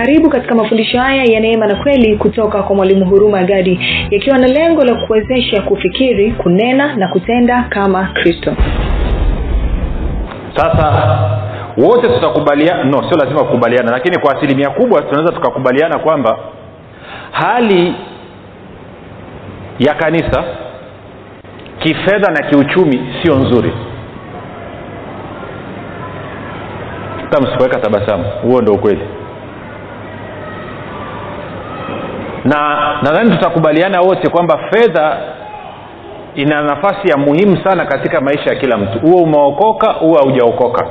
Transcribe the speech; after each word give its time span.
karibu 0.00 0.30
katika 0.30 0.54
mafundisho 0.54 0.98
haya 0.98 1.24
ya 1.24 1.40
neema 1.40 1.66
na 1.66 1.74
kweli 1.74 2.16
kutoka 2.16 2.62
kwa 2.62 2.76
mwalimu 2.76 3.04
huruma 3.04 3.42
gadi 3.44 3.80
yakiwa 4.10 4.38
na 4.38 4.46
lengo 4.46 4.84
la 4.84 4.94
kuwezesha 5.06 5.62
kufikiri 5.62 6.32
kunena 6.32 6.96
na 6.96 7.08
kutenda 7.08 7.62
kama 7.68 8.04
kristo. 8.14 8.56
Sasa 10.56 11.18
wote 11.76 12.08
tutakubaliana 12.08 12.84
no 12.84 13.08
sio 13.08 13.18
lazima 13.18 13.44
kukubaliana 13.44 13.92
lakini 13.92 14.18
kwa 14.18 14.36
asilimia 14.36 14.70
kubwa 14.70 15.02
tunaweza 15.02 15.32
tukakubaliana 15.32 15.98
kwamba 15.98 16.38
hali 17.30 17.94
ya 19.78 19.94
kanisa 19.94 20.44
kifedha 21.78 22.30
na 22.32 22.48
kiuchumi 22.50 23.00
sio 23.22 23.34
nzuri. 23.36 23.72
Hata 27.22 27.40
msipoweka 27.40 27.80
tabasamu 27.80 28.24
huo 28.42 28.60
ndo 28.60 28.72
ukweli 28.72 29.19
na 32.44 32.78
nadhani 33.02 33.30
tutakubaliana 33.30 34.00
wote 34.00 34.28
kwamba 34.30 34.58
fedha 34.70 35.16
ina 36.34 36.62
nafasi 36.62 37.08
ya 37.08 37.16
muhimu 37.16 37.58
sana 37.64 37.86
katika 37.86 38.20
maisha 38.20 38.50
ya 38.50 38.56
kila 38.56 38.76
mtu. 38.76 38.98
Huo 38.98 39.22
umeokoka 39.22 39.92
huo 39.92 40.16
haujaokoka. 40.18 40.86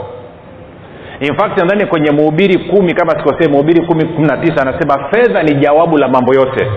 In 1.20 1.36
fact 1.38 1.58
nadhani 1.58 1.86
kwenye 1.86 2.12
muhubiri 2.12 2.58
kumi 2.60 2.94
kama 2.94 3.12
sikosee 3.12 3.48
muhubiri 3.52 3.86
kumi 3.86 4.06
kumi 4.06 4.28
na 4.28 4.38
tisa 4.38 4.62
anasema 4.62 5.10
fedha 5.12 5.44
ni 5.44 5.56
jawabu 5.56 5.98
la 5.98 6.08
mambo 6.08 6.34
yote. 6.34 6.68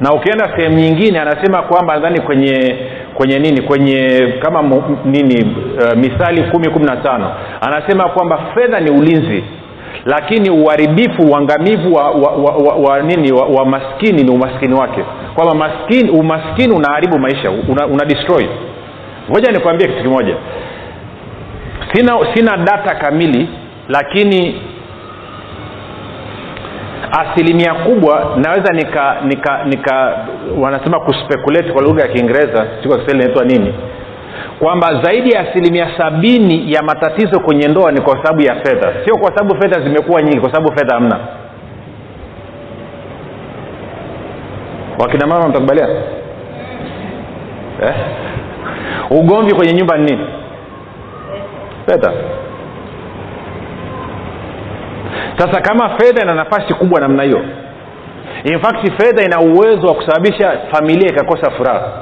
Na 0.00 0.12
ukienda 0.12 0.50
sehemu 0.56 0.76
nyingine 0.76 1.20
anasema 1.20 1.62
kwamba 1.62 1.94
nadhani 1.94 2.20
kwenye 2.20 2.76
kwenye 3.14 3.38
nini 3.38 3.62
kwenye 3.62 4.08
kama 4.42 4.62
mu, 4.62 4.98
nini 5.04 5.56
uh, 5.78 5.96
misali 5.98 6.42
kumi 6.42 6.70
kumi 6.70 6.84
na 6.86 6.96
tano 6.96 7.32
anasema 7.60 8.08
kwamba 8.08 8.38
fedha 8.54 8.80
ni 8.80 8.90
ulinzi 8.90 9.44
lakini 10.04 10.50
uharibifu 10.50 11.22
uangamivu 11.22 11.94
wa, 11.94 12.10
wa, 12.10 12.30
wa, 12.32 12.56
wa, 12.56 12.74
wa 12.74 13.00
nini 13.02 13.32
wa, 13.32 13.46
wa 13.46 13.66
maskini 13.66 14.22
ni 14.22 14.30
umaskini 14.30 14.74
wake. 14.74 15.04
Kwamba 15.34 15.54
maskini 15.54 16.10
umaskini 16.10 16.72
unaharibu 16.74 17.18
maisha 17.18 17.50
una, 17.50 17.86
una 17.86 18.04
destroy. 18.04 18.46
Ngoja 19.30 19.52
nikwambie 19.52 19.88
kitu 19.88 20.02
kimoja. 20.02 20.36
Sina 21.92 22.18
sina 22.34 22.56
data 22.56 22.94
kamili 22.94 23.48
lakini 23.88 24.60
asilimia 27.20 27.74
kubwa 27.74 28.32
naweza 28.36 28.72
nika 28.72 29.16
nika 29.24 29.64
nika 29.64 30.26
wanasema 30.60 31.00
kuspekulate 31.00 31.72
kwa 31.72 31.82
lugha 31.82 32.02
ya 32.02 32.08
kiingereza 32.08 32.66
siku 32.82 32.94
kwa 32.98 33.14
inaitwa 33.14 33.44
nini 33.44 33.74
kwamba 34.62 35.02
zaidi 35.02 35.30
ya 35.30 35.40
asilimia 35.40 35.88
sabini 35.98 36.72
ya 36.72 36.82
matatizo 36.82 37.40
kwenye 37.40 37.68
ndoa 37.68 37.92
ni 37.92 38.00
kwa 38.00 38.16
sababu 38.16 38.40
ya 38.40 38.54
fedha. 38.54 38.92
Sio 39.04 39.16
kwa 39.18 39.36
sababu 39.36 39.62
fedha 39.62 39.80
zimekuwa 39.80 40.22
nyingi 40.22 40.40
kwa 40.40 40.52
sababu 40.52 40.78
fedha 40.78 40.94
hamna. 40.94 41.18
Wakina 44.98 45.26
mama 45.26 45.48
mtakubalia 45.48 45.88
eh? 47.82 47.94
ugomvi 49.10 49.54
kwenye 49.54 49.72
nyumba 49.72 49.96
ni 49.98 50.04
nini? 50.04 50.26
Fedha. 51.86 52.12
Sasa 55.38 55.60
kama 55.60 55.88
fedha 55.98 56.22
ina 56.22 56.34
nafasi 56.34 56.74
kubwa 56.74 57.00
namna 57.00 57.22
hiyo 57.22 57.40
in 58.44 58.60
fact 58.60 59.02
fedha 59.02 59.22
ina 59.24 59.40
uwezo 59.40 59.86
wa 59.86 59.94
kusababisha 59.94 60.52
familia 60.72 61.08
ikakosa 61.08 61.50
furaha 61.50 61.92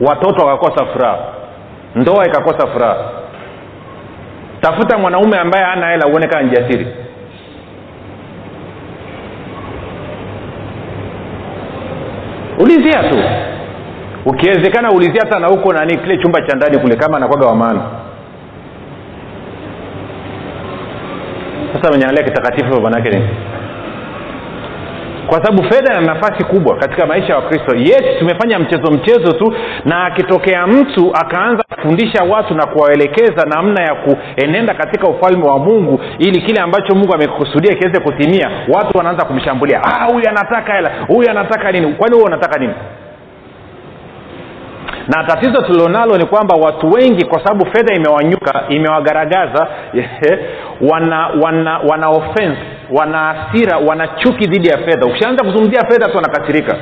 watoto 0.00 0.46
wakakosa 0.46 0.86
furaha 0.86 1.33
ndoa 1.94 2.26
ikakosa 2.26 2.66
furaha. 2.66 3.10
Tafuta 4.60 4.98
mwanaume 4.98 5.38
ambaye 5.38 5.64
hana 5.64 5.90
hela 5.90 6.06
uone 6.06 6.26
kama 6.26 6.42
njasiri 6.42 6.86
ulizia 12.58 13.02
tu. 13.10 13.18
Ukiwezekana 14.26 14.90
ulizia 14.90 15.20
hata 15.24 15.38
na 15.38 15.46
huko 15.46 15.72
nani 15.72 15.96
kile 15.98 16.18
chumba 16.18 16.40
cha 16.42 16.56
ndani 16.56 16.78
kule 16.78 16.96
kama 16.96 17.16
anakwaga 17.16 17.46
wa 17.46 17.56
maana. 17.56 17.80
Sasa 21.72 21.90
menyangalia 21.92 22.22
kitakatifu 22.24 22.80
manake 22.80 23.10
nini 23.10 23.28
kwa 25.34 25.44
sababu 25.44 25.62
fedha 25.74 25.94
ina 25.94 26.14
nafasi 26.14 26.44
kubwa 26.44 26.76
katika 26.76 27.06
maisha 27.06 27.28
ya 27.32 27.36
wakristo. 27.36 27.76
Yes 27.76 28.02
tumefanya 28.18 28.58
mchezo 28.58 28.92
mchezo 28.92 29.32
tu 29.32 29.54
na 29.84 30.04
akitokea 30.04 30.66
mtu 30.66 31.10
akaanza 31.14 31.62
kufundisha 31.74 32.24
watu 32.24 32.54
na 32.54 32.66
kuwaelekeza 32.66 33.46
namna 33.46 33.82
ya 33.82 33.94
kuenenda 33.94 34.74
katika 34.74 35.08
ufalme 35.08 35.44
wa 35.48 35.58
mungu 35.58 36.00
ili 36.18 36.40
kile 36.42 36.60
ambacho 36.60 36.94
mungu 36.94 37.14
amekusudia 37.14 37.74
kiweze 37.74 38.00
kutimia 38.00 38.50
watu 38.68 38.98
wanaanza 38.98 39.24
kumshambulia. 39.24 39.80
Ah 39.84 40.04
huyu 40.04 40.28
anataka 40.28 40.74
hela 40.74 40.90
huyu 41.08 41.30
anataka 41.30 41.72
nini? 41.72 41.92
Kwani 41.94 42.16
huo 42.16 42.24
unataka 42.24 42.58
nini 42.60 42.74
na 45.08 45.24
tatizo 45.24 45.62
tulilonalo 45.62 46.18
ni 46.18 46.26
kwamba 46.26 46.56
watu 46.56 46.90
wengi 46.90 47.24
kwa 47.24 47.44
sababu 47.44 47.66
fedha 47.66 47.94
imewanyuka 47.94 48.64
imewagaragaza 48.68 49.66
wana 50.90 51.28
wana 51.42 51.78
wana 51.78 52.08
offense 52.08 52.58
wana 52.90 53.18
hasira 53.18 53.78
wana 53.78 54.08
chuki 54.08 54.46
dhidi 54.46 54.68
ya 54.68 54.78
fedha. 54.78 55.06
Ukishaanza 55.06 55.44
kuzungumzia 55.44 55.80
fedha 55.88 56.08
tu 56.08 56.16
wanakasirika. 56.16 56.76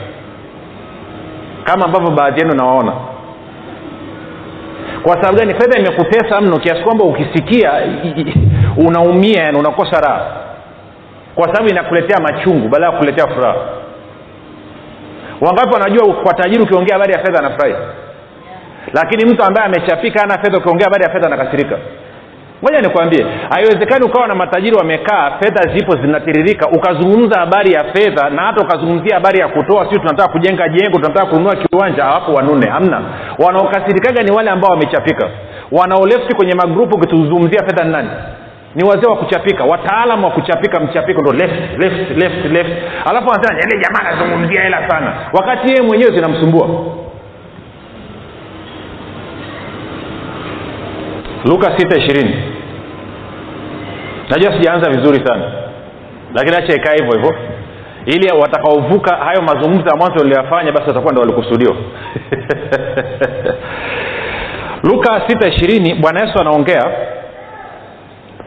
Kama 1.64 1.84
ambavyo 1.84 2.10
baadhi 2.10 2.40
yenu 2.40 2.54
nawaona. 2.54 2.92
Kwa 5.02 5.14
sababu 5.16 5.38
gani? 5.38 5.54
Fedha 5.54 5.78
imekutesa 5.78 6.40
mno 6.40 6.58
kiasi 6.58 6.82
kwamba 6.82 7.04
ukisikia 7.04 7.72
unaumia 8.86 9.42
yani 9.42 9.58
unakosa 9.58 10.00
raha. 10.00 10.26
Kwa 11.34 11.46
sababu 11.46 11.68
inakuletea 11.68 12.18
machungu 12.20 12.68
badala 12.68 12.92
ya 12.92 12.98
kuletea 12.98 13.26
furaha. 13.28 13.56
Wangapi 15.40 15.74
wanajua 15.74 16.14
kwa 16.14 16.34
tajiri 16.34 16.62
ukiongea 16.62 16.94
habari 16.94 17.12
ya 17.12 17.18
fedha 17.18 17.38
anafurahi 17.38 17.74
lakini 18.92 19.25
mtu 19.32 19.44
ambaye 19.44 19.66
amechapika 19.66 20.22
ana 20.22 20.38
fedha 20.42 20.58
ukiongea 20.58 20.84
habari 20.86 21.04
ya 21.04 21.10
fedha 21.10 21.26
anakasirika 21.26 21.78
moja 22.62 22.80
nikwambie 22.80 23.26
haiwezekani 23.54 24.04
ukawa 24.04 24.26
na 24.28 24.34
matajiri 24.34 24.76
wamekaa 24.76 25.30
fedha 25.41 25.75
zipo 25.76 25.97
zinatiririka 25.97 26.69
ukazungumza 26.69 27.41
habari 27.41 27.72
ya 27.72 27.84
fedha 27.84 28.31
na 28.31 28.42
hata 28.42 28.64
ukazungumzia 28.64 29.14
habari 29.14 29.38
ya 29.41 29.48
kutoa 29.48 29.88
sio 29.91 29.98
tunataka 29.98 30.32
kujenga 30.32 30.69
jengo 30.69 30.98
tunataka 30.98 31.26
kununua 31.26 31.56
kiwanja 31.56 32.04
hawapo 32.04 32.32
wanune 32.32 32.70
hamna. 32.70 33.00
Wanaokasirikaga 33.38 34.22
ni 34.22 34.31
wale 34.32 34.50
ambao 34.50 34.70
wamechapika 34.70 35.28
wanaolefti 35.72 36.34
kwenye 36.36 36.54
magrupu 36.54 36.97
ukituzungumzia 36.97 37.60
fedha 37.66 37.84
ni 37.84 37.92
nani? 37.92 38.08
Ni 38.75 38.84
wazee 38.84 39.06
wa 39.10 39.16
kuchapika 39.16 39.64
wataalam 39.64 40.25
wa 40.25 40.31
kuchapika 40.31 40.81
mchapiko 40.81 41.20
ndo 41.20 41.32
left 41.32 41.78
left 41.78 42.10
left 42.16 42.44
left. 42.44 42.70
Alafu 43.10 43.28
wanasema 43.28 43.60
jamaa 43.82 44.08
anazungumzia 44.10 44.62
hela 44.62 44.88
sana. 44.91 45.14
Wakati 45.32 45.69
yeye 45.70 45.82
mwenyewe 45.82 46.10
zinamsumbua 46.16 46.69
luka 51.44 51.78
sita 51.78 51.98
ishirini. 51.98 52.34
Najua 54.30 54.53
sijaanza 54.53 54.91
vizuri 54.91 55.26
sana. 55.26 55.53
Lakini 56.34 56.56
acha 56.56 56.75
ikaa 56.76 56.92
hivyo 56.92 57.12
hivyo. 57.12 57.34
Ili 58.06 58.32
watakaovuka 58.41 59.16
hayo 59.16 59.42
mazungumzo 59.42 59.88
ya 59.91 59.97
mwanzo 59.97 60.19
walioyafanya 60.19 60.72
basi 60.72 60.88
watakuwa 60.88 61.12
ndo 61.12 61.20
walikusudiwa 61.20 61.72
luka 64.88 65.22
sita 65.28 65.48
ishirini 65.48 65.94
bwana 65.94 66.20
yesu 66.26 66.38
anaongea. 66.41 66.84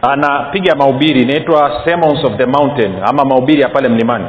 Anapiga 0.02 0.76
mahubiri 0.76 1.22
inaitwa 1.22 1.82
sermons 1.86 2.24
of 2.24 2.38
the 2.38 2.46
mountain 2.46 2.94
ama 3.10 3.26
mahubiri 3.26 3.62
ya 3.62 3.70
pale 3.70 3.90
mlimani 3.90 4.26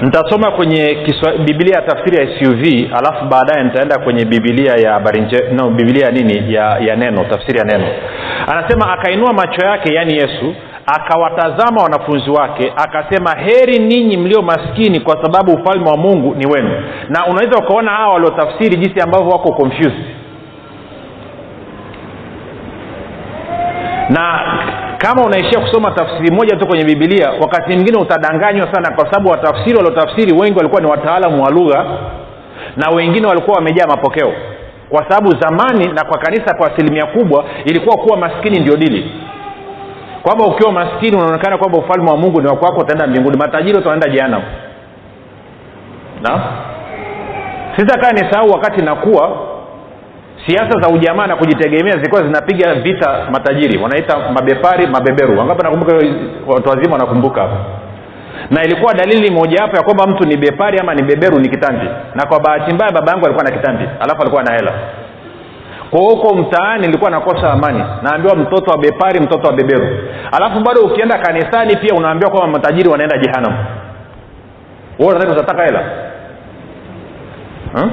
nitasoma 0.00 0.50
kwenye 0.50 0.94
kiswa, 0.94 1.32
biblia 1.32 1.74
ya 1.76 1.82
tafsiri 1.82 2.16
ya 2.16 2.38
suv 2.38 2.62
alafu 2.98 3.24
baadaye 3.24 3.64
nitaenda 3.64 3.98
kwenye 3.98 4.24
bibilia 4.24 4.72
ya 4.74 4.92
habari 4.92 5.26
no, 5.52 5.70
bibilia 5.70 6.10
nini 6.10 6.54
ya, 6.54 6.78
ya 6.78 6.96
neno 6.96 7.24
tafsiri 7.24 7.58
ya 7.58 7.64
neno. 7.64 7.86
Anasema 8.52 8.92
akainua 8.92 9.32
macho 9.32 9.66
yake 9.66 9.94
yaani 9.94 10.14
yesu 10.14 10.54
akawatazama 10.86 11.82
wanafunzi 11.82 12.30
wake 12.30 12.72
akasema 12.76 13.30
heri 13.38 13.78
ninyi 13.78 14.16
mlio 14.16 14.42
maskini 14.42 15.00
kwa 15.00 15.22
sababu 15.24 15.52
ufalme 15.52 15.90
wa 15.90 15.96
mungu 15.96 16.34
ni 16.34 16.46
wenu 16.46 16.70
na 17.08 17.26
unaweza 17.26 17.58
ukaona 17.58 17.90
hawa 17.90 18.12
waliotafsiri 18.14 18.76
jinsi 18.76 19.00
ambavyo 19.00 19.28
wako 19.28 19.52
confused. 19.52 20.04
Na 24.10 24.40
kama 24.98 25.22
unaishia 25.24 25.60
kusoma 25.60 25.90
tafsiri 25.90 26.30
moja 26.30 26.56
tu 26.56 26.66
kwenye 26.66 26.84
bibilia 26.84 27.30
wakati 27.30 27.74
mwingine 27.74 27.98
utadanganywa 27.98 28.74
sana 28.74 28.90
kwa 28.96 29.04
sababu 29.12 29.28
watafsiri 29.30 29.76
waliotafsiri 29.76 30.32
wengi 30.38 30.56
walikuwa 30.56 30.80
ni 30.80 30.86
wataalamu 30.90 31.42
wa 31.44 31.50
lugha 31.50 31.84
na 32.76 32.90
wengine 32.96 33.26
walikuwa 33.26 33.56
wamejaa 33.56 33.86
mapokeo. 33.86 34.32
Kwa 34.88 35.04
sababu 35.08 35.30
zamani 35.40 35.88
na 35.92 36.04
kwa 36.04 36.18
kanisa 36.18 36.54
kwa 36.56 36.72
asilimia 36.72 37.06
kubwa 37.06 37.44
ilikuwa 37.64 37.96
kuwa 37.96 38.16
maskini 38.16 38.58
ndio 38.60 38.76
dili. 38.76 39.10
Kwamba 40.22 40.44
ukiwa 40.46 40.72
maskini 40.72 41.16
unaonekana 41.16 41.58
kwamba 41.58 41.78
ufalme 41.78 42.10
wa 42.10 42.16
mungu 42.16 42.40
ni 42.40 42.48
wakwako 42.48 42.80
utaenda 42.80 43.06
mbinguni. 43.06 43.36
Matajiri 43.38 43.78
utaenda 43.78 44.08
jana 44.10 44.42
na? 46.22 46.40
Sitakaa 47.76 48.10
ni 48.12 48.32
sahau 48.32 48.50
wakati 48.50 48.82
nakuwa 48.82 49.36
siasa 50.46 50.80
za 50.80 50.88
ujamaa 50.88 51.26
na 51.26 51.36
kujitegemea 51.36 51.92
zilikuwa 51.92 52.22
zinapiga 52.22 52.74
vita 52.74 53.26
matajiri 53.32 53.78
wanaita 53.78 54.18
mabepari 54.34 54.86
mabeberu. 54.86 55.38
Wangapi 55.38 55.62
nakumbuka 55.62 55.94
watu 56.46 56.68
wazima 56.68 56.92
wanakumbuka 56.92 57.42
hapa 57.42 57.56
na 58.50 58.64
ilikuwa 58.64 58.94
dalili 58.94 59.30
mojawapo 59.30 59.76
ya 59.76 59.82
kwamba 59.82 60.06
mtu 60.06 60.24
ni 60.28 60.36
bepari 60.36 60.78
ama 60.78 60.94
ni 60.94 61.02
beberu 61.02 61.38
ni 61.38 61.48
kitambi 61.48 61.86
na 62.14 62.26
kwa 62.26 62.40
bahati 62.40 62.72
mbaya 62.74 62.92
baba 62.92 63.12
yangu 63.12 63.24
alikuwa 63.26 63.44
na 63.44 63.50
kitambi 63.56 63.84
alafu 64.00 64.20
alikuwa 64.22 64.42
na 64.42 64.52
hela. 64.52 64.72
Kwa 65.90 66.00
huko 66.00 66.34
mtaani 66.34 66.86
nilikuwa 66.86 67.10
nakosa 67.10 67.52
amani. 67.52 67.84
Naambiwa 68.02 68.36
mtoto 68.36 68.70
wa 68.70 68.78
bepari 68.78 69.20
mtoto 69.20 69.46
wa 69.48 69.52
beberu. 69.52 69.88
Alafu 70.32 70.60
bado 70.60 70.80
ukienda 70.80 71.18
kanisani 71.18 71.76
pia 71.76 71.94
unaambiwa 71.94 72.30
kwamba 72.30 72.58
matajiri 72.58 72.88
wanaenda 72.88 73.18
jehanam 73.18 73.54
nadhani 74.98 75.32
utataka 75.32 75.64
hela? 75.64 75.82
Hmm? 77.72 77.90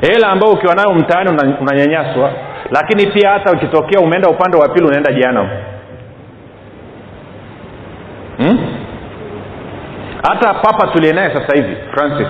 Hela 0.00 0.28
ambayo 0.28 0.52
ukiwa 0.52 0.74
nayo 0.74 0.94
mtaani 0.94 1.30
unanyanyaswa 1.60 2.30
lakini 2.70 3.06
pia 3.06 3.30
hata 3.30 3.52
ukitokea 3.52 4.00
umeenda 4.00 4.28
upande 4.28 4.56
wa 4.56 4.68
pili 4.68 4.86
unaenda 4.86 5.12
jehanam 5.12 5.48
hmm? 8.38 8.58
hata 10.28 10.54
papa 10.54 10.86
tuliye 10.86 11.12
naye 11.12 11.30
sasa 11.34 11.56
hivi 11.56 11.76
francis 11.94 12.26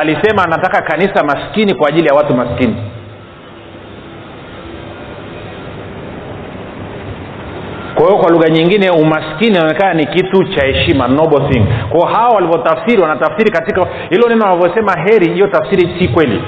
alisema 0.00 0.44
anataka 0.44 0.82
kanisa 0.82 1.24
maskini 1.24 1.74
kwa 1.74 1.88
ajili 1.88 2.06
ya 2.08 2.14
watu 2.14 2.34
maskini. 2.34 2.76
Kwa 7.94 8.06
hiyo 8.06 8.18
kwa 8.18 8.30
lugha 8.30 8.48
nyingine 8.48 8.90
umaskini 8.90 9.50
inaonekana 9.50 9.94
ni 9.94 10.06
kitu 10.06 10.44
cha 10.44 10.66
heshima 10.66 11.08
noble 11.08 11.48
thing. 11.48 11.66
Kwao 11.90 12.12
hawa 12.14 12.34
walivyotafsiri 12.34 13.02
wanatafsiri 13.02 13.50
katika 13.50 13.86
hilo 14.10 14.28
neno 14.28 14.44
wanavyosema 14.44 14.92
heri 15.04 15.32
hiyo 15.32 15.46
tafsiri 15.46 15.98
si 15.98 16.08
kweli 16.08 16.42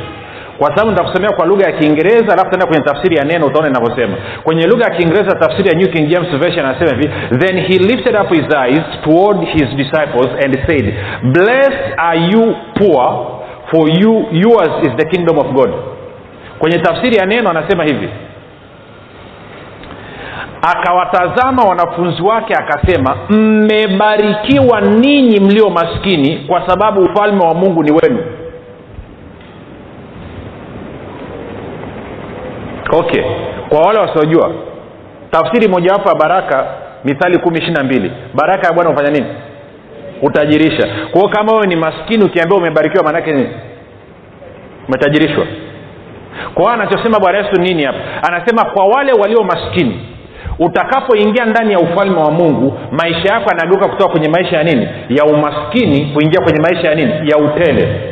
kwa 0.58 0.68
sababu 0.68 0.90
nitakusomea 0.90 1.30
kwa 1.30 1.46
lugha 1.46 1.66
ya 1.66 1.72
kiingereza 1.72 2.32
alafu 2.32 2.50
taenda 2.50 2.66
kwenye 2.66 2.84
tafsiri 2.84 3.16
ya 3.16 3.24
neno 3.24 3.46
utaona 3.46 3.68
inavyosema 3.68 4.16
kwenye 4.42 4.66
lugha 4.66 4.84
ya 4.84 4.90
kiingereza 4.96 5.36
tafsiri 5.38 5.68
ya 5.68 5.74
new 5.74 5.88
king 5.88 6.08
james 6.08 6.28
version 6.38 6.66
anasema 6.66 6.90
hivi 6.90 7.10
then 7.38 7.56
he 7.60 7.78
lifted 7.78 8.16
up 8.20 8.28
his 8.32 8.54
eyes 8.66 8.82
toward 9.04 9.40
his 9.48 9.68
disciples 9.76 10.28
and 10.44 10.58
said 10.66 10.94
blessed 11.22 11.94
are 11.96 12.20
you 12.20 12.54
poor 12.74 13.26
for 13.70 13.90
you 14.02 14.24
yours 14.32 14.70
is 14.82 14.90
the 14.96 15.04
kingdom 15.06 15.38
of 15.38 15.46
god 15.46 15.70
kwenye 16.58 16.78
tafsiri 16.78 17.16
ya 17.16 17.26
neno 17.26 17.50
anasema 17.50 17.84
hivi 17.84 18.08
akawatazama 20.62 21.62
wanafunzi 21.64 22.22
wake 22.22 22.54
akasema 22.54 23.16
mmebarikiwa 23.28 24.80
ninyi 24.80 25.40
mlio 25.40 25.70
maskini 25.70 26.36
kwa 26.48 26.68
sababu 26.68 27.00
ufalme 27.00 27.44
wa 27.46 27.54
mungu 27.54 27.82
ni 27.82 27.92
wenu 27.92 28.18
okay 32.92 33.22
kwa 33.68 33.80
wale 33.80 33.98
wasiojua 33.98 34.52
tafsiri 35.30 35.68
mojawapo 35.68 36.08
ya 36.08 36.14
baraka 36.14 36.66
mithali 37.04 37.38
kumi 37.38 37.58
ishiri 37.58 37.74
na 37.74 37.84
mbili. 37.84 38.12
Baraka 38.34 38.66
ya 38.66 38.72
bwana 38.72 38.90
hufanya 38.90 39.10
nini? 39.10 39.26
Hutajirisha. 40.20 40.86
Kwa 41.10 41.20
hiyo 41.20 41.28
kama 41.28 41.52
wewe 41.52 41.66
ni 41.66 41.76
maskini 41.76 42.24
ukiambia 42.24 42.58
umebarikiwa 42.58 43.04
maanake 43.04 43.32
nini? 43.32 43.48
Umetajirishwa. 44.88 45.46
Kwa 46.54 46.62
hiyo 46.62 46.68
anachosema 46.74 47.20
bwana 47.20 47.38
yesu 47.38 47.60
nini 47.60 47.84
hapa? 47.84 47.98
Anasema 48.28 48.64
kwa 48.64 48.86
wale 48.86 49.12
walio 49.12 49.44
maskini 49.44 50.06
utakapoingia 50.58 51.44
ndani 51.44 51.72
ya 51.72 51.78
ufalme 51.78 52.16
wa 52.20 52.30
mungu 52.30 52.78
maisha 52.90 53.34
yako 53.34 53.50
yanageuka 53.50 53.88
kutoka 53.88 54.10
kwenye 54.12 54.28
maisha 54.28 54.56
ya 54.56 54.64
nini? 54.64 54.88
Ya 55.08 55.24
umaskini 55.24 56.04
kuingia 56.14 56.40
kwenye 56.40 56.60
maisha 56.60 56.88
ya 56.88 56.94
nini? 56.94 57.12
Ya 57.30 57.36
utele 57.38 58.11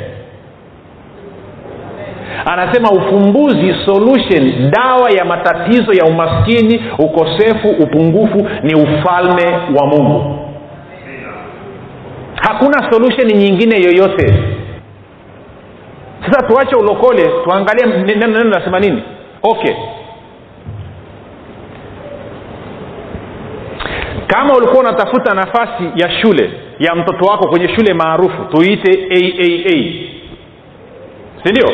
anasema 2.46 2.90
ufumbuzi 2.90 3.74
solution 3.86 4.70
dawa 4.70 5.10
ya 5.10 5.24
matatizo 5.24 5.92
ya 5.92 6.04
umaskini 6.04 6.82
ukosefu 6.98 7.68
upungufu 7.68 8.48
ni 8.62 8.74
ufalme 8.74 9.58
wa 9.80 9.86
mungu. 9.86 10.36
Hakuna 12.48 12.92
solution 12.92 13.26
nyingine 13.38 13.76
yoyote. 13.84 14.34
Sasa 16.26 16.46
tuache 16.48 16.76
ulokole 16.76 17.30
tuangalie 17.44 17.86
neno 17.86 18.26
neno 18.26 18.50
nasema 18.50 18.80
nini? 18.80 19.02
Okay. 19.42 19.74
Kama 24.26 24.54
ulikuwa 24.56 24.80
unatafuta 24.80 25.34
nafasi 25.34 25.84
ya 25.96 26.10
shule 26.10 26.50
ya 26.78 26.94
mtoto 26.94 27.24
wako 27.24 27.48
kwenye 27.48 27.68
shule 27.68 27.94
maarufu 27.94 28.44
tuite 28.44 29.08
aaa 29.12 29.92
sindio 31.44 31.68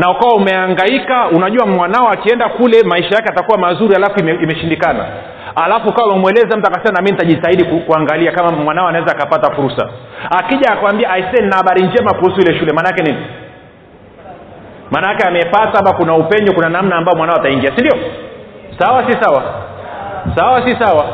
na 0.00 0.10
ukawa 0.10 0.34
umeangaika 0.34 1.28
unajua 1.28 1.66
mwanao 1.66 2.08
akienda 2.08 2.48
kule 2.48 2.82
maisha 2.82 3.16
yake 3.16 3.28
atakuwa 3.32 3.58
mazuri 3.58 3.94
alafu 3.94 4.20
ime, 4.20 4.32
imeshindikana. 4.32 5.04
Alafu 5.64 5.88
ukawa 5.88 6.08
umemweleza 6.08 6.56
mtu 6.56 6.66
akasema 6.70 6.96
nami 6.96 7.10
nitajitahidi 7.10 7.64
ku, 7.64 7.80
kuangalia 7.80 8.32
kama 8.32 8.50
mwanao 8.52 8.88
anaweza 8.88 9.12
akapata 9.12 9.54
fursa. 9.54 9.88
Akija 10.38 10.72
akwambia 10.72 11.10
aise 11.10 11.42
na 11.42 11.56
habari 11.56 11.82
njema 11.82 12.14
kuhusu 12.14 12.40
ile 12.40 12.58
shule 12.58 12.72
maanaake 12.72 13.02
nini? 13.02 13.26
Maanaake 14.90 15.28
amepata 15.28 15.78
ama 15.78 15.92
kuna 15.92 16.14
upenyo 16.14 16.52
kuna 16.52 16.68
namna 16.68 16.96
ambayo 16.96 17.16
mwanao 17.16 17.36
ataingia 17.36 17.70
si 17.76 17.80
ndio? 17.84 17.98
Sawa 18.78 19.04
si 19.06 19.18
sawa? 19.22 19.42
Sawa 20.36 20.62
si 20.62 20.76
sawa 20.84 21.04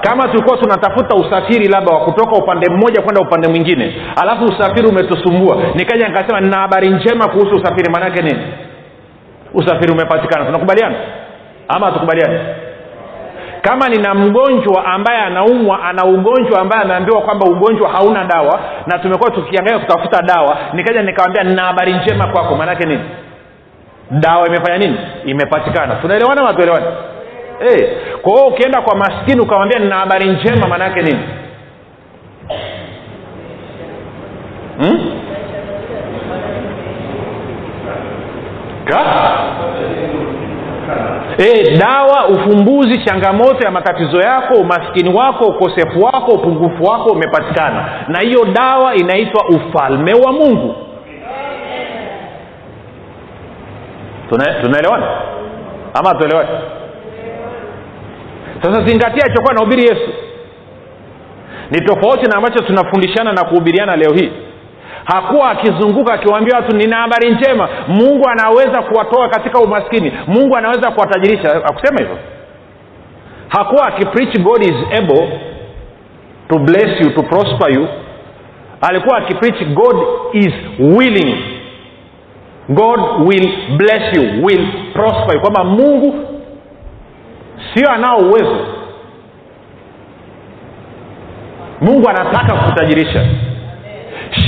kama 0.00 0.28
tulikuwa 0.28 0.56
tunatafuta 0.58 1.16
usafiri 1.16 1.68
labda 1.68 1.92
wa 1.92 2.00
kutoka 2.00 2.36
upande 2.36 2.70
mmoja 2.70 3.02
kwenda 3.02 3.20
upande 3.20 3.48
mwingine 3.48 3.94
alafu 4.22 4.44
usafiri 4.44 4.88
umetusumbua 4.88 5.56
nikaja 5.74 6.08
nikasema 6.08 6.40
nina 6.40 6.56
habari 6.58 6.88
njema 6.90 7.28
kuhusu 7.28 7.56
usafiri 7.56 7.90
maanaake 7.92 8.22
nini? 8.22 8.42
Usafiri 9.54 9.92
umepatikana. 9.92 10.44
Tunakubaliana? 10.44 10.94
Ama 11.68 11.86
hatukubaliani? 11.86 12.38
Kama 13.62 13.88
nina 13.88 14.14
mgonjwa 14.14 14.84
ambaye 14.84 15.18
anaumwa 15.20 15.82
ana 15.82 16.04
ugonjwa 16.04 16.60
ambaye 16.60 16.82
ameambiwa 16.82 17.20
kwamba 17.22 17.46
ugonjwa 17.46 17.90
hauna 17.90 18.24
dawa 18.24 18.60
na 18.86 18.98
tumekuwa 18.98 19.30
tukiangalia 19.30 19.78
kutafuta 19.78 20.22
dawa 20.22 20.56
nikaja 20.72 21.02
nikawambia 21.02 21.42
nina 21.44 21.62
habari 21.64 21.92
njema 21.92 22.26
kwako. 22.26 22.56
Maanaake 22.56 22.86
nini? 22.86 23.00
Dawa 24.10 24.46
imefanya 24.46 24.78
nini? 24.78 24.96
Imepatikana. 25.24 25.94
Tunaelewana 25.94 26.40
ama 26.40 26.54
tuelewane 26.54 26.86
hey, 27.58 27.86
kwa 28.22 28.32
hiyo 28.32 28.46
ukienda 28.46 28.80
kwa 28.82 28.96
maskini 28.96 29.40
ukamwambia 29.40 29.78
nina 29.78 29.96
habari 29.96 30.28
njema 30.28 30.66
maana 30.68 30.84
yake 30.84 31.02
nini? 31.02 31.20
Hmm? 34.78 35.10
e, 41.38 41.76
dawa 41.78 42.28
ufumbuzi 42.28 42.98
changamoto 43.04 43.64
ya 43.64 43.70
matatizo 43.70 44.20
yako 44.20 44.54
umaskini 44.54 45.14
wako 45.14 45.44
ukosefu 45.44 46.02
wako 46.02 46.32
upungufu 46.32 46.84
wako 46.84 47.10
umepatikana. 47.10 47.84
Na 48.08 48.20
hiyo 48.20 48.44
dawa 48.44 48.94
inaitwa 48.94 49.44
ufalme 49.48 50.14
wa 50.14 50.32
mungu. 50.32 50.74
Tunaelewana? 54.62 55.06
Ama 55.94 56.08
hatuelewani 56.08 56.48
sasa 58.64 58.84
zingatia 58.86 59.24
alichokuwa 59.24 59.50
anahubiri 59.50 59.82
yesu. 59.82 60.10
Ni 61.70 61.80
tofauti 61.80 62.26
na 62.30 62.36
ambacho 62.36 62.64
tunafundishana 62.64 63.32
na 63.32 63.44
kuhubiriana 63.44 63.96
leo 63.96 64.12
hii. 64.12 64.32
Hakuwa 65.04 65.50
akizunguka 65.50 66.14
akiwaambia 66.14 66.56
watu 66.56 66.76
nina 66.76 66.96
habari 66.96 67.30
njema. 67.30 67.68
Mungu 67.88 68.28
anaweza 68.28 68.82
kuwatoa 68.82 69.28
katika 69.28 69.58
umaskini. 69.60 70.12
Mungu 70.26 70.56
anaweza 70.56 70.90
kuwatajirisha. 70.90 71.54
Akusema 71.64 71.98
hivyo? 72.00 72.18
Hakuwa 73.48 73.86
akipreach 73.86 74.38
god 74.40 74.62
is 74.62 74.98
able 74.98 75.40
to 76.48 76.58
bless 76.58 77.00
you 77.00 77.10
to 77.10 77.22
prosper 77.22 77.72
you. 77.74 77.88
Alikuwa 78.80 79.18
akipreach 79.18 79.64
god 79.74 79.96
is 80.32 80.52
willing. 80.78 81.36
God 82.68 83.00
will 83.26 83.50
bless 83.76 84.16
you 84.16 84.44
will 84.44 84.66
prosper 84.92 85.34
you. 85.34 85.40
Kwamba 85.40 85.64
mungu 85.64 86.14
sio 87.74 87.90
anao 87.90 88.18
uwezo 88.18 88.56
mungu 91.80 92.08
anataka 92.08 92.54
kukutajirisha. 92.54 93.26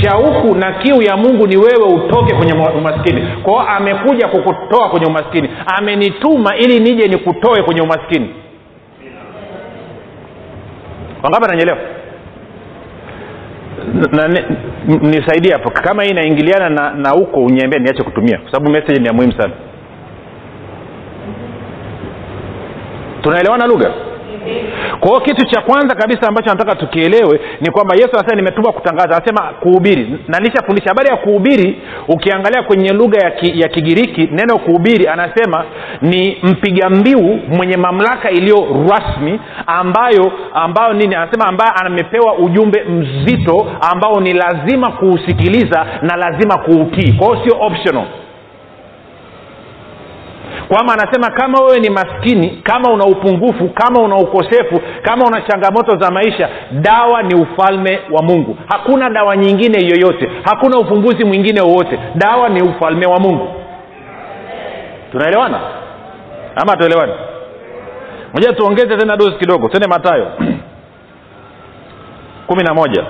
Shauku 0.01 0.55
na 0.55 0.71
kiu 0.73 1.01
ya 1.01 1.17
mungu 1.17 1.47
ni 1.47 1.57
wewe 1.57 1.83
utoke 1.95 2.35
kwenye 2.35 2.53
umaskini. 2.53 3.27
Kwao 3.43 3.59
amekuja 3.67 4.27
kukutoa 4.27 4.89
kwenye 4.89 5.05
umaskini. 5.05 5.49
Amenituma 5.77 6.55
ili 6.55 6.79
nije 6.79 7.07
nikutoe 7.07 7.63
kwenye 7.63 7.81
umaskini. 7.81 8.29
Wangapi 11.23 11.45
ananyelewa 11.45 11.77
nisaidie 15.01 15.51
hapo. 15.53 15.69
Kama 15.69 16.03
hii 16.03 16.09
inaingiliana 16.09 16.69
na 16.69 16.91
na 16.93 17.09
huko 17.09 17.39
uniambia 17.43 17.79
niache 17.79 18.03
kutumia. 18.03 18.37
Kwa 18.37 18.51
sababu 18.51 18.71
message 18.71 18.99
ni 18.99 19.07
ya 19.07 19.13
muhimu 19.13 19.33
sana 19.41 19.53
tunaelewana 23.21 23.67
lugha? 23.67 23.91
Kwa 24.99 25.09
hiyo 25.09 25.21
kitu 25.21 25.45
cha 25.45 25.61
kwanza 25.61 25.95
kabisa 25.95 26.27
ambacho 26.27 26.49
nataka 26.49 26.75
tukielewe 26.75 27.39
ni 27.61 27.71
kwamba 27.71 27.95
yesu 27.95 28.09
anasema 28.13 28.35
nimetuma 28.35 28.71
kutangaza 28.71 29.15
anasema 29.17 29.41
kuhubiri. 29.59 30.19
Na 30.27 30.39
nishafundisha 30.39 30.89
habari 30.89 31.09
ya 31.09 31.17
kuhubiri 31.17 31.81
ukiangalia 32.07 32.63
kwenye 32.63 32.89
lugha 32.93 33.19
ya, 33.25 33.31
ki, 33.31 33.59
ya 33.61 33.67
kigiriki 33.67 34.29
neno 34.31 34.57
kuhubiri 34.59 35.07
anasema 35.07 35.65
ni 36.01 36.37
mpiga 36.43 36.89
mbiu 36.89 37.39
mwenye 37.47 37.77
mamlaka 37.77 38.29
iliyo 38.31 38.67
rasmi 38.91 39.39
ambayo 39.67 40.31
ambayo 40.53 40.93
nini? 40.93 41.15
Anasema 41.15 41.45
ambaye 41.47 41.71
amepewa 41.85 42.37
ujumbe 42.37 42.83
mzito 42.83 43.67
ambao 43.91 44.19
ni 44.21 44.33
lazima 44.33 44.91
kuusikiliza 44.91 45.85
na 46.01 46.15
lazima 46.15 46.57
kuutii 46.57 47.13
kwa 47.13 47.27
hiyo 47.27 47.39
sio 47.45 47.57
optional 47.65 48.05
kwamba 50.67 50.93
anasema 50.93 51.29
kama 51.31 51.59
wewe 51.59 51.79
ni 51.79 51.89
maskini 51.89 52.49
kama 52.63 52.89
una 52.93 53.05
upungufu 53.05 53.69
kama 53.69 53.99
una 54.01 54.15
ukosefu 54.15 54.81
kama 55.01 55.25
una 55.25 55.41
changamoto 55.41 55.97
za 55.97 56.11
maisha 56.11 56.49
dawa 56.71 57.23
ni 57.23 57.35
ufalme 57.35 57.99
wa 58.11 58.21
mungu. 58.23 58.57
Hakuna 58.67 59.09
dawa 59.09 59.37
nyingine 59.37 59.85
yoyote. 59.87 60.31
Hakuna 60.43 60.77
ufumbuzi 60.79 61.25
mwingine 61.25 61.61
wowote. 61.61 61.99
Dawa 62.15 62.49
ni 62.49 62.61
ufalme 62.61 63.05
wa 63.05 63.19
mungu. 63.19 63.47
Tunaelewana? 65.11 65.59
Ama 66.55 66.75
tuelewani 66.77 67.13
moja 68.33 68.53
tuongeze 68.53 68.97
tena 68.97 69.17
dosi 69.17 69.37
kidogo. 69.37 69.67
Twende 69.69 69.87
matayo 69.87 70.27
kumi 72.47 72.63
na 72.63 72.73
moja. 72.73 73.05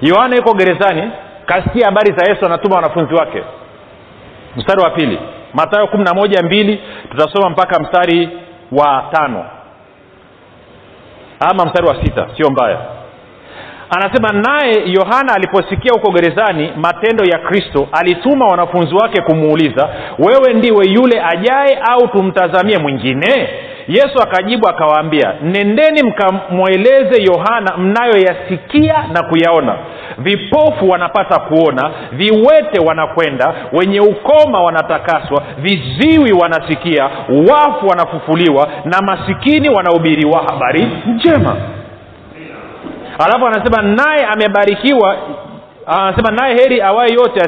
Yohana 0.00 0.36
yuko 0.36 0.54
gerezani 0.54 1.10
kasikia 1.46 1.86
habari 1.86 2.14
za 2.16 2.30
yesu 2.30 2.46
anatuma 2.46 2.76
wanafunzi 2.76 3.14
wake. 3.14 3.42
Mstari 4.56 4.82
wa 4.82 4.90
pili 4.90 5.18
matayo 5.54 5.86
kumi 5.86 6.04
na 6.04 6.14
moja 6.14 6.42
mbili 6.42 6.80
tutasoma 7.10 7.50
mpaka 7.50 7.80
mstari 7.80 8.28
wa 8.72 9.04
tano. 9.12 9.44
Ama 11.40 11.64
mstari 11.66 11.86
wa 11.88 12.04
sita 12.04 12.26
sio 12.36 12.50
mbaya. 12.50 12.78
Anasema 13.90 14.28
naye 14.32 14.82
yohana 14.92 15.34
aliposikia 15.34 15.92
huko 15.92 16.12
gerezani 16.12 16.72
matendo 16.76 17.24
ya 17.24 17.38
kristo 17.38 17.88
alituma 17.92 18.46
wanafunzi 18.46 18.94
wake 18.94 19.22
kumuuliza 19.22 19.88
wewe 20.18 20.52
ndiwe 20.54 20.86
yule 20.86 21.22
ajaye 21.24 21.78
au 21.90 22.08
tumtazamie 22.08 22.78
mwingine 22.78 23.48
yesu 23.88 24.22
akajibu 24.22 24.68
akawaambia 24.68 25.34
nendeni 25.42 26.02
mkamweleze 26.02 27.22
yohana 27.22 27.76
mnayoyasikia 27.76 29.04
na 29.12 29.22
kuyaona. 29.22 29.76
Vipofu 30.18 30.88
wanapata 30.90 31.38
kuona 31.40 31.90
viwete 32.12 32.80
wanakwenda 32.86 33.54
wenye 33.72 34.00
ukoma 34.00 34.62
wanatakaswa 34.62 35.42
viziwi 35.58 36.32
wanasikia 36.32 37.10
wafu 37.50 37.86
wanafufuliwa 37.86 38.68
na 38.84 39.00
masikini 39.02 39.68
wanahubiriwa 39.70 40.42
habari 40.50 40.88
njema. 41.06 41.56
Alafu 43.18 43.46
anasema 43.46 43.82
naye 43.82 44.26
amebarikiwa 44.26 45.16
anasema 45.86 46.30
naye 46.30 46.54
heri 46.54 46.80
awaye 46.82 47.12
yote 47.14 47.40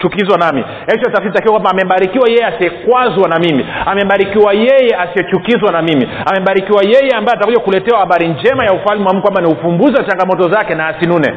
asiyechukizwa 0.00 0.38
nami. 0.38 0.64
Tafsiri 0.86 1.50
kwamba 1.50 1.70
amebarikiwa 1.70 2.28
yeye 2.28 2.44
asiyekwazwa 2.46 3.28
na 3.28 3.38
mimi 3.38 3.66
amebarikiwa 3.86 4.52
yeye 4.52 4.96
asiyechukizwa 4.98 5.72
na 5.72 5.82
mimi 5.82 6.08
amebarikiwa 6.30 6.82
yeye 6.84 7.10
ambaye 7.16 7.36
atakuja 7.38 7.58
kuletewa 7.60 7.98
habari 8.00 8.28
njema 8.28 8.64
ya 8.64 8.72
ufalme 8.72 9.04
wa 9.06 9.12
mungu 9.12 9.22
kwamba 9.22 9.40
ni 9.42 9.52
ufumbuzi 9.52 9.96
wa 9.96 10.04
changamoto 10.04 10.48
zake 10.50 10.74
na 10.74 10.86
asinune. 10.88 11.34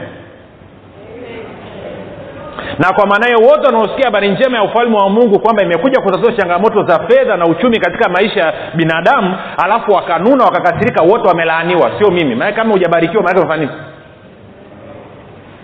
Na 2.80 2.94
kwa 2.94 3.08
maana 3.08 3.26
hiyo 3.26 3.40
wote 3.50 3.66
wanaosikia 3.66 4.06
habari 4.06 4.30
njema 4.32 4.58
ya 4.58 4.64
ufalme 4.64 4.98
wa 4.98 5.10
mungu 5.10 5.40
kwamba 5.40 5.64
imekuja 5.64 6.02
kutatua 6.02 6.32
changamoto 6.34 6.84
za 6.84 7.00
fedha 7.08 7.38
na 7.38 7.46
uchumi 7.46 7.80
katika 7.80 8.10
maisha 8.10 8.40
ya 8.40 8.54
binadamu 8.76 9.36
alafu 9.64 9.92
wakanuna 9.92 10.44
wakakasirika 10.46 11.04
wote 11.04 11.28
wamelaaniwa. 11.28 11.92
Sio 12.00 12.12
mimi. 12.12 12.36
Maanake 12.36 12.58
kama 12.58 12.72
hujabarikiwa 12.74 13.24
maanake 13.24 13.40
umefanya 13.46 13.70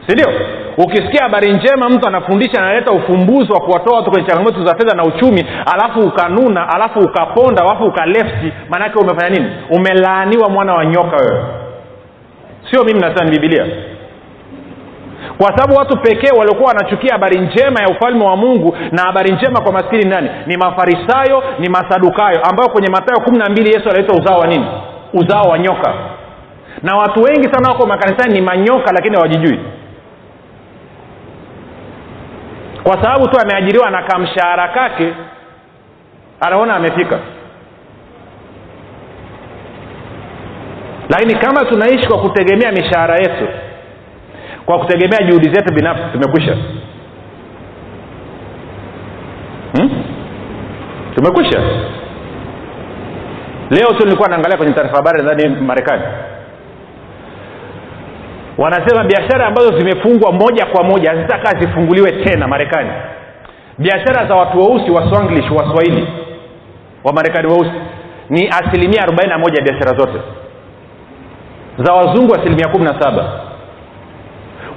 sindio 0.09 0.27
ukisikia 0.77 1.23
habari 1.23 1.53
njema 1.53 1.89
mtu 1.89 2.07
anafundisha 2.07 2.61
analeta 2.61 2.91
ufumbuzi 2.91 3.51
wa 3.51 3.59
kuwatoa 3.59 3.97
watu 3.97 4.11
kwenye 4.11 4.27
changamoto 4.27 4.65
za 4.65 4.75
fedha 4.75 4.93
na 4.95 5.03
uchumi 5.03 5.45
alafu 5.73 5.99
ukanuna 5.99 6.69
alafu 6.75 6.99
ukaponda 6.99 7.61
alafu 7.61 7.83
ukalefti 7.83 8.53
maanake 8.69 8.99
umefanya 8.99 9.29
nini? 9.29 9.51
Umelaaniwa 9.69 10.49
mwana 10.49 10.73
wa 10.73 10.85
nyoka 10.85 11.15
wewe. 11.17 11.43
Sio 12.71 12.83
mimi 12.83 12.99
nasema 12.99 13.23
ni 13.25 13.31
bibilia 13.31 13.65
kwa 15.37 15.47
sababu 15.57 15.75
watu 15.79 15.97
pekee 15.97 16.37
waliokuwa 16.37 16.67
wanachukia 16.67 17.11
habari 17.13 17.39
njema 17.41 17.81
ya 17.81 17.87
ufalme 17.89 18.25
wa 18.25 18.35
mungu 18.35 18.77
na 18.91 19.01
habari 19.01 19.31
njema 19.31 19.61
kwa 19.61 19.71
maskini 19.71 20.05
nani? 20.09 20.29
Ni 20.47 20.57
mafarisayo 20.57 21.43
ni 21.59 21.69
masadukayo 21.69 22.39
ambayo 22.49 22.69
kwenye 22.69 22.87
matayo 22.89 23.19
kumi 23.21 23.37
na 23.37 23.49
mbili 23.49 23.69
yesu 23.73 23.89
analeta 23.89 24.13
uzao 24.13 24.39
wa 24.39 24.47
nini? 24.47 24.65
Uzao 25.13 25.43
wa 25.49 25.59
nyoka. 25.59 25.93
Na 26.83 26.95
watu 26.97 27.23
wengi 27.23 27.49
sana 27.53 27.69
wako 27.69 27.85
makanisani 27.87 28.33
ni 28.33 28.41
manyoka 28.41 28.91
lakini 28.91 29.15
hawajijui 29.15 29.59
kwa 32.83 33.03
sababu 33.03 33.27
tu 33.27 33.39
ameajiriwa 33.41 33.89
na 33.89 34.03
kamshahara 34.03 34.67
kake 34.67 35.13
anaona 36.41 36.75
amefika. 36.75 37.19
Lakini 41.09 41.35
kama 41.35 41.65
tunaishi 41.65 42.07
kwa 42.07 42.19
kutegemea 42.21 42.71
mishahara 42.71 43.15
yetu 43.15 43.47
kwa 44.65 44.79
kutegemea 44.79 45.19
juhudi 45.27 45.49
zetu 45.49 45.73
binafsi 45.73 46.03
tumekwisha. 46.13 46.55
Hmm? 49.77 50.03
tumekwisha. 51.15 51.59
Leo 53.69 53.87
tu 53.87 54.05
nilikuwa 54.05 54.29
naangalia 54.29 54.57
kwenye 54.57 54.73
taarifa 54.73 54.95
habari 54.95 55.23
ndani 55.23 55.49
marekani 55.55 56.03
wanasema 58.59 59.03
biashara 59.03 59.45
ambazo 59.47 59.77
zimefungwa 59.79 60.31
moja 60.31 60.65
kwa 60.65 60.83
moja 60.83 61.09
hazitakaa 61.11 61.59
zifunguliwe 61.59 62.11
tena 62.11 62.47
marekani. 62.47 62.89
Biashara 63.77 64.27
za 64.27 64.35
watu 64.35 64.59
weusi 64.59 64.91
wa 64.91 65.09
swanglish 65.09 65.51
waswahili 65.51 66.07
wa 67.03 67.13
marekani 67.13 67.47
weusi 67.47 67.71
ni 68.29 68.47
asilimia 68.47 69.01
arobaini 69.03 69.31
na 69.31 69.37
moja 69.37 69.55
ya 69.61 69.63
biashara 69.71 69.97
zote. 69.97 70.19
Za 71.77 71.93
wazungu 71.93 72.35
asilimia 72.35 72.67
kumi 72.67 72.85
na 72.85 73.01
saba. 73.01 73.41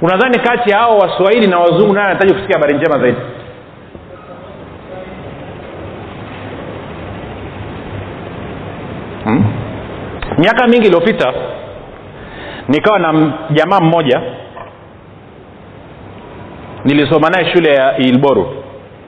Unadhani 0.01 0.39
kati 0.39 0.69
ya 0.69 0.77
hao 0.77 0.97
waswahili 0.97 1.47
na 1.47 1.59
wazungu 1.59 1.93
naye 1.93 2.05
anahitaji 2.07 2.33
kusikia 2.33 2.55
habari 2.55 2.77
njema 2.77 2.99
zaidi? 2.99 3.17
Hmm? 9.23 9.43
miaka 10.37 10.67
mingi 10.67 10.85
iliyopita 10.87 11.33
nikawa 12.67 12.99
na 12.99 13.33
jamaa 13.51 13.79
mmoja 13.79 14.21
nilisoma 16.85 17.29
naye 17.29 17.53
shule 17.53 17.69
ya 17.75 17.97
ilboru. 17.97 18.55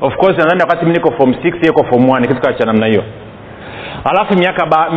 Of 0.01 0.15
course 0.15 0.37
nadhani 0.37 0.61
wakati 0.61 0.85
mi 0.85 0.91
niko 0.93 1.11
form 1.11 1.33
six 1.43 1.67
yuko 1.67 1.83
form 1.83 2.03
1 2.09 2.21
kitu 2.27 2.41
kaa 2.41 2.53
cha 2.53 2.65
namna 2.65 2.85
hiyo. 2.85 3.03
Alafu 4.03 4.37
miaka 4.39 4.65
ba, 4.65 4.89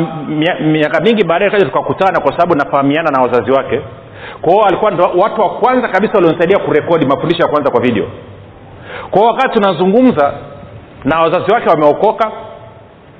miaka 0.61 1.01
mingi 1.01 1.25
baadaye 1.25 1.51
kaja 1.51 1.65
tukakutana 1.65 2.21
kwa 2.21 2.33
sababu 2.33 2.55
nafahamiana 2.55 3.11
na 3.11 3.23
wazazi 3.23 3.51
wake. 3.51 3.81
Kwa 4.41 4.53
hiyo 4.53 4.65
alikuwa 4.65 4.91
ndo 4.91 5.05
watu 5.17 5.41
wa 5.41 5.51
kwanza 5.51 5.89
kabisa 5.89 6.13
walionisaidia 6.15 6.59
kurekodi 6.59 7.07
mafundisho 7.07 7.43
ya 7.43 7.49
kwanza 7.49 7.71
kwa 7.71 7.81
video. 7.81 8.05
Kwa 9.11 9.21
hiyo 9.21 9.33
wakati 9.35 9.61
tunazungumza 9.61 10.33
na 11.05 11.21
wazazi 11.21 11.53
wake 11.55 11.69
wameokoka 11.69 12.31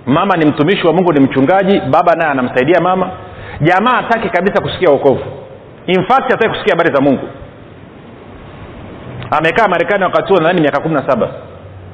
mama 0.07 0.37
ni 0.37 0.47
mtumishi 0.47 0.87
wa 0.87 0.93
mungu 0.93 1.13
ni 1.13 1.21
mchungaji 1.21 1.81
baba 1.81 2.15
naye 2.15 2.31
anamsaidia 2.31 2.81
mama 2.81 3.11
jamaa 3.61 3.91
hataki 3.97 4.29
kabisa 4.29 4.63
kusikia 4.63 4.91
wokovu. 4.91 5.25
In 5.87 6.03
fact 6.07 6.31
hataki 6.31 6.49
kusikia 6.49 6.75
habari 6.75 6.95
za 6.95 7.01
mungu. 7.03 7.29
Amekaa 9.31 9.69
marekani 9.69 10.05
wakati 10.05 10.29
huo 10.29 10.37
nadhani 10.43 10.61
miaka 10.61 10.81
kumi 10.81 10.95
na 10.95 11.09
saba. 11.09 11.29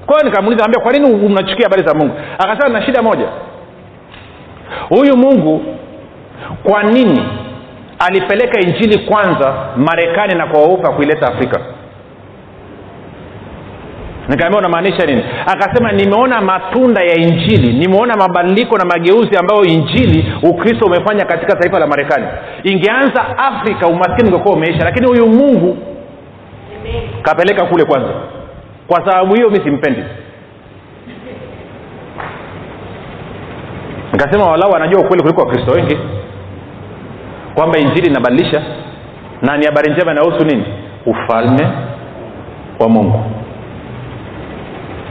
Kwa 0.06 0.14
hiyo 0.16 0.30
nikamuuliza 0.30 0.64
ambia 0.64 0.80
kwa 0.82 0.92
nini 0.92 1.26
unachukia 1.26 1.64
habari 1.66 1.86
za 1.88 1.94
mungu? 1.94 2.14
Akasema 2.38 2.68
na 2.68 2.86
shida 2.86 3.02
moja. 3.02 3.28
Huyu 4.88 5.16
mungu 5.16 5.64
kwa 6.62 6.82
nini 6.82 7.28
alipeleka 7.98 8.60
injili 8.60 8.98
kwanza 8.98 9.54
marekani 9.76 10.34
na 10.34 10.46
kwa 10.46 10.60
waupe 10.60 10.88
kuileta 10.88 11.26
afrika 11.26 11.60
nikaambia 14.28 14.58
unamaanisha 14.58 15.06
nini? 15.06 15.24
Akasema 15.46 15.92
nimeona 15.92 16.40
matunda 16.40 17.02
ya 17.02 17.14
injili. 17.16 17.72
Nimeona 17.72 18.14
mabadiliko 18.16 18.76
na 18.78 18.84
mageuzi 18.84 19.36
ambayo 19.36 19.64
injili 19.64 20.32
ukristo 20.42 20.86
umefanya 20.86 21.24
katika 21.24 21.56
taifa 21.56 21.78
la 21.78 21.86
marekani. 21.86 22.26
Ingeanza 22.62 23.38
afrika 23.38 23.86
umaskini 23.86 24.28
ungekuwa 24.28 24.54
umeisha 24.54 24.84
lakini 24.84 25.06
huyu 25.06 25.26
mungu 25.26 25.76
kapeleka 27.22 27.64
kule 27.66 27.84
kwanza. 27.84 28.08
Kwa 28.86 29.04
sababu 29.10 29.34
hiyo 29.34 29.50
mi 29.50 29.56
simpendi. 29.64 30.02
Nikasema 34.12 34.44
walau 34.50 34.76
anajua 34.76 35.00
ukweli 35.00 35.22
kuliko 35.22 35.40
wakristo 35.40 35.72
wengi 35.72 35.98
kwamba 37.54 37.78
injili 37.78 38.06
inabadilisha. 38.10 38.62
Na 39.42 39.56
ni 39.56 39.66
habari 39.66 39.92
njema 39.92 40.12
inahusu 40.12 40.44
nini? 40.44 40.64
Ufalme 41.06 41.68
wa 42.80 42.88
mungu 42.88 43.24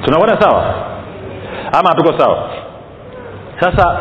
tunakwenda 0.05 0.41
sawa? 0.41 0.63
Ama 1.79 1.89
hatuko 1.89 2.19
sawa? 2.19 2.49
Sasa 3.59 3.99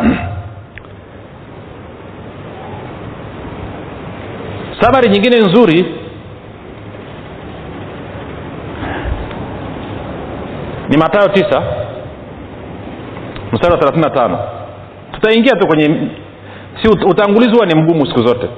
sabari 4.80 5.08
nyingine 5.08 5.36
nzuri 5.38 5.94
ni 10.88 10.96
matayo 10.96 11.28
tisa 11.28 11.62
mstari 13.52 13.72
wa 13.74 13.78
thelathini 13.78 14.02
na 14.04 14.10
tano. 14.10 14.38
Tutaingia 15.12 15.52
tu 15.56 15.66
kwenye 15.66 16.08
si 16.82 16.88
utangulizi 16.88 17.52
huwa 17.52 17.66
ni 17.66 17.74
mgumu 17.82 18.06
siku 18.06 18.22
zote 18.26 18.48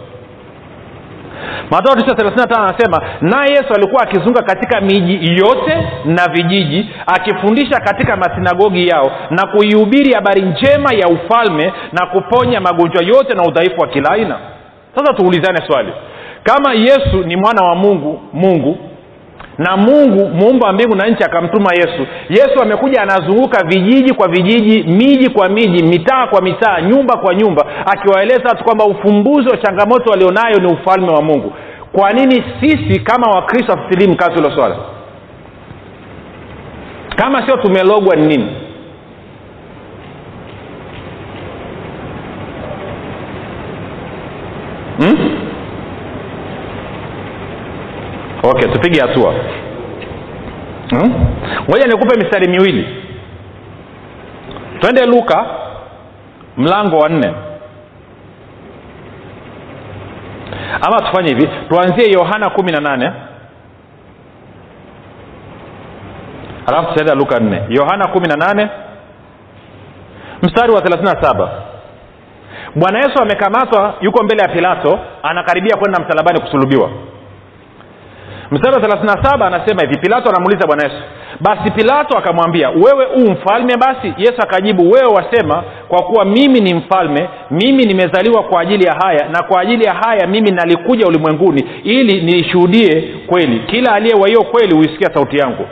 matao 1.74 1.94
tisa 1.94 2.14
thelathini 2.16 2.42
na 2.42 2.46
tano 2.46 2.64
anasema 2.68 3.02
naye 3.20 3.50
yesu 3.50 3.74
alikuwa 3.74 4.02
akizunga 4.02 4.42
katika 4.42 4.80
miji 4.80 5.28
yote 5.36 5.88
na 6.04 6.28
vijiji 6.32 6.90
akifundisha 7.06 7.80
katika 7.80 8.16
masinagogi 8.16 8.88
yao 8.88 9.10
na 9.30 9.46
kuihubiri 9.46 10.12
habari 10.14 10.42
njema 10.42 10.92
ya 10.92 11.08
ufalme 11.08 11.72
na 11.92 12.06
kuponya 12.06 12.60
magonjwa 12.60 13.02
yote 13.04 13.36
na 13.36 13.42
udhaifu 13.42 13.80
wa 13.80 13.88
kila 13.88 14.10
aina. 14.10 14.38
Sasa 14.96 15.14
tuulizane 15.14 15.66
swali. 15.66 15.92
Kama 16.42 16.74
yesu 16.74 17.16
ni 17.26 17.36
mwana 17.36 17.62
wa 17.62 17.74
mungu 17.74 18.22
mungu 18.32 18.78
na 19.58 19.76
mungu 19.76 20.28
muumba 20.28 20.66
wa 20.66 20.72
mbingu 20.72 20.96
na 20.96 21.06
nchi 21.08 21.24
akamtuma 21.24 21.74
yesu. 21.74 22.06
Yesu 22.28 22.62
amekuja 22.62 23.02
anazunguka 23.02 23.66
vijiji 23.66 24.14
kwa 24.14 24.28
vijiji 24.28 24.82
miji 24.82 25.30
kwa 25.30 25.48
miji 25.48 25.84
mitaa 25.84 26.26
kwa 26.26 26.42
mitaa 26.42 26.80
nyumba 26.80 27.16
kwa 27.16 27.34
nyumba 27.34 27.66
akiwaeleza 27.86 28.48
watu 28.48 28.64
kwamba 28.64 28.84
ufumbuzi 28.84 29.48
wa 29.48 29.56
changamoto 29.56 30.10
walionayo 30.10 30.56
ni 30.58 30.66
ufalme 30.72 31.12
wa 31.12 31.22
mungu. 31.22 31.52
Kwa 31.92 32.10
nini 32.12 32.44
sisi 32.60 33.00
kama 33.00 33.30
wakristo 33.30 33.72
hatutilii 33.76 34.12
mkazo 34.12 34.34
hilo 34.34 34.50
swala? 34.54 34.76
Kama 37.16 37.46
sio 37.46 37.56
tumelogwa 37.56 38.16
ni 38.16 38.26
nini? 38.26 38.50
Hmm? 44.98 45.33
Okay 48.50 48.68
tupige 48.72 49.00
hatua. 49.00 49.34
Ngoja 51.68 51.84
hmm? 51.84 51.92
nikupe 51.92 52.16
mistari 52.18 52.48
miwili. 52.48 53.04
Twende 54.80 55.06
luka 55.06 55.46
mlango 56.56 56.98
wa 56.98 57.08
nne. 57.08 57.34
Ama 60.86 60.98
tufanye 61.00 61.28
hivi. 61.28 61.48
Tuanzie 61.68 62.10
yohana 62.12 62.50
kumi 62.50 62.72
na 62.72 62.80
nane. 62.80 63.12
Alafu 66.66 66.88
tutaenda 66.88 67.14
luka 67.14 67.40
nne. 67.40 67.62
Yohana 67.68 68.08
kumi 68.08 68.26
na 68.28 68.36
nane. 68.36 68.68
Mstari 70.42 70.72
wa 70.72 70.80
thelathini 70.82 71.10
na 71.14 71.22
saba. 71.22 71.50
Bwana 72.74 72.98
yesu 72.98 73.22
amekamatwa 73.22 73.94
yuko 74.00 74.24
mbele 74.24 74.42
ya 74.42 74.48
pilato 74.48 74.98
anakaribia 75.22 75.76
kwenda 75.76 76.00
msalabani 76.00 76.40
kusulubiwa 76.40 76.90
mstari 78.50 78.74
wa 78.74 78.80
thelathini 78.80 79.12
na 79.16 79.24
saba 79.30 79.46
anasema 79.46 79.80
hivi 79.80 79.98
pilato 80.00 80.28
anamuuliza 80.30 80.66
bwana 80.66 80.82
yesu 80.84 81.02
basi 81.40 81.70
pilato 81.70 82.18
akamwambia 82.18 82.70
wewe 82.70 83.06
u 83.16 83.30
mfalme 83.30 83.76
basi? 83.76 84.14
Yesu 84.18 84.36
akajibu 84.42 84.90
wewe 84.90 85.14
wasema 85.14 85.64
kwa 85.88 86.02
kuwa 86.02 86.24
mimi 86.24 86.60
ni 86.60 86.74
mfalme 86.74 87.28
mimi 87.50 87.84
nimezaliwa 87.84 88.42
kwa 88.42 88.60
ajili 88.60 88.84
ya 88.86 88.94
haya 89.04 89.28
na 89.28 89.42
kwa 89.42 89.60
ajili 89.60 89.84
ya 89.84 89.94
haya 89.94 90.26
mimi 90.26 90.50
nalikuja 90.50 91.06
ulimwenguni 91.06 91.64
ili 91.84 92.22
niishuhudie 92.22 93.14
kweli. 93.26 93.60
Kila 93.66 93.92
aliye 93.92 94.14
wa 94.14 94.44
kweli 94.44 94.74
huisikia 94.76 95.10
sauti 95.14 95.36
yangu. 95.36 95.66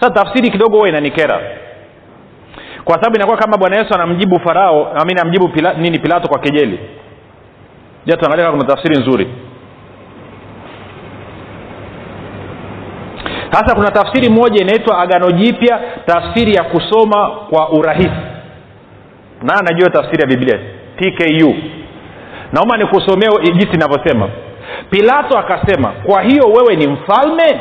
Sasa 0.00 0.12
tafsiri 0.14 0.50
kidogo 0.50 0.76
huwa 0.76 0.88
inanikera. 0.88 1.40
Kwa 2.84 2.94
sababu 2.94 3.16
inakuwa 3.16 3.36
kama 3.38 3.56
bwana 3.56 3.76
yesu 3.76 3.94
anamjibu 3.94 4.40
farao 4.40 4.92
amini 5.00 5.20
amjibu 5.20 5.48
pila, 5.48 5.72
nini 5.74 5.98
pilato 5.98 6.28
kwa 6.28 6.38
kejeli. 6.38 6.78
Ja 8.06 8.16
tuangalia 8.16 8.50
kuna 8.50 8.64
tafsiri 8.64 9.00
nzuri 9.02 9.28
sasa 13.52 13.74
kuna 13.74 13.90
tafsiri 13.90 14.28
moja 14.28 14.62
inaitwa 14.62 14.98
agano 14.98 15.30
jipya 15.30 15.80
tafsiri 16.06 16.54
ya 16.54 16.64
kusoma 16.64 17.30
kwa 17.50 17.68
urahisi. 17.70 18.20
Na 19.42 19.54
anajua 19.54 19.90
tafsiri 19.90 20.20
ya 20.20 20.26
biblia. 20.26 20.58
Tku 20.96 21.54
naomba 22.52 22.76
nikusomea 22.76 23.30
jinsi 23.42 23.74
inavyosema. 23.74 24.28
Pilato 24.90 25.38
akasema 25.38 25.88
kwa 25.88 26.22
hiyo 26.22 26.44
wewe 26.44 26.76
ni 26.76 26.86
mfalme? 26.86 27.60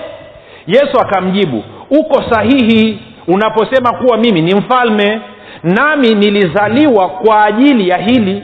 Yesu 0.67 0.99
akamjibu 1.01 1.63
uko 1.89 2.23
sahihi 2.33 2.99
unaposema 3.27 3.93
kuwa 3.93 4.17
mimi 4.17 4.41
ni 4.41 4.55
mfalme 4.55 5.21
nami 5.63 6.15
nilizaliwa 6.15 7.09
kwa 7.09 7.45
ajili 7.45 7.89
ya 7.89 7.97
hili 7.97 8.43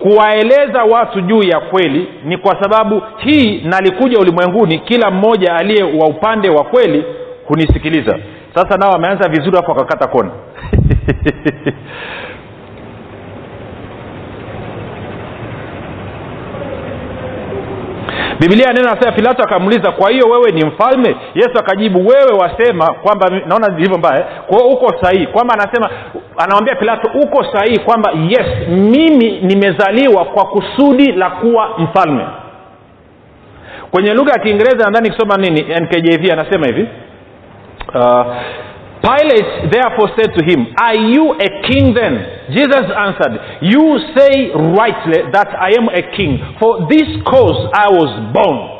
kuwaeleza 0.00 0.84
watu 0.84 1.20
juu 1.20 1.42
ya 1.42 1.60
kweli 1.60 2.08
ni 2.24 2.38
kwa 2.38 2.62
sababu 2.62 3.02
hii 3.16 3.60
nalikuja 3.64 4.18
ulimwenguni 4.18 4.78
kila 4.78 5.10
mmoja 5.10 5.54
aliye 5.54 5.82
wa 5.82 6.08
upande 6.08 6.50
wa 6.50 6.64
kweli 6.64 7.04
hunisikiliza. 7.48 8.18
Sasa 8.54 8.76
nao 8.76 8.90
wameanza 8.92 9.28
vizuri 9.28 9.56
hapo 9.56 9.72
wakakata 9.72 10.06
kona 10.08 10.30
biblia 18.40 18.72
neno 18.72 18.88
nasema 18.94 19.12
pilato 19.12 19.42
akamuuliza 19.42 19.92
kwa 19.92 20.10
hiyo 20.10 20.26
wewe 20.28 20.50
ni 20.50 20.64
mfalme? 20.64 21.16
Yesu 21.34 21.58
akajibu 21.58 21.98
wewe 22.06 22.32
wasema 22.40 22.94
kwamba 22.94 23.28
naona 23.46 23.76
ilivyo 23.78 23.98
mbaya. 23.98 24.24
Kwa 24.46 24.58
hiyo 24.58 24.70
uko 24.70 24.94
sahihi 25.02 25.26
kwamba 25.26 25.54
anasema 25.54 25.90
anamwambia 26.36 26.74
pilato 26.74 27.10
uko 27.22 27.44
sahihi 27.52 27.78
kwamba 27.78 28.10
yes 28.28 28.68
mimi 28.68 29.40
nimezaliwa 29.40 30.24
kwa 30.24 30.44
kusudi 30.44 31.12
la 31.12 31.30
kuwa 31.30 31.68
mfalme. 31.78 32.26
Kwenye 33.90 34.14
lugha 34.14 34.32
ya 34.32 34.38
kiingereza 34.38 34.84
nadhani 34.84 35.10
kisoma 35.10 35.36
nini? 35.36 35.60
Nkjv 35.80 36.32
anasema 36.32 36.66
hivi. 36.66 36.88
Uh, 37.94 38.26
Pilate 39.02 39.70
therefore 39.72 40.10
said 40.18 40.30
to 40.36 40.44
him, 40.44 40.66
Are 40.78 40.94
you 40.96 41.32
a 41.32 41.48
king 41.68 41.94
then? 41.94 42.20
Jesus 42.52 42.84
answered, 42.96 43.40
You 43.62 43.98
say 44.16 44.50
rightly 44.76 45.22
that 45.32 45.48
I 45.56 45.72
am 45.78 45.88
a 45.88 46.02
king. 46.16 46.38
For 46.60 46.86
this 46.90 47.08
cause 47.24 47.70
I 47.72 47.88
was 47.88 48.10
born. 48.34 48.76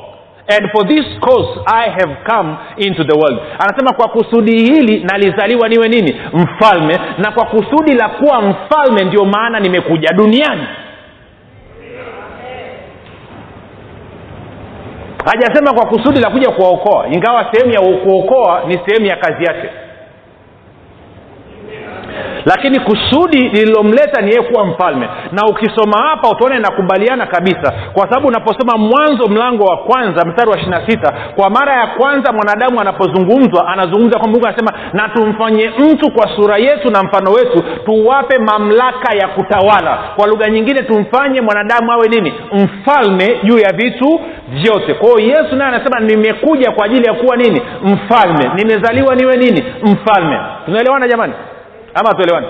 And 0.50 0.66
for 0.74 0.84
this 0.84 1.06
cause 1.22 1.62
I 1.66 1.88
have 1.94 2.26
come 2.28 2.58
into 2.76 3.04
the 3.04 3.16
world. 3.16 3.38
Anasema 3.58 3.92
kwa 3.92 4.08
kusudi 4.08 4.52
hili 4.52 5.04
nalizaliwa 5.04 5.68
niwe 5.68 5.88
nini? 5.88 6.20
Mfalme. 6.32 6.98
Na 7.18 7.30
kwa 7.32 7.44
kusudi 7.46 7.94
la 7.94 8.08
kuwa 8.08 8.42
mfalme 8.42 9.04
ndio 9.04 9.24
maana 9.24 9.60
nimekuja 9.60 10.08
duniani. 10.12 10.66
hajasema 15.24 15.72
kwa 15.72 15.86
kusudi 15.86 16.20
la 16.20 16.30
kuja 16.30 16.50
kuwaokoa 16.50 17.06
ingawa 17.08 17.46
sehemu 17.52 17.72
ya 17.74 17.80
kuokoa 17.96 18.62
ni 18.66 18.80
sehemu 18.86 19.06
ya 19.06 19.16
kazi 19.16 19.44
yake 19.44 19.68
lakini 22.46 22.80
kusudi 22.80 23.38
lililomleta 23.40 24.22
ni 24.22 24.30
yeye 24.30 24.42
kuwa 24.42 24.64
mfalme. 24.66 25.08
Na 25.32 25.42
ukisoma 25.46 25.98
hapa 26.08 26.28
utaona 26.30 26.56
inakubaliana 26.56 27.26
kabisa. 27.26 27.72
Kwa 27.92 28.02
sababu 28.08 28.28
unaposoma 28.28 28.78
mwanzo 28.78 29.26
mlango 29.28 29.64
wa 29.64 29.76
kwanza 29.76 30.24
mstari 30.24 30.50
wa 30.50 30.56
ishiri 30.56 30.70
na 30.70 30.86
sita 30.88 31.12
kwa 31.36 31.50
mara 31.50 31.72
ya 31.72 31.86
kwanza 31.86 32.32
mwanadamu 32.32 32.80
anapozungumzwa 32.80 33.66
anazungumza 33.68 34.18
kwamba 34.18 34.30
mungu 34.38 34.46
anasema 34.46 34.72
na 34.92 35.08
tumfanye 35.08 35.70
mtu 35.78 36.10
kwa 36.12 36.28
sura 36.36 36.56
yetu 36.56 36.90
na 36.92 37.02
mfano 37.02 37.30
wetu 37.32 37.64
tuwape 37.84 38.38
mamlaka 38.38 39.14
ya 39.16 39.28
kutawala. 39.28 39.98
Kwa 40.16 40.26
lugha 40.26 40.50
nyingine 40.50 40.82
tumfanye 40.82 41.40
mwanadamu 41.40 41.92
awe 41.92 42.08
nini? 42.08 42.34
Mfalme 42.52 43.40
juu 43.44 43.58
ya 43.58 43.72
vitu 43.72 44.20
vyote. 44.48 44.94
Kwa 44.94 45.20
yesu 45.22 45.56
naye 45.56 45.74
anasema 45.74 46.00
nimekuja 46.00 46.70
kwa 46.72 46.84
ajili 46.84 47.06
ya 47.06 47.14
kuwa 47.14 47.36
nini? 47.36 47.62
Mfalme. 47.84 48.50
Nimezaliwa 48.54 49.14
niwe 49.14 49.36
nini? 49.36 49.64
Mfalme. 49.82 50.38
Tunaelewana 50.64 51.08
jamani 51.08 51.32
ama 51.94 52.14
tuelewani 52.14 52.46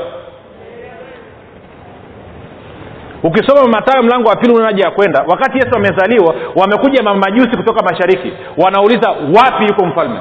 ukisoma 3.22 3.68
matayo 3.68 4.02
mlango 4.02 4.28
wa 4.28 4.36
pili 4.36 4.54
unaja 4.54 4.84
ya 4.84 4.90
kwenda. 4.90 5.24
Wakati 5.28 5.58
yesu 5.58 5.70
amezaliwa 5.76 6.34
wamekuja 6.56 7.02
mamajusi 7.02 7.56
kutoka 7.56 7.82
mashariki. 7.84 8.32
Wanauliza 8.56 9.10
wapi 9.10 9.64
yuko 9.68 9.86
mfalme? 9.86 10.20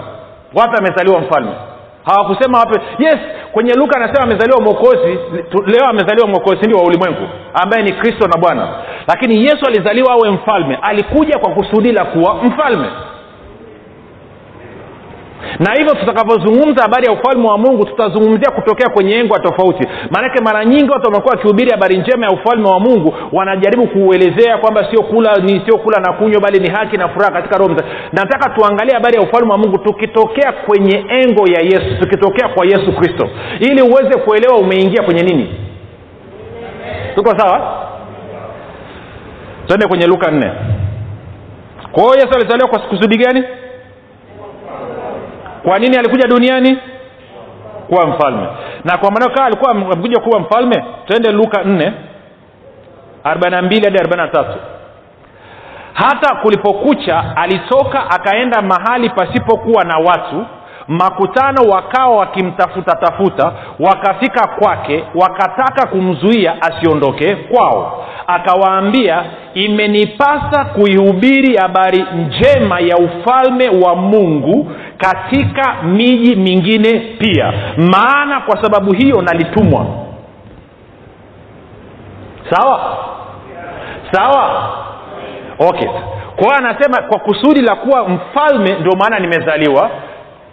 Wapi 0.56 0.78
amezaliwa 0.78 1.20
mfalme? 1.22 1.52
Hawakusema 2.06 2.60
wapi. 2.60 2.80
Yes 3.00 3.18
kwenye 3.52 3.74
luka 3.74 3.96
anasema 3.98 4.24
amezaliwa 4.24 4.62
mwokozi. 4.62 5.20
Leo 5.66 5.86
amezaliwa 5.90 6.28
mwokozi 6.28 6.60
ndio 6.66 6.78
wa 6.78 6.84
ulimwengu 6.84 7.28
ambaye 7.54 7.84
ni 7.84 7.92
kristo 7.92 8.28
na 8.28 8.38
bwana. 8.42 8.68
Lakini 9.08 9.44
yesu 9.44 9.66
alizaliwa 9.68 10.14
awe 10.14 10.30
mfalme. 10.30 10.80
Alikuja 10.82 11.40
kwa 11.40 11.52
kusudi 11.54 11.92
la 11.92 12.06
kuwa 12.06 12.36
mfalme 12.36 12.88
na 15.60 15.74
hivyo 15.74 15.96
tutakavyozungumza 15.96 16.82
habari 16.82 17.06
ya 17.06 17.12
ufalme 17.12 17.48
wa 17.48 17.58
mungu 17.58 17.86
tutazungumzia 17.86 18.52
kutokea 18.52 18.90
kwenye 18.90 19.16
engwa 19.16 19.40
tofauti. 19.40 19.88
Maanake 20.12 20.44
mara 20.44 20.66
nyingi 20.66 20.90
watu 20.92 21.06
wamekuwa 21.06 21.34
wakihubiri 21.36 21.72
habari 21.72 21.98
njema 21.98 22.26
ya 22.26 22.32
ufalme 22.32 22.70
wa 22.70 22.80
mungu 22.80 23.16
wanajaribu 23.32 23.88
kuuelezea 23.88 24.58
kwamba 24.58 24.88
sio 24.92 25.04
kula 25.04 25.36
ni 25.36 25.62
sio 25.66 25.78
kula 25.78 26.00
na 26.00 26.14
kunywa 26.14 26.42
bali 26.42 26.60
ni 26.60 26.70
haki 26.70 26.98
na 26.98 27.10
furaha 27.10 27.32
katika 27.32 27.58
roho 27.58 27.76
nataka 28.14 28.50
tuangalie 28.50 28.94
habari 28.94 29.16
ya 29.16 29.22
ufalme 29.22 29.52
wa 29.52 29.58
mungu 29.58 29.78
tukitokea 29.78 30.52
kwenye 30.52 31.06
engo 31.10 31.48
ya 31.48 31.62
yesu 31.62 32.00
tukitokea 32.00 32.48
kwa 32.48 32.66
yesu 32.66 32.94
kristo. 32.96 33.30
Ili 33.60 33.82
uweze 33.82 34.20
kuelewa 34.20 34.58
umeingia 34.58 35.04
kwenye 35.04 35.22
nini. 35.24 35.56
Tuko 37.16 37.38
sawa? 37.40 37.86
Twende 39.68 39.88
kwenye 39.88 40.08
luka 40.08 40.32
nne. 40.32 40.52
Kwa 41.92 42.04
hiyo 42.04 42.16
yesu 42.16 42.30
alizaliwa 42.36 42.70
kwa 42.70 42.80
kusudi 42.80 43.18
gani 43.18 43.44
kwa 45.70 45.80
nini 45.80 45.98
alikuja 45.98 46.28
duniani? 46.28 46.78
Kuwa 47.88 48.08
mfalme. 48.08 48.48
Na 48.84 48.98
kwa 48.98 49.12
maana 49.12 49.30
kaa 49.30 49.46
alikuwa 49.46 49.72
amekuja 49.72 50.20
kuwa 50.22 50.40
mfalme 50.40 50.86
twende 51.06 51.32
luka 51.32 51.64
4 51.64 51.92
42 53.24 53.84
hadi 53.84 53.98
43 53.98 54.46
hata 55.94 56.36
kulipokucha 56.36 57.24
alitoka 57.36 58.10
akaenda 58.10 58.62
mahali 58.62 59.10
pasipokuwa 59.10 59.84
na 59.84 59.98
watu 59.98 60.46
makutano 60.90 61.70
wakawa 61.70 62.16
wakimtafuta 62.18 62.96
tafuta 62.96 63.54
wakafika 63.80 64.48
kwake 64.48 65.04
wakataka 65.16 65.88
kumzuia 65.88 66.62
asiondoke 66.62 67.36
kwao. 67.36 68.06
Akawaambia 68.28 69.24
imenipasa 69.54 70.66
kuihubiri 70.66 71.58
habari 71.58 72.06
njema 72.28 72.80
ya 72.80 72.96
ufalme 72.98 73.70
wa 73.86 73.96
mungu 73.96 74.72
katika 74.98 75.76
miji 75.84 76.36
mingine 76.36 77.00
pia 77.00 77.54
maana 77.78 78.42
kwa 78.42 78.64
sababu 78.64 78.94
hiyo 78.94 79.22
nalitumwa. 79.22 79.86
Sawa? 82.50 82.98
Sawa? 84.12 84.70
Okay. 85.60 85.90
Kwa 86.36 86.56
anasema 86.58 87.02
kwa 87.08 87.20
kusudi 87.20 87.62
la 87.62 87.76
kuwa 87.76 88.10
mfalme 88.10 88.76
ndio 88.80 88.92
maana 88.98 89.20
nimezaliwa 89.20 89.90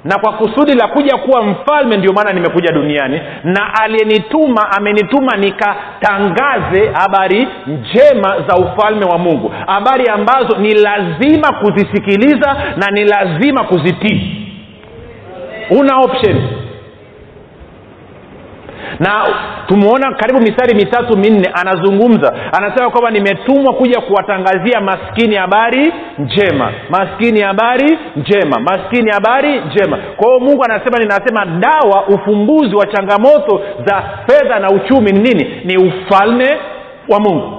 na 0.07 0.19
kwa 0.19 0.33
kusudi 0.33 0.75
la 0.75 0.89
kuja 0.89 1.17
kuwa 1.17 1.43
mfalme 1.43 1.97
ndio 1.97 2.13
maana 2.13 2.33
nimekuja 2.33 2.73
duniani 2.73 3.21
na 3.45 3.75
aliyenituma 3.83 4.71
amenituma 4.79 5.37
nikatangaze 5.37 6.91
habari 6.93 7.49
njema 7.67 8.35
za 8.49 8.57
ufalme 8.57 9.05
wa 9.05 9.19
mungu 9.19 9.53
habari 9.67 10.09
ambazo 10.09 10.57
ni 10.59 10.75
lazima 10.75 11.53
kuzisikiliza 11.53 12.57
na 12.77 12.87
ni 12.91 13.05
lazima 13.05 13.65
kuzitii. 13.65 14.43
Una 15.71 15.97
option 15.99 16.37
na 18.99 19.27
tumeona 19.67 20.15
karibu 20.15 20.41
mistari 20.41 20.75
mitatu 20.75 21.17
minne 21.19 21.51
anazungumza. 21.55 22.33
Anasema 22.53 22.91
kwamba 22.91 23.11
nimetumwa 23.11 23.75
kuja 23.75 24.01
kuwatangazia 24.01 24.81
maskini 24.81 25.35
habari 25.37 25.93
njema. 26.19 26.73
Maskini 26.91 27.41
habari 27.41 27.99
njema. 28.17 28.61
Maskini 28.61 29.11
habari 29.11 29.61
njema. 29.61 29.99
Kwa 30.17 30.29
hiyo 30.29 30.41
mungu 30.41 30.65
anasema 30.65 30.99
ninasema 30.99 31.45
dawa 31.47 32.07
ufumbuzi 32.07 32.77
wa 32.77 32.87
changamoto 32.87 33.61
za 33.87 34.03
fedha 34.27 34.59
na 34.59 34.71
uchumi 34.71 35.13
ni 35.13 35.21
nini? 35.21 35.61
Ni 35.65 35.77
ufalme 35.79 36.59
wa 37.09 37.21
mungu. 37.21 37.59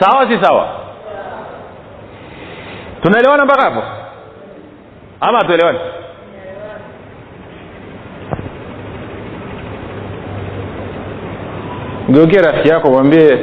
Sawa 0.00 0.28
si 0.28 0.44
sawa? 0.44 0.68
Tunaelewana 3.02 3.44
mpaka 3.44 3.62
hapo? 3.62 3.82
Ama 5.20 5.40
tuelewani 5.44 5.78
geukie 12.10 12.40
rafiki 12.42 12.68
yako 12.68 12.90
mwambie 12.90 13.38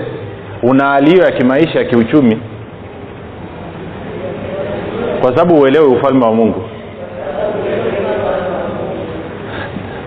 una 0.64 0.94
alio 0.94 1.24
ya 1.24 1.32
kimaisha 1.32 1.80
ya 1.80 1.86
kiuchumi. 1.86 2.42
Kwa 5.22 5.38
sababu 5.38 5.62
uelewe 5.62 5.86
ufalme 5.86 6.26
wa 6.26 6.34
mungu. 6.34 6.64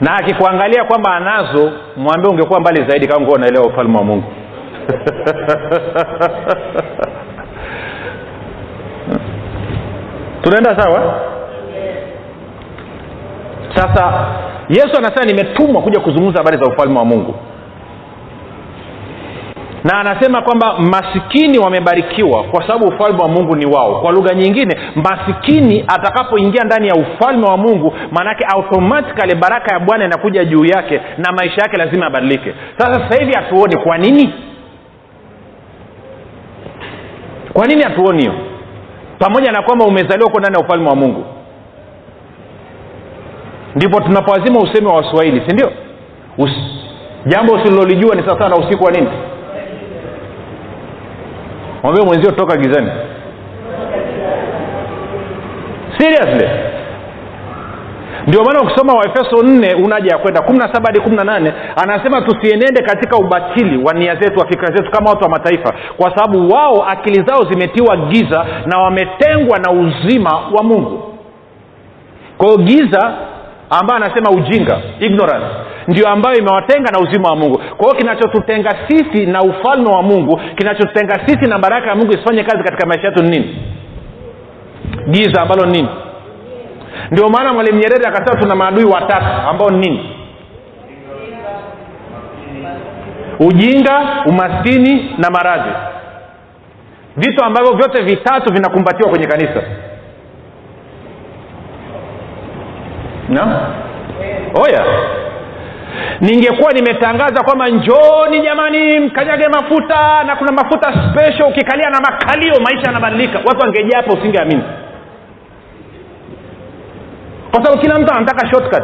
Na 0.01 0.15
akikuangalia 0.15 0.85
kwamba 0.85 1.15
anazo 1.15 1.73
mwambie 1.97 2.31
ungekuwa 2.31 2.61
mbali 2.61 2.85
zaidi 2.91 3.07
kama 3.07 3.17
ungekuwa 3.19 3.39
unaelewa 3.39 3.67
ufalme 3.67 3.99
wa 3.99 4.05
mungu. 4.05 4.25
Tunaenda 10.43 10.83
sawa? 10.83 11.15
Sasa 13.75 14.27
yesu 14.69 14.99
anasema 14.99 15.25
nimetumwa 15.25 15.83
kuja 15.83 16.01
kuzungumza 16.01 16.39
habari 16.39 16.59
za 16.59 16.67
ufalme 16.73 16.99
wa 16.99 17.05
mungu 17.05 17.35
na 19.85 20.01
anasema 20.01 20.43
kwamba 20.43 20.79
masikini 20.79 21.59
wamebarikiwa 21.59 22.45
kwa 22.45 22.67
sababu 22.67 22.85
ufalme 22.89 23.23
wa 23.23 23.29
mungu 23.29 23.57
ni 23.57 23.67
wao. 23.67 24.01
Kwa 24.01 24.13
lugha 24.13 24.35
nyingine 24.35 24.79
masikini 24.95 25.85
atakapoingia 25.89 26.65
ndani 26.65 26.89
ya 26.89 26.95
ufalme 26.95 27.47
wa 27.47 27.57
mungu 27.57 27.95
maanake 28.13 28.45
automatikali 28.55 29.35
baraka 29.35 29.75
ya 29.75 29.81
bwana 29.81 30.05
inakuja 30.05 30.45
juu 30.45 30.65
yake 30.65 31.01
na 31.19 31.33
maisha 31.33 31.63
yake 31.63 31.77
lazima 31.77 32.05
yabadilike. 32.05 32.55
Sasa 32.79 32.95
sasa 32.95 33.23
hivi 33.25 33.33
hatuoni. 33.37 33.77
Kwa 33.77 33.99
nini? 33.99 34.35
Kwa 37.53 37.67
nini 37.67 37.83
hatuoni 37.83 38.21
hiyo? 38.21 38.35
Pamoja 39.19 39.53
na 39.53 39.63
kwamba 39.63 39.85
umezaliwa 39.85 40.27
huko 40.29 40.41
ndani 40.41 40.55
ya 40.57 40.65
ufalme 40.65 40.89
wa 40.89 40.97
mungu. 40.97 41.25
Ndipo 43.77 44.01
tunapowazima 44.01 44.61
usemi 44.61 44.87
wa 44.87 44.97
waswahili 44.97 45.43
si 45.47 45.55
ndio? 45.55 45.73
Us, 46.39 46.51
jambo 47.27 47.53
usilolijua 47.53 48.15
ni 48.15 48.23
sawasawa 48.23 48.51
na 48.51 48.57
usiku 48.57 48.85
wa 48.85 48.91
nini 48.93 49.09
mwambie 51.83 52.05
mwenzio 52.05 52.31
toka 52.33 52.57
gizani. 52.57 52.91
Seriously? 55.99 56.49
Ndio 58.27 58.45
maana 58.45 58.61
ukisoma 58.61 58.93
waefeso 58.93 59.43
nne 59.43 59.75
unaja 59.75 60.11
ya 60.13 60.19
kwenda. 60.19 60.43
Kumi 60.43 60.59
na 60.59 60.75
saba 60.75 60.87
hadi 60.87 61.01
kumi 61.01 61.17
na 61.17 61.25
nane 61.25 61.53
anasema 61.83 62.23
tusienende 62.23 62.83
katika 62.83 63.17
ubatili 63.17 63.85
wa 63.85 63.93
nia 63.95 64.17
zetu 64.17 64.39
wa 64.39 64.47
fikira 64.47 64.77
zetu 64.77 64.91
kama 64.91 65.11
watu 65.11 65.25
wa 65.25 65.31
mataifa 65.31 65.75
kwa 65.97 66.17
sababu 66.17 66.49
wao 66.55 66.85
akili 66.89 67.23
zao 67.27 67.45
zimetiwa 67.51 67.97
giza 67.97 68.47
na 68.67 68.79
wametengwa 68.79 69.59
na 69.59 69.71
uzima 69.71 70.31
wa 70.53 70.63
mungu. 70.63 71.15
Kwa 72.39 72.57
giza 72.57 73.13
ambayo 73.71 74.05
anasema 74.05 74.31
ujinga 74.31 74.79
ignorance 75.01 75.47
ndio 75.91 76.09
ambayo 76.09 76.37
imewatenga 76.39 76.91
na 76.93 76.99
uzima 76.99 77.29
wa 77.29 77.37
mungu. 77.37 77.59
Kwa 77.59 77.87
hiyo 77.87 77.95
kinachotutenga 77.99 78.71
sisi 78.89 79.27
na 79.27 79.43
ufalme 79.43 79.91
wa 79.91 80.03
mungu 80.03 80.41
kinachotutenga 80.57 81.21
sisi 81.27 81.51
na 81.51 81.59
baraka 81.59 81.89
ya 81.89 81.95
mungu 81.95 82.13
isifanye 82.13 82.45
kazi 82.45 82.65
katika 82.65 82.87
maisha 82.87 83.07
yetu 83.09 83.23
ni 83.23 83.31
nini? 83.31 83.57
Giza 85.11 85.43
ambalo 85.43 85.67
ni 85.67 85.73
nini? 85.73 85.89
Ndio 87.11 87.29
maana 87.29 87.53
mwalimu 87.53 87.79
nyerere 87.79 88.09
akasema 88.09 88.41
tuna 88.41 88.55
maadui 88.55 88.85
watatu 88.85 89.49
ambao 89.49 89.71
ni 89.71 89.79
nini? 89.79 90.17
Ujinga 93.41 94.25
umaskini 94.27 95.15
na 95.19 95.31
maradhi. 95.31 95.71
Vitu 97.17 97.45
ambavyo 97.45 97.73
vyote 97.73 98.03
vitatu 98.03 98.53
vinakumbatiwa 98.55 99.11
kwenye 99.11 99.27
kanisa. 99.27 99.63
No? 103.29 103.61
oya 104.55 104.85
ningekuwa 106.21 106.73
nimetangaza 106.73 107.43
kwamba 107.45 107.69
njoni 107.69 108.41
jamani 108.43 109.01
mkanyage 109.01 109.49
mafuta 109.49 110.25
na 110.25 110.37
kuna 110.37 110.53
mafuta 110.53 110.93
special 111.11 111.49
ukikalia 111.49 111.91
na 111.91 112.01
makalio 112.01 112.55
maisha 112.61 112.87
yanabadilika. 112.87 113.39
Watu 113.39 113.61
wangejaa 113.61 113.97
hapa 113.97 114.13
usingeamini. 114.13 114.63
Kwa 117.51 117.65
sababu 117.65 117.83
kila 117.83 117.99
mtu 117.99 118.13
anataka 118.15 118.49
shortcut. 118.51 118.83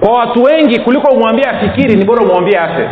Kwa 0.00 0.18
watu 0.18 0.42
wengi 0.42 0.80
kuliko 0.80 1.10
umwambie 1.12 1.44
afikiri 1.44 1.94
ni 1.96 2.04
bora 2.04 2.22
umwambie 2.22 2.58
afe 2.58 2.88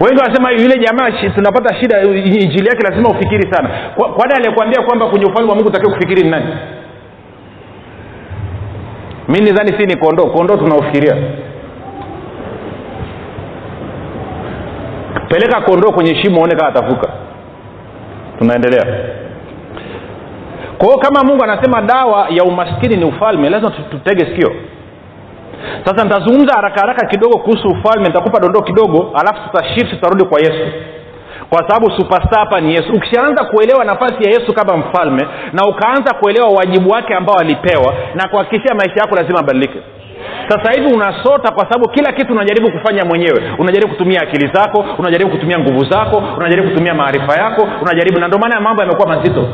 wengi 0.00 0.20
wanasema 0.22 0.50
yule 0.52 0.78
jamaa 0.78 1.10
tunapata 1.34 1.74
shida 1.74 2.02
injili 2.02 2.66
yake 2.68 2.82
lazima 2.90 3.08
ufikiri 3.08 3.52
sana. 3.54 3.70
Kwani 3.96 4.34
aliyekuambia 4.36 4.82
kwamba 4.82 5.06
kwenye 5.06 5.24
ufalme 5.26 5.50
wa 5.50 5.56
mungu 5.56 5.70
takiwa 5.70 5.92
kufikiri 5.92 6.22
ni 6.22 6.30
nani? 6.30 6.46
Mi 9.28 9.38
nidhani 9.40 9.72
si 9.78 9.86
ni 9.86 9.96
kondoo. 9.96 10.26
Kondoo 10.26 10.56
tunaofikiria. 10.56 11.16
Peleka 15.28 15.60
kondoo 15.60 15.92
kwenye 15.92 16.14
shimo 16.22 16.42
one 16.42 16.56
kaa 16.56 16.66
atavuka. 16.68 17.08
Tunaendelea. 18.38 18.84
Kwa 20.78 20.86
hiyo 20.86 20.98
kama 20.98 21.24
mungu 21.24 21.44
anasema 21.44 21.82
dawa 21.82 22.26
ya 22.30 22.44
umaskini 22.44 22.96
ni 22.96 23.04
ufalme 23.04 23.50
lazima 23.50 23.70
tutege 23.90 24.26
sikio 24.26 24.52
sasa 25.84 26.04
nitazungumza 26.04 26.54
haraka 26.54 26.80
haraka 26.80 27.06
kidogo 27.06 27.38
kuhusu 27.38 27.68
ufalme 27.68 28.06
nitakupa 28.08 28.40
dondoo 28.40 28.62
kidogo 28.62 29.12
alafu 29.20 29.50
tutashift 29.50 29.90
tutarudi 29.90 30.24
kwa 30.24 30.40
yesu. 30.40 30.72
Kwa 31.50 31.68
sababu 31.68 31.90
superstar 31.90 32.38
hapa 32.38 32.60
ni 32.60 32.74
yesu. 32.74 32.92
Ukishaanza 32.92 33.44
kuelewa 33.44 33.84
nafasi 33.84 34.14
ya 34.24 34.30
yesu 34.30 34.54
kama 34.54 34.76
mfalme 34.76 35.28
na 35.52 35.62
ukaanza 35.68 36.14
kuelewa 36.14 36.48
wajibu 36.48 36.90
wake 36.90 37.14
ambao 37.14 37.36
alipewa 37.36 37.94
na 38.14 38.28
kuhakikishia 38.28 38.74
maisha 38.74 39.00
yako 39.00 39.16
lazima 39.16 39.38
abadilike 39.40 39.78
sasa 40.48 40.72
hivi 40.72 40.94
unasota 40.94 41.52
kwa 41.52 41.64
sababu 41.64 41.88
kila 41.90 42.12
kitu 42.12 42.32
unajaribu 42.32 42.72
kufanya 42.72 43.04
mwenyewe. 43.04 43.42
Unajaribu 43.58 43.92
kutumia 43.92 44.20
akili 44.22 44.50
zako 44.54 44.84
unajaribu 44.98 45.30
kutumia 45.30 45.58
nguvu 45.58 45.84
zako 45.90 46.22
unajaribu 46.36 46.68
kutumia 46.68 46.94
maarifa 46.94 47.34
yako 47.42 47.68
unajaribu 47.82 48.18
na 48.20 48.26
ndio 48.28 48.38
maana 48.38 48.60
mambo 48.60 48.82
yamekuwa 48.82 49.08
mazito. 49.08 49.48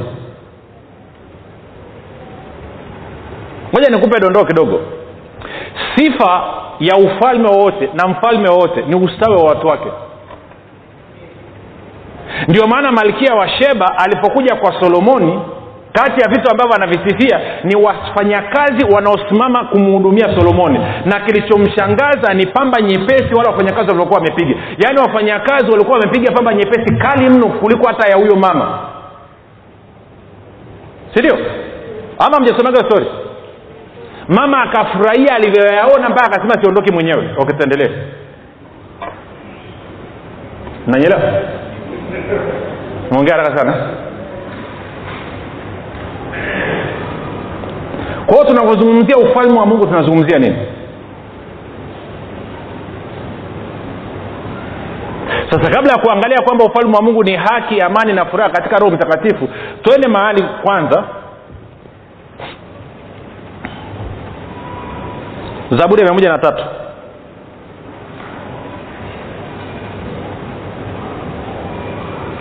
Moja 3.73 3.89
nikupe 3.91 4.21
dondoo 4.21 4.45
kidogo 4.45 4.81
sifa 5.97 6.45
ya 6.81 6.97
ufalme 6.97 7.49
wowote 7.49 7.91
na 7.95 8.09
mfalme 8.09 8.49
wowote 8.49 8.83
ni 8.83 8.95
ustawi 8.97 9.37
wa 9.37 9.45
watu 9.45 9.67
wake. 9.67 9.89
Ndio 12.49 12.67
maana 12.67 12.93
malkia 12.93 13.35
wa 13.35 13.49
sheba 13.49 13.99
alipokuja 13.99 14.57
kwa 14.57 14.81
solomoni 14.81 15.41
kati 15.93 16.21
ya 16.21 16.29
vitu 16.29 16.51
ambavyo 16.51 16.75
anavisifia 16.77 17.41
ni 17.65 17.77
wafanyakazi 17.77 18.95
wanaosimama 18.95 19.65
kumhudumia 19.65 20.25
solomoni. 20.39 20.79
Na 21.05 21.21
kilichomshangaza 21.21 22.35
ni 22.35 22.47
pamba 22.47 22.81
nyepesi 22.83 23.35
wale 23.35 23.49
wafanyakazi 23.51 23.89
waliokuwa 23.91 24.19
wamepiga. 24.21 24.55
Yaani 24.85 24.99
wafanyakazi 24.99 25.71
walikuwa 25.71 25.99
wamepiga 25.99 26.33
pamba 26.33 26.55
nyepesi 26.55 26.97
kali 26.97 27.29
mno 27.31 27.47
kuliko 27.49 27.87
hata 27.89 28.09
ya 28.09 28.17
huyo 28.17 28.37
mama. 28.37 28.79
Sindio 31.15 31.39
ama 32.19 32.41
mjasomaga 32.41 32.77
story 32.91 33.07
mama 34.31 34.63
akafurahia 34.63 35.35
alivyoyaona 35.35 36.09
mpaka 36.09 36.27
akasema 36.27 36.63
siondoki 36.63 36.93
mwenyewe. 36.93 37.35
Wakituendelee 37.39 37.91
nanyelewa 40.87 41.21
mwongea 43.11 43.37
haraka 43.37 43.59
sana. 43.59 43.75
Kwa 48.27 48.35
hiyo 48.37 48.49
tunavyozungumzia 48.49 49.17
ufalme 49.17 49.59
wa 49.59 49.67
mungu 49.67 49.87
tunazungumzia 49.87 50.39
nini? 50.39 50.57
Sasa 55.51 55.71
kabla 55.71 55.93
ya 55.93 55.99
kuangalia 55.99 56.39
kwamba 56.45 56.65
ufalme 56.65 56.97
wa 56.97 57.03
mungu 57.03 57.25
ni 57.25 57.37
haki 57.37 57.81
amani 57.81 58.13
na 58.13 58.25
furaha 58.27 58.51
katika 58.51 58.79
roho 58.79 58.93
mtakatifu 58.97 59.49
twende 59.83 60.09
mahali 60.09 60.45
kwanza 60.65 61.05
zaburi 65.71 66.01
ya 66.01 66.07
mia 66.07 66.15
moja 66.15 66.29
na 66.29 66.39
tatu. 66.39 66.65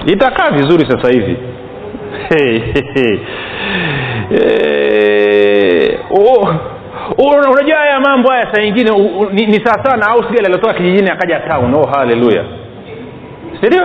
Itakaa 0.05 0.51
vizuri 0.51 0.85
sasa 0.91 1.09
hivi. 1.13 1.37
Hey, 2.29 2.59
hey, 2.59 2.83
hey. 2.93 3.19
Eh, 4.31 5.99
oh, 6.11 6.47
oh, 7.17 7.41
haya 7.77 7.99
mambo 7.99 8.29
haya 8.29 8.53
saa 8.55 8.61
ingine 8.61 8.91
ni, 9.31 9.45
ni 9.45 9.65
sawasawa 9.65 9.97
na 9.97 10.07
au 10.07 10.23
sigari 10.23 10.45
aliotoka 10.45 10.73
kijijini 10.73 11.09
akaja 11.09 11.39
town. 11.39 11.73
Oh 11.73 11.87
haleluya 11.87 12.43
sindio 13.61 13.83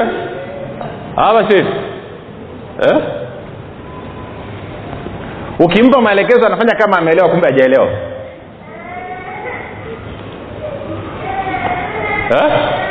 ama 1.16 1.50
sio 1.50 1.59
eh? 1.59 3.02
ukimpa 5.59 6.00
maelekezo 6.00 6.46
anafanya 6.46 6.74
kama 6.78 6.98
ameelewa 6.98 7.28
kumbe 7.28 7.46
hajaelewa 7.46 7.88
eh? 12.31 12.85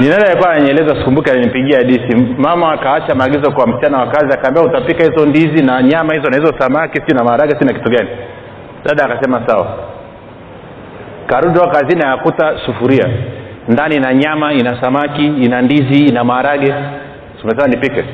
ni 0.00 0.08
nani 0.08 0.24
alikuwa 0.24 0.50
ananieleza 0.50 0.96
sikumbuke 0.96 1.30
alinipigia 1.30 1.78
hadisi 1.78 2.16
mama 2.38 2.72
akaacha 2.72 3.14
maagizo 3.14 3.52
kwa 3.52 3.66
msichana 3.66 3.98
wa 3.98 4.06
kazi 4.06 4.34
akaambia 4.34 4.62
utapika 4.62 5.04
hizo 5.04 5.26
ndizi 5.26 5.64
na 5.64 5.82
nyama 5.82 6.14
hizo 6.14 6.30
na 6.30 6.36
hizo 6.36 6.54
samaki 6.58 7.02
si 7.06 7.14
na 7.16 7.24
maharage 7.24 7.58
si 7.58 7.64
na 7.64 7.72
kitu 7.72 7.90
gani. 7.90 8.08
Dada 8.84 9.04
akasema 9.04 9.48
sawa. 9.48 9.66
Karudi 11.26 11.58
wa 11.58 11.70
kazini 11.70 12.02
akakuta 12.02 12.58
sufuria. 12.66 13.06
Ndani 13.68 13.96
ina 13.96 14.14
nyama 14.14 14.52
ina 14.52 14.80
samaki 14.80 15.26
ina 15.26 15.62
ndizi 15.62 16.04
ina 16.04 16.24
maharage. 16.24 16.74
Umesema 17.44 17.66
nipike 17.68 18.04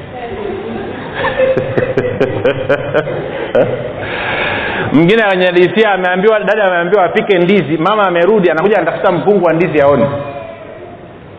mwingine 4.92 5.22
ananyadisia 5.22 5.92
ameambiwa 5.92 6.38
dada 6.40 6.64
ameambiwa 6.64 7.04
apike 7.04 7.38
ndizi. 7.38 7.78
Mama 7.78 8.02
amerudi 8.06 8.50
anakuja 8.50 8.76
anatafuta 8.78 9.12
mkungu 9.12 9.44
wa 9.44 9.52
ndizi 9.52 9.80
aone 9.80 10.06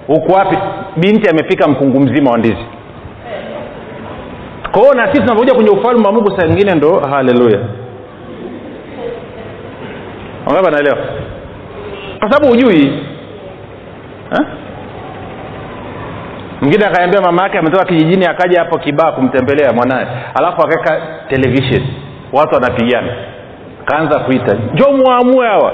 huku 0.07 0.31
wapi? 0.31 0.57
Binti 0.97 1.29
amepika 1.29 1.67
mkungu 1.67 1.99
mzima 1.99 2.31
wa 2.31 2.37
ndizi. 2.37 2.65
Kwao 4.71 4.93
na 4.93 5.07
sisi 5.07 5.19
tunapokuja 5.21 5.53
kwenye 5.53 5.69
ufalme 5.69 6.05
wa 6.05 6.11
mungu 6.11 6.31
saa 6.39 6.47
ingine 6.47 6.75
ndo 6.75 6.99
haleluya. 6.99 7.59
Angapa 10.49 10.71
naelewa 10.71 10.97
kwa 12.19 12.31
sababu 12.31 12.47
hujui. 12.53 13.03
Mwingine 16.61 16.85
akaambia 16.85 17.21
mama 17.21 17.43
yake 17.43 17.57
ametoka 17.57 17.85
kijijini 17.85 18.25
akaja 18.25 18.59
hapo 18.59 18.79
kibaa 18.79 19.11
kumtembelea 19.11 19.73
mwanaye 19.73 20.07
alafu 20.35 20.61
akaweka 20.61 21.01
television 21.29 21.81
watu 22.33 22.55
wanapigana. 22.55 23.13
Kaanza 23.85 24.19
kuita 24.19 24.53
njo 24.73 24.91
muamue 24.91 25.47
hawa. 25.47 25.73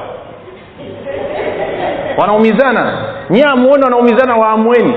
Wanaumizana. 2.18 2.98
Nyie 3.30 3.44
amuone 3.44 3.84
wanaumizana 3.84 4.36
waamweni 4.36 4.94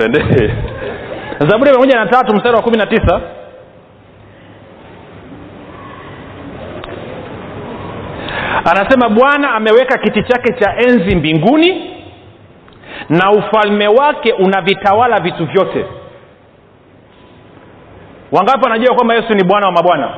zaburi 1.48 1.70
ya 1.70 1.78
moja 1.78 1.96
na 1.98 2.06
tatu 2.06 2.34
mstari 2.36 2.56
wa 2.56 2.62
kumi 2.62 2.76
na 2.76 2.86
tisa. 2.86 3.20
Anasema 8.64 9.08
bwana 9.08 9.50
ameweka 9.54 9.98
kiti 9.98 10.22
chake 10.22 10.52
cha 10.52 10.74
enzi 10.76 11.16
mbinguni 11.16 11.96
na 13.08 13.30
ufalme 13.32 13.88
wake 13.88 14.32
unavitawala 14.32 15.20
vitu 15.20 15.46
vyote 15.46 15.84
wangapi 18.32 18.64
wanajua 18.64 18.94
kwamba 18.94 19.14
yesu 19.14 19.34
ni 19.34 19.44
bwana 19.44 19.66
wa 19.66 19.72
mabwana? 19.72 20.10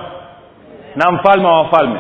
Na 0.96 1.10
mfalme 1.12 1.46
wa 1.46 1.58
wafalme. 1.62 1.98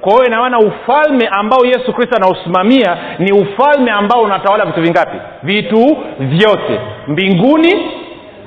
Kwa 0.00 0.12
hiyo 0.12 0.24
inamaana 0.26 0.58
ufalme 0.58 1.28
ambao 1.30 1.64
yesu 1.66 1.92
kristo 1.92 2.16
anausimamia 2.16 2.96
ni 3.18 3.32
ufalme 3.32 3.90
ambao 3.90 4.20
unatawala 4.22 4.64
vitu 4.64 4.80
vingapi? 4.82 5.16
Vitu 5.42 5.96
vyote. 6.18 6.80
Mbinguni 7.08 7.90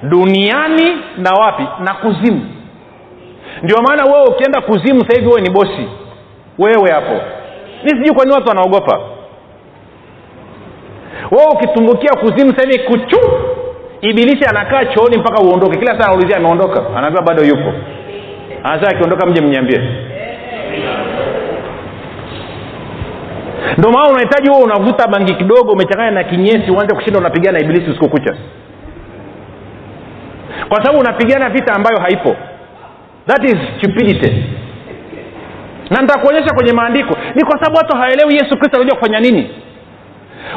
duniani 0.04 0.98
na 1.18 1.32
wapi? 1.32 1.68
Na 1.80 1.94
kuzimu. 1.94 2.46
Ndio 3.64 3.78
maana 3.88 4.06
wewe 4.06 4.26
ukienda 4.28 4.62
kuzimu 4.62 5.02
sasa 5.02 5.14
hivi 5.16 5.28
wewe 5.28 5.42
ni 5.42 5.50
bosi. 5.50 5.88
Wewe 6.60 6.92
hapo. 6.92 7.22
Mi 7.84 7.90
sijui 7.90 8.16
kwa 8.16 8.24
nini 8.26 8.36
watu 8.36 8.48
wanaogopa. 8.50 9.00
Wewe 11.32 11.46
ukitumbukia 11.54 12.10
kuzimu 12.20 12.52
sasa 12.56 12.70
hivi 12.70 12.84
kuchu 12.84 13.20
ibilisi 14.10 14.46
anakaa 14.50 14.86
chooni 14.86 15.18
mpaka 15.18 15.42
uondoke. 15.44 15.78
Kila 15.80 15.92
saa 16.00 16.06
anaulizia 16.06 16.38
ameondoka? 16.38 16.84
Anaambia 16.98 17.22
bado 17.22 17.44
yupo. 17.44 17.74
Anasema 18.64 18.92
akiondoka 18.92 19.26
mje 19.26 19.42
mniambie. 19.42 19.82
Ndio 23.78 23.92
maana 23.92 24.10
unahitaji 24.10 24.50
huo 24.50 24.60
unavuta 24.64 25.08
bangi 25.08 25.36
kidogo 25.36 25.72
umechanganya 25.72 26.12
na 26.12 26.24
kinyesi 26.24 26.72
uanze 26.72 26.96
kushinda 26.96 27.20
unapigana 27.20 27.60
na 27.60 27.66
ibilisi 27.66 27.90
usiku 27.92 28.10
kucha. 28.10 28.36
Kwa 30.70 30.78
sababu 30.84 31.00
unapigana 31.00 31.50
vita 31.50 31.74
ambayo 31.74 32.00
haipo. 32.00 32.36
That 33.28 33.44
is 33.44 33.56
stupidity. 33.78 34.44
Na 35.90 36.02
nitakuonyesha 36.02 36.54
kwenye 36.56 36.74
maandiko. 36.74 37.18
Ni 37.36 37.44
kwa 37.44 37.60
sababu 37.60 37.78
watu 37.78 37.96
hawaelewi 37.98 38.34
yesu 38.34 38.58
kristo 38.58 38.78
anajua 38.78 38.98
kufanya 38.98 39.20
nini. 39.20 39.50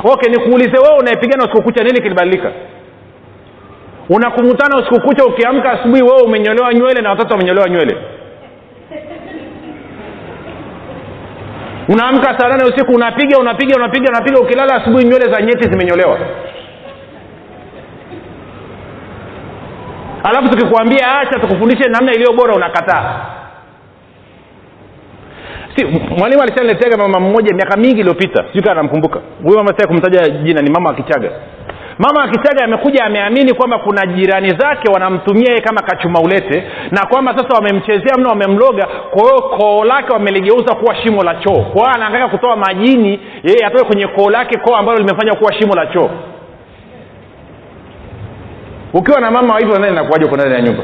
Okay 0.05 0.31
nikuulize 0.33 0.79
wewe 0.79 0.99
unayepigana 0.99 1.45
usiku 1.45 1.63
kucha? 1.63 1.85
Nini 1.85 2.01
kilibadilika 2.03 2.53
unakumutana 4.09 4.77
usiku 4.79 5.01
kucha 5.01 5.25
ukiamka 5.25 5.71
asubuhi 5.73 6.03
wewe 6.03 6.23
umenyolewa 6.23 6.75
nywele 6.75 7.01
na 7.03 7.11
watoto 7.11 7.35
wamenyolewa 7.35 7.69
nywele. 7.69 7.97
Unaamka 11.89 12.39
saa 12.39 12.49
nane 12.49 12.65
usiku 12.65 12.93
unapiga 12.93 13.39
unapiga 13.39 13.77
unapiga 13.77 14.11
unapiga 14.11 14.41
ukilala 14.41 14.75
asubuhi 14.75 15.05
nywele 15.05 15.33
za 15.33 15.43
nyeti 15.43 15.71
zimenyolewa. 15.71 16.19
Alafu 20.25 20.49
tukikwambia 20.49 21.19
acha 21.21 21.39
tukufundishe 21.41 21.89
namna 21.91 22.13
iliyo 22.13 22.33
bora 22.33 22.55
unakataa. 22.55 23.21
Si 25.77 25.85
mwalimu 26.19 26.43
alishanileteaga 26.43 26.97
mama 26.97 27.21
mmoja 27.21 27.55
miaka 27.55 27.77
mingi 27.77 28.01
iliyopita 28.01 28.45
sijui 28.47 28.63
kaa 28.63 28.75
namkumbuka 28.75 29.21
huyu 29.43 29.57
mama 29.57 29.73
sia 29.79 29.87
kumtaja 29.89 30.29
jina 30.29 30.63
ni 30.63 30.71
mama 30.71 30.91
akichaga 30.91 31.31
mama 31.99 32.25
akichaga 32.25 32.65
amekuja 32.65 33.05
ameamini 33.05 33.55
kwamba 33.55 33.79
kuna 33.79 34.07
jirani 34.07 34.49
zake 34.51 34.93
wanamtumia 34.93 35.49
yeye 35.49 35.61
kama 35.61 35.83
kachuma 35.83 36.21
ulete 36.21 36.65
na 36.91 37.07
kwamba 37.07 37.37
sasa 37.39 37.55
wamemchezea 37.55 38.17
mno 38.19 38.29
wamemloga. 38.29 38.87
Kwa 39.11 39.23
hiyo 39.23 39.43
koo 39.43 39.85
lake 39.85 40.13
wameligeuza 40.13 40.75
kuwa 40.75 40.95
shimo 40.97 41.23
la 41.23 41.35
choo. 41.35 41.61
Kwa 41.63 41.73
hiyo 41.83 41.87
anaangaika 41.95 42.29
kutoa 42.29 42.57
majini 42.57 43.21
yeye 43.43 43.67
atoke 43.67 43.85
kwenye 43.85 44.07
koo 44.07 44.31
lake 44.31 44.59
koo 44.59 44.75
ambalo 44.77 44.99
limefanya 44.99 45.35
kuwa 45.35 45.53
shimo 45.55 45.75
la 45.75 45.87
choo. 45.87 46.11
Ukiwa 48.93 49.21
na 49.21 49.31
mama 49.31 49.59
hivyo 49.59 49.79
nani 49.79 49.95
nakuaja 49.97 50.27
uko 50.27 50.37
ndani 50.37 50.55
ya 50.55 50.61
nyumba? 50.61 50.83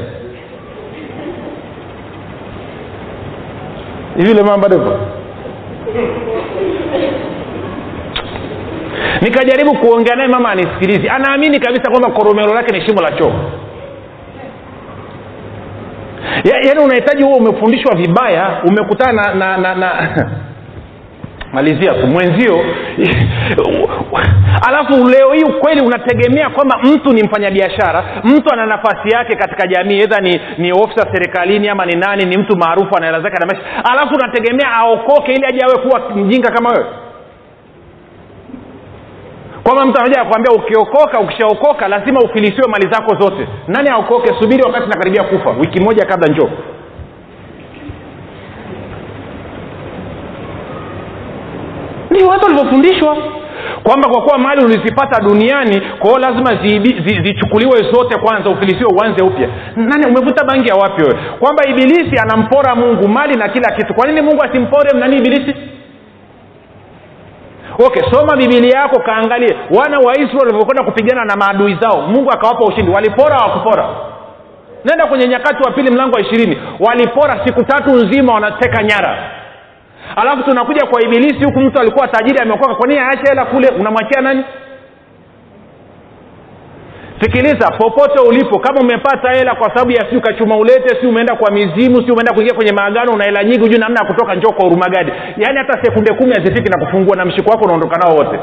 Hivi 4.17 4.31
ile 4.31 4.43
bado 4.43 4.99
nikajaribu 9.21 9.77
kuongea 9.77 10.15
naye 10.15 10.27
mama 10.29 10.49
anisikilizi 10.49 11.09
anaamini 11.09 11.59
kabisa 11.59 11.91
kwamba 11.91 12.11
koromelo 12.11 12.53
lake 12.53 12.79
ni 12.79 12.85
shimo 12.85 13.01
la 13.01 13.11
choo. 13.11 13.31
Ya, 16.43 16.57
yaani 16.67 16.79
unahitaji 16.79 17.23
huo 17.23 17.35
umefundishwa 17.35 17.95
vibaya 17.95 18.61
umekutana 18.67 19.33
na, 19.33 19.57
na, 19.57 19.57
na, 19.57 19.75
na 19.75 20.29
malizia 21.53 21.93
tu 21.93 22.07
mwenzio. 22.07 22.59
Alafu 24.67 25.07
leo 25.07 25.33
hii 25.33 25.43
ukweli 25.43 25.81
unategemea 25.81 26.49
kwamba 26.49 26.77
mtu 26.83 27.13
ni 27.13 27.23
mfanyabiashara 27.23 28.03
mtu 28.23 28.53
ana 28.53 28.65
nafasi 28.65 29.09
yake 29.15 29.35
katika 29.35 29.67
jamii 29.67 29.99
edha 29.99 30.19
ni, 30.19 30.41
ni 30.57 30.71
ofisa 30.71 31.07
serikalini 31.13 31.69
ama 31.69 31.85
ni 31.85 31.95
nani 31.95 32.25
ni 32.25 32.37
mtu 32.37 32.57
maarufu 32.57 32.97
ana 32.97 33.05
hela 33.05 33.21
zake 33.21 33.35
na 33.39 33.45
maisha. 33.45 33.63
Alafu 33.91 34.15
unategemea 34.15 34.71
aokoke 34.71 35.33
ili 35.33 35.45
aje 35.45 35.61
awe 35.63 35.77
kuwa 35.77 36.09
mjinga 36.15 36.51
kama 36.51 36.69
wewe 36.69 36.85
kwamba 39.65 39.85
mtu 39.85 39.99
anaja 40.01 40.23
kuambia 40.25 40.51
ukiokoka 40.55 41.19
ukishaokoka 41.19 41.87
lazima 41.87 42.19
ufilisiwe 42.19 42.67
mali 42.67 42.87
zako 42.91 43.15
zote. 43.21 43.47
Nani 43.67 43.89
aokoke? 43.89 44.33
Subiri 44.39 44.63
wakati 44.63 44.89
nakaribia 44.89 45.23
kufa. 45.23 45.49
Wiki 45.49 45.79
moja 45.79 46.05
kabla 46.05 46.27
njoo. 46.27 46.49
Ndio 52.11 52.27
watu 52.27 52.45
walivyofundishwa. 52.45 53.17
Kwamba 53.83 54.09
kwa 54.09 54.21
kuwa 54.21 54.37
mali 54.37 54.65
ulizipata 54.65 55.21
duniani 55.21 55.81
kwao 55.99 56.19
lazima 56.19 56.55
zichukuliwe 57.23 57.77
zi, 57.77 57.83
zi 57.83 57.91
zote 57.91 58.17
kwanza 58.17 58.49
ufilisiwe 58.49 58.89
uanze 58.97 59.23
upya. 59.23 59.49
Nani 59.75 60.05
umevuta 60.07 60.43
bangi 60.45 60.69
ya 60.69 60.75
wapi 60.75 61.01
wewe? 61.01 61.15
Kwamba 61.39 61.63
ibilisi 61.69 62.17
anampora 62.23 62.75
mungu 62.75 63.07
mali 63.07 63.35
na 63.37 63.49
kila 63.49 63.71
kitu. 63.75 63.93
Kwa 63.93 64.07
nini 64.07 64.21
mungu 64.21 64.43
asimpore 64.43 64.99
nani 64.99 65.17
ibilisi 65.17 65.55
okay 67.79 68.03
soma 68.11 68.35
bibilia 68.37 68.79
yako 68.79 68.99
kaangalie. 68.99 69.57
Wana 69.77 69.99
wa 69.99 70.13
walivyokwenda 70.39 70.83
kupigana 70.83 71.25
na 71.25 71.35
maadui 71.35 71.77
zao 71.81 72.01
mungu 72.01 72.31
akawapa 72.31 72.65
ushindi. 72.65 72.91
Walipora 72.91 73.37
wakupora 73.37 73.89
nenda 74.85 75.05
kwenye 75.07 75.27
nyakati 75.27 75.63
wa 75.63 75.71
pili 75.71 75.91
mlango 75.91 76.15
wa 76.15 76.21
ishirini. 76.21 76.57
Walipora 76.79 77.45
siku 77.45 77.63
tatu 77.63 77.89
nzima 77.89 78.33
wanateka 78.33 78.83
nyara. 78.83 79.31
Alafu 80.15 80.43
tunakuja 80.43 80.85
kwa 80.85 81.01
ibilisi 81.01 81.45
huku 81.45 81.59
mtu 81.59 81.79
alikuwa 81.79 82.07
tajiri 82.07 82.39
ameokoka. 82.39 82.75
Kwa 82.75 82.87
nini 82.87 82.99
aache 82.99 83.29
hela 83.29 83.45
kule? 83.45 83.67
Unamwachia 83.67 84.21
nani 84.21 84.43
sikiliza 87.25 87.71
popote 87.71 88.19
ulipo 88.19 88.59
kama 88.59 88.79
umepata 88.81 89.31
hela 89.31 89.55
kwa 89.55 89.69
sababu 89.69 89.91
ya 89.91 90.09
si 90.09 90.17
ukachuma 90.17 90.55
ulete 90.57 91.01
si 91.01 91.07
umeenda 91.07 91.35
kwa 91.35 91.51
mizimu 91.51 91.95
si 91.95 92.11
umeenda 92.11 92.33
kuingia 92.33 92.53
kwenye 92.55 92.71
maagano 92.71 93.11
una 93.11 93.23
hela 93.25 93.43
nyingi 93.43 93.59
hujui 93.59 93.79
namna 93.79 93.99
ya 93.99 94.05
kutoka 94.07 94.35
njoo 94.35 94.51
kwa 94.51 94.65
urumagadi 94.67 95.11
yaani 95.37 95.57
hata 95.57 95.83
sekunde 95.83 96.13
kumi 96.13 96.33
hazifiki 96.33 96.69
na 96.69 96.85
kufungua 96.85 97.15
na 97.15 97.25
mshiko 97.25 97.51
wako 97.51 97.63
unaondoka 97.65 97.97
nao 97.97 98.15
wote. 98.15 98.39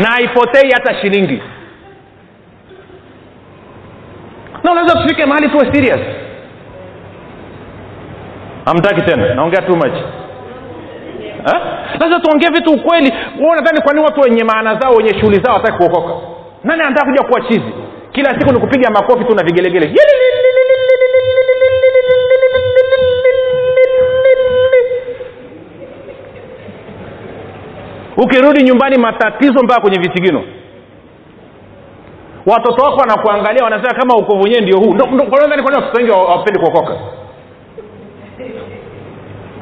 Na 0.00 0.08
haipotei 0.10 0.70
hata 0.72 0.94
shilingi. 0.94 1.42
Na 4.64 4.72
unaweza 4.72 4.94
tufike 5.02 5.26
mahali 5.26 5.48
tuwe 5.48 5.72
serious. 5.74 6.00
Hamtaki 8.64 9.02
tena. 9.02 9.34
Naongea 9.34 9.62
too 9.62 9.76
much 9.76 9.94
sasa 11.98 12.20
tuongee 12.20 12.48
vitu 12.48 12.70
ukweli. 12.70 13.12
Nadhani 13.56 13.80
kwa 13.82 14.02
watu 14.04 14.20
wenye 14.20 14.44
maana 14.44 14.74
zao 14.80 14.92
wenye 14.94 15.14
shughuli 15.20 15.40
zao 15.44 15.54
wataki 15.54 15.78
kuokoka? 15.78 16.14
Nani 16.64 16.82
anataka 16.82 17.10
kuja 17.10 17.22
kuwa 17.28 17.40
chizi? 17.40 17.72
Kila 18.12 18.30
siku 18.40 18.52
ni 18.54 18.60
kupiga 18.60 18.90
makofi 18.90 19.24
tu 19.24 19.34
na 19.34 19.42
vigelegele. 19.42 19.94
Ukirudi 28.16 28.62
nyumbani 28.64 28.98
matatizo 28.98 29.62
mpaka 29.64 29.80
kwenye 29.80 29.98
visigino. 29.98 30.44
Watoto 32.46 32.82
wako 32.84 32.96
wanakuangalia 32.96 33.64
wanasema 33.64 33.94
kama 33.94 34.14
ukovu 34.16 34.42
wenyewe 34.42 34.60
ndio 34.62 34.78
huu. 34.78 34.90
Watoto 34.90 35.96
wengi 35.96 36.10
hawapendi 36.12 36.60
kuokoka 36.60 36.96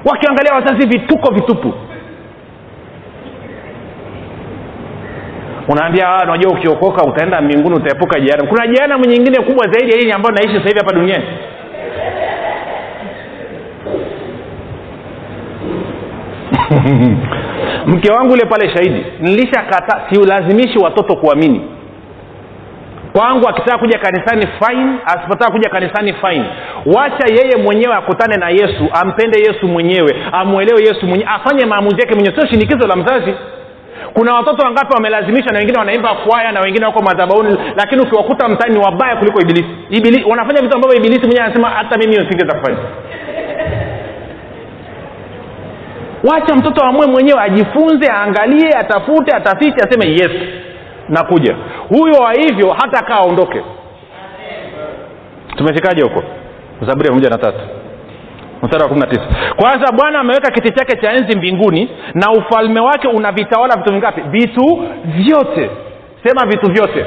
wakiangalia 0.05 0.55
wazazi 0.55 0.87
vituko 0.89 1.35
vitupu. 1.35 1.75
Unaambia 5.69 6.23
unajua 6.25 6.53
ukiokoka 6.53 7.05
utaenda 7.05 7.41
mbinguni 7.41 7.77
utaepuka 7.77 8.21
jehanamu. 8.21 8.49
Kuna 8.49 8.67
jehanamu 8.67 9.05
nyingine 9.05 9.43
kubwa 9.43 9.67
zaidi 9.69 9.93
ya 9.93 9.99
hii 9.99 10.11
ambayo 10.11 10.35
naishi 10.35 10.55
sasa 10.55 10.69
hivi 10.69 10.79
hapa 10.79 10.93
duniani. 10.93 11.25
Mke 17.87 18.13
wangu 18.13 18.33
ule 18.33 18.45
pale 18.47 18.71
shahidi 18.75 19.07
nilishakata 19.21 20.01
siulazimishi 20.11 20.79
watoto 20.79 21.17
kuamini 21.17 21.74
kwangu 23.17 23.49
akitaka 23.49 23.79
kuja 23.79 23.99
kanisani 23.99 24.47
fine. 24.61 24.93
Asipotaka 25.07 25.51
kuja 25.53 25.69
kanisani 25.71 26.13
fine. 26.13 26.45
Wacha 26.87 27.27
yeye 27.35 27.57
mwenyewe 27.65 27.95
akutane 27.95 28.37
na 28.37 28.49
yesu 28.49 28.89
ampende 29.03 29.39
yesu 29.41 29.69
mwenyewe 29.69 30.17
amwelewe 30.33 30.81
yesu 30.83 31.07
mwenyewe 31.07 31.31
afanye 31.31 31.67
maamuzi 31.67 32.01
yake 32.01 32.15
mwenyewe. 32.15 32.35
Sio 32.37 32.47
shinikizo 32.47 32.87
la 32.89 32.97
mzazi. 32.97 33.35
Kuna 34.15 34.35
watoto 34.35 34.67
wangapi 34.67 34.95
wamelazimisha 34.95 35.51
na 35.51 35.59
wengine 35.59 35.79
wanaimba 35.79 36.15
kwaya 36.15 36.53
na 36.53 36.61
wengine 36.61 36.87
wako 36.87 37.03
madhabauni 37.03 37.57
lakini 37.77 38.03
ukiwakuta 38.03 38.49
mtani 38.49 38.75
ni 38.79 38.85
wabaya 38.85 39.17
kuliko 39.17 39.41
ibilisi. 39.41 39.69
Ibili, 39.91 40.25
wanafanya 40.25 40.63
vitu 40.63 40.75
ambavyo 40.77 40.97
ibilisi 40.97 41.21
mwenyewe 41.27 41.45
anasema 41.47 41.69
hata 41.71 41.99
mimi 41.99 42.17
nisingeweza 42.17 42.59
kufanya. 42.59 42.79
Wacha 46.33 46.55
mtoto 46.55 46.83
amue 46.85 47.07
mwenyewe 47.07 47.41
ajifunze 47.43 48.09
aangalie 48.13 48.69
atafute 48.79 49.37
atafiti 49.37 49.81
aseme 49.89 50.11
yes 50.13 50.31
nakuja 51.09 51.57
huyo 51.89 52.15
wa 52.23 52.33
hivyo 52.33 52.71
hata 52.81 53.05
kaa 53.05 53.15
aondoke. 53.15 53.63
Tumefikaje 55.57 56.03
huko? 56.03 56.23
Zaburi 56.81 57.09
ya 57.09 57.15
moja 57.15 57.31
na 57.31 57.39
tatu. 57.39 57.61
Mstari 58.63 58.83
wa 58.83 58.89
kumi 58.89 59.01
na 59.01 59.07
tisa. 59.07 59.55
Kwanza 59.57 59.93
bwana 59.93 60.19
ameweka 60.19 60.51
kiti 60.51 60.71
chake 60.71 60.97
cha 60.97 61.13
enzi 61.13 61.37
mbinguni 61.39 61.91
na 62.15 62.31
ufalme 62.31 62.81
wake 62.81 63.09
unavitawala 63.09 63.77
vitu 63.77 63.93
vingapi? 63.93 64.21
Vitu 64.21 64.83
vyote. 65.05 65.71
Sema 66.25 66.47
vitu 66.47 66.73
vyote. 66.73 67.07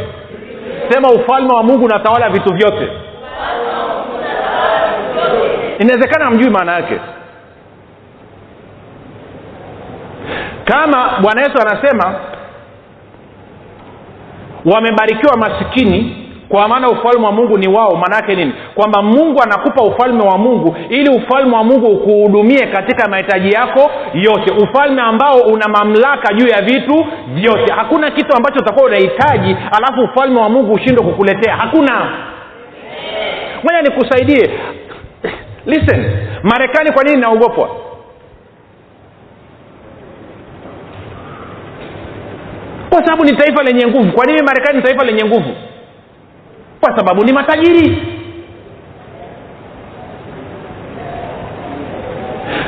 Sema 0.89 1.09
ufalme 1.09 1.53
wa 1.53 1.63
mungu 1.63 1.85
unatawala 1.85 2.29
vitu 2.29 2.53
vyote. 2.53 2.87
Inawezekana 5.79 6.31
mjui 6.31 6.49
maana 6.49 6.73
yake. 6.73 6.99
Kama 10.65 11.09
bwana 11.21 11.41
yesu 11.41 11.53
anasema 11.61 12.15
wamebarikiwa 14.73 15.37
masikini 15.37 16.23
kwa 16.49 16.67
maana 16.67 16.87
ufalme 16.89 17.25
wa 17.25 17.31
mungu 17.31 17.57
ni 17.57 17.67
wao. 17.67 17.95
Maanaake 17.95 18.35
nini? 18.35 18.53
Kwamba 18.75 19.01
mungu 19.01 19.41
anakupa 19.43 19.83
ufalme 19.83 20.23
wa 20.23 20.37
mungu 20.37 20.75
ili 20.89 21.09
ufalme 21.09 21.55
wa 21.55 21.63
mungu 21.63 21.85
ukuhudumie 21.85 22.67
katika 22.67 23.09
mahitaji 23.09 23.49
yako 23.51 23.91
yote. 24.13 24.51
Ufalme 24.63 25.01
ambao 25.01 25.39
una 25.39 25.67
mamlaka 25.67 26.33
juu 26.33 26.47
ya 26.47 26.61
vitu 26.61 27.05
vyote. 27.27 27.73
Hakuna 27.73 28.11
kitu 28.11 28.35
ambacho 28.37 28.59
utakuwa 28.59 28.85
unahitaji 28.85 29.55
alafu 29.77 30.01
ufalme 30.01 30.39
wa 30.39 30.49
mungu 30.49 30.73
ushindwe 30.73 31.05
kukuletea. 31.05 31.55
Hakuna. 31.55 32.09
Moja 33.63 33.81
nikusaidie. 33.81 34.49
Listen. 35.65 36.11
Marekani 36.43 36.91
kwa 36.91 37.03
nini 37.03 37.17
inaogopwa 37.17 37.69
kwa 42.97 43.05
sababu 43.05 43.23
ni 43.25 43.35
taifa 43.37 43.63
lenye 43.63 43.87
nguvu. 43.87 44.11
Kwa 44.11 44.25
nini 44.25 44.41
marekani 44.41 44.77
ni 44.77 44.83
taifa 44.83 45.05
lenye 45.05 45.25
nguvu? 45.25 45.55
Kwa 46.81 46.97
sababu 46.97 47.23
ni 47.25 47.33
matajiri. 47.33 47.97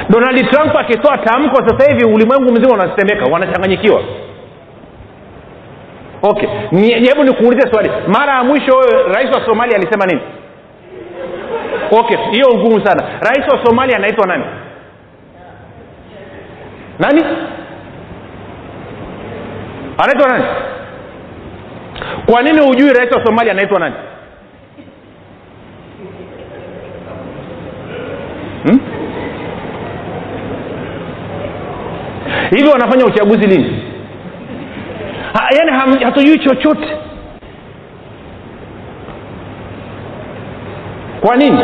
Donald 0.09 0.49
trump 0.51 0.75
akitoa 0.75 1.17
tamko 1.17 1.55
sasa 1.67 1.91
hivi 1.91 2.05
ulimwengu 2.05 2.51
mzima 2.51 2.73
unatetemeka 2.73 3.25
wanachanganyikiwa. 3.31 4.01
Okay. 6.21 6.49
Hebu 7.07 7.23
nikuulize 7.23 7.71
swali. 7.71 7.91
Mara 8.07 8.33
ya 8.33 8.43
mwisho 8.43 8.81
rais 9.13 9.35
wa 9.35 9.45
somalia 9.45 9.75
alisema 9.75 10.05
nini? 10.05 10.21
Okay 11.91 12.17
hiyo 12.31 12.47
ngumu 12.57 12.85
sana. 12.85 13.03
Rais 13.21 13.53
wa 13.53 13.65
somalia 13.65 13.97
anaitwa 13.97 14.27
nani? 14.27 14.43
Nani 16.99 17.23
anaitwa 20.03 20.27
nani? 20.29 20.45
Kwa 22.25 22.41
nini 22.41 22.59
hujui 22.67 22.93
rais 22.93 23.11
wa 23.11 23.25
somalia 23.25 23.51
anaitwa 23.51 23.79
nani? 23.79 23.95
Hmm? 28.63 28.79
hivyo 32.49 32.71
wanafanya 32.71 33.05
uchaguzi 33.05 33.47
lini? 33.47 33.83
Ha, 35.33 35.49
yaani 35.57 36.03
hatujui 36.03 36.39
chochote. 36.39 36.87
Kwa 41.21 41.35
nini? 41.35 41.59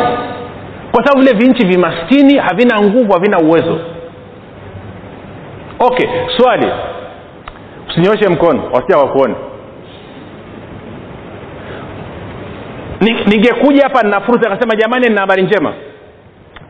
Kwa 0.92 1.04
sababu 1.04 1.20
vile 1.20 1.32
vinchi 1.38 1.66
vimaskini 1.66 2.38
havina 2.38 2.80
nguvu 2.80 3.12
havina 3.12 3.38
uwezo. 3.38 3.80
Okay 5.78 6.08
swali 6.36 6.66
usinyoshe 7.88 8.28
mkono 8.28 8.62
wasia 8.72 8.96
wakuone. 8.98 9.34
Ningekuja 13.26 13.82
hapa 13.82 14.02
nina 14.02 14.20
fursa 14.20 14.50
akasema 14.50 14.76
jamani 14.76 15.08
nina 15.08 15.20
habari 15.20 15.42
njema. 15.42 15.72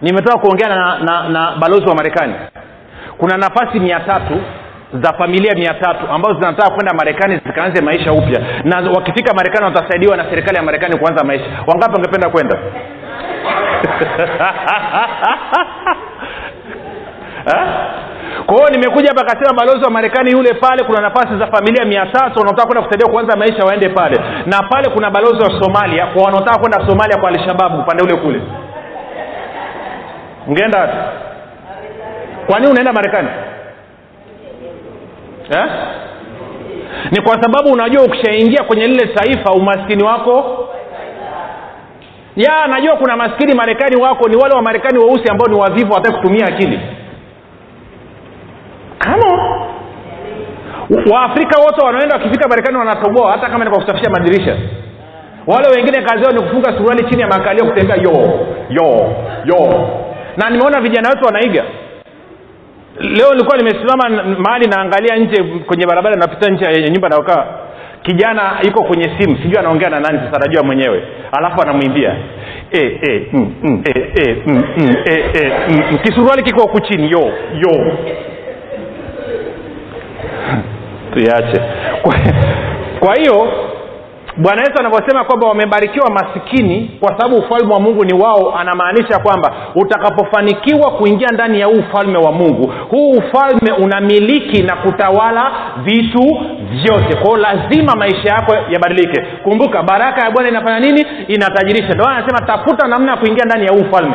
Nimetoka 0.02 0.38
kuongea 0.38 0.68
na, 0.68 0.98
na, 0.98 1.28
na 1.28 1.52
balozi 1.60 1.86
wa 1.88 1.94
marekani. 1.94 2.34
Kuna 3.18 3.36
nafasi 3.36 3.80
mia 3.80 4.00
tatu 4.00 4.40
za 5.02 5.12
familia 5.12 5.54
mia 5.54 5.74
tatu 5.74 6.06
ambazo 6.12 6.34
zinataka 6.34 6.70
kwenda 6.70 6.92
marekani 6.94 7.40
zikaanze 7.46 7.82
maisha 7.82 8.12
upya. 8.12 8.40
Na 8.64 8.90
wakifika 8.90 9.34
marekani 9.34 9.64
watasaidiwa 9.64 10.16
na 10.16 10.24
serikali 10.30 10.56
ya 10.56 10.62
marekani 10.62 10.98
kuanza 10.98 11.24
maisha. 11.24 11.44
Wangapi 11.66 11.94
wangependa 11.94 12.30
kwenda 12.30 12.58
Eh? 17.47 17.68
kwa 18.47 18.55
hiyo 18.57 18.68
nimekuja 18.70 19.09
hapa 19.09 19.20
akasema 19.20 19.55
balozi 19.59 19.84
wa 19.84 19.90
marekani 19.90 20.30
yule 20.30 20.55
pale 20.55 20.84
kuna 20.84 21.01
nafasi 21.01 21.38
za 21.38 21.47
familia 21.47 21.84
mia 21.84 22.07
tatu 22.07 22.38
wanaotaka 22.38 22.66
kwenda 22.66 22.82
kusaidia 22.82 23.12
kuanza 23.12 23.36
maisha 23.36 23.64
waende 23.64 23.88
pale. 23.88 24.20
Na 24.47 24.62
pale 24.62 24.90
kuna 24.90 25.11
balozi 25.11 25.42
wa 25.42 25.62
somalia 25.62 26.07
kwa 26.07 26.22
wanaotaka 26.22 26.59
kwenda 26.59 26.86
somalia 26.88 27.18
kwa 27.20 27.28
alshababu 27.28 27.78
upande 27.80 28.03
ule 28.03 28.16
kule. 28.16 28.42
Ungeenda 30.47 30.80
wapi? 30.80 30.97
Kwa 32.47 32.59
nini 32.59 32.70
unaenda 32.70 32.92
marekani? 32.92 33.28
Eh? 35.51 35.64
ni 37.11 37.20
kwa 37.22 37.42
sababu 37.42 37.72
unajua 37.72 38.05
ukishaingia 38.05 38.62
kwenye 38.64 38.86
lile 38.86 39.07
taifa 39.07 39.53
umaskini 39.53 40.05
wako 40.05 40.68
ya 42.36 42.66
najua 42.66 42.97
kuna 42.97 43.16
maskini 43.16 43.55
marekani 43.55 43.97
wako 44.03 44.28
ni 44.28 44.36
wale 44.36 44.55
wa 44.55 44.62
marekani 44.62 44.99
weusi 44.99 45.28
ambao 45.30 45.49
ni 45.49 45.55
wavivu 45.61 45.92
wataki 45.92 46.16
kutumia 46.16 46.47
akili 46.47 46.80
kama 49.07 49.57
waafrika 51.12 51.61
wote 51.61 51.84
wanaenda 51.86 52.16
wakifika 52.16 52.48
marekani 52.48 52.78
wanatoboa 52.78 53.32
hata 53.32 53.48
kama 53.50 53.64
ni 53.64 53.70
kwa 53.70 53.80
kusafisha 53.80 54.11
madirisha. 54.11 54.57
Wale 55.46 55.68
wengine 55.68 56.02
kazi 56.02 56.22
yao 56.22 56.32
ni 56.32 56.42
kufunga 56.42 56.78
suruali 56.78 57.04
chini 57.04 57.22
ya 57.22 57.28
makalio 57.28 57.64
kutembea 57.66 57.96
yo 57.96 58.40
yo 58.70 59.14
yo. 59.44 59.88
Na 60.36 60.50
nimeona 60.50 60.80
vijana 60.80 61.09
wetu 61.09 61.24
wanaiga. 61.24 61.64
Leo 63.00 63.30
nilikuwa 63.34 63.57
nimesimama 63.57 64.09
mahali 64.38 64.66
naangalia 64.66 65.16
nje 65.16 65.42
kwenye 65.66 65.86
barabara 65.86 66.16
napita 66.16 66.50
nje 66.50 66.64
ya 66.64 66.88
nyumba 66.88 67.09
naokaa 67.09 67.44
kijana 68.02 68.59
yuko 68.66 68.84
kwenye 68.84 69.04
simu 69.18 69.36
sijui 69.36 69.59
anaongea 69.59 69.90
na 69.90 70.00
nani 70.00 70.18
sasa 70.32 70.62
mwenyewe. 70.62 71.02
Alafu 71.32 71.62
anamwimbia. 71.62 72.16
E, 72.72 72.78
e, 73.02 73.26
mm, 73.32 73.54
mm, 73.62 73.82
e, 73.94 74.00
e, 74.22 74.36
mm, 74.46 74.64
mm, 74.76 74.94
e, 75.11 75.24
e, 75.34 75.52
mm. 75.68 75.98
kisuruali 75.98 76.42
kiko 76.42 76.62
huku 76.62 76.80
chini 76.80 77.11
yo 77.11 77.32
yo 77.54 77.96
tuiache. 81.16 81.60
Kwa, 82.02 82.14
kwa 83.00 83.14
hiyo 83.14 83.52
bwana 84.36 84.60
yesu 84.62 84.72
anavyosema 84.80 85.24
kwamba 85.24 85.48
wamebarikiwa 85.48 86.10
masikini 86.10 86.90
kwa 87.00 87.08
sababu 87.08 87.36
ufalme 87.36 87.74
wa 87.74 87.80
mungu 87.80 88.04
ni 88.04 88.14
wao 88.22 88.54
anamaanisha 88.58 89.18
kwamba 89.18 89.52
utakapofanikiwa 89.74 90.90
kuingia 90.90 91.28
ndani 91.28 91.60
ya 91.60 91.66
huu 91.66 91.72
ufalme 91.90 92.18
wa 92.18 92.32
mungu 92.32 92.72
huu 92.90 93.10
ufalme 93.10 93.72
unamiliki 93.72 94.62
na 94.62 94.76
kutawala 94.76 95.50
vitu 95.84 96.38
vyote. 96.70 97.16
Kwao 97.22 97.36
lazima 97.36 97.94
maisha 97.96 98.28
yako 98.32 98.56
yabadilike. 98.70 99.20
Kumbuka 99.44 99.82
baraka 99.82 100.24
ya 100.24 100.30
bwana 100.30 100.48
inafanya 100.48 100.80
nini? 100.80 101.06
Inatajirisha. 101.28 101.94
Ndio 101.94 102.06
anasema 102.08 102.46
tafuta 102.46 102.88
namna 102.88 103.10
ya 103.12 103.16
kuingia 103.18 103.44
ndani 103.44 103.66
ya 103.66 103.72
huu 103.72 103.80
ufalme. 103.80 104.14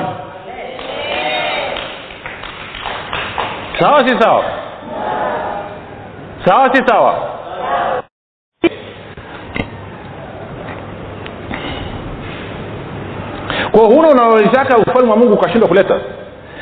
Sawa 3.80 4.00
si 4.08 4.20
sawa 4.22 4.44
sawa 6.46 6.70
si 6.76 6.82
sawa? 6.88 7.14
Kwa 13.72 13.86
huna 13.86 14.08
unaolitaka 14.10 14.78
ufalme 14.78 15.12
wa 15.12 15.18
mungu 15.18 15.34
ukashindwa 15.34 15.68
kuleta 15.70 16.00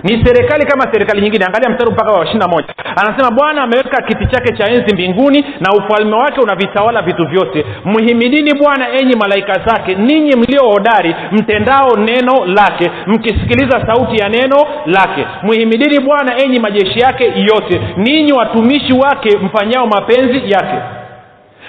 ni 0.03 0.25
serikali 0.25 0.65
kama 0.65 0.93
serikali 0.93 1.21
nyingine. 1.21 1.45
Angalia 1.45 1.69
mstari 1.69 1.91
mpaka 1.91 2.11
wa 2.11 2.25
ishiri 2.25 2.47
moja. 2.49 2.67
Anasema 2.95 3.31
bwana 3.31 3.61
ameweka 3.63 4.01
kiti 4.01 4.25
chake 4.25 4.57
cha 4.57 4.71
enzi 4.71 4.93
mbinguni 4.93 5.45
na 5.59 5.71
ufalme 5.73 6.15
wake 6.15 6.41
unavitawala 6.41 7.01
vitu 7.01 7.25
vyote. 7.27 7.65
Mhimidini 7.85 8.53
bwana 8.53 8.89
enyi 8.89 9.15
malaika 9.15 9.53
zake 9.65 9.95
ninyi 9.95 10.35
mlio 10.35 10.69
hodari 10.69 11.15
mtendao 11.31 11.89
neno 11.97 12.45
lake 12.45 12.91
mkisikiliza 13.07 13.85
sauti 13.87 14.21
ya 14.21 14.29
neno 14.29 14.57
lake. 14.85 15.25
Mhimidini 15.43 15.99
bwana 15.99 16.37
enyi 16.43 16.59
majeshi 16.59 16.99
yake 16.99 17.23
yote 17.35 17.81
ninyi 17.97 18.33
watumishi 18.33 18.93
wake 18.93 19.37
mfanyao 19.37 19.87
mapenzi 19.87 20.51
yake. 20.51 20.75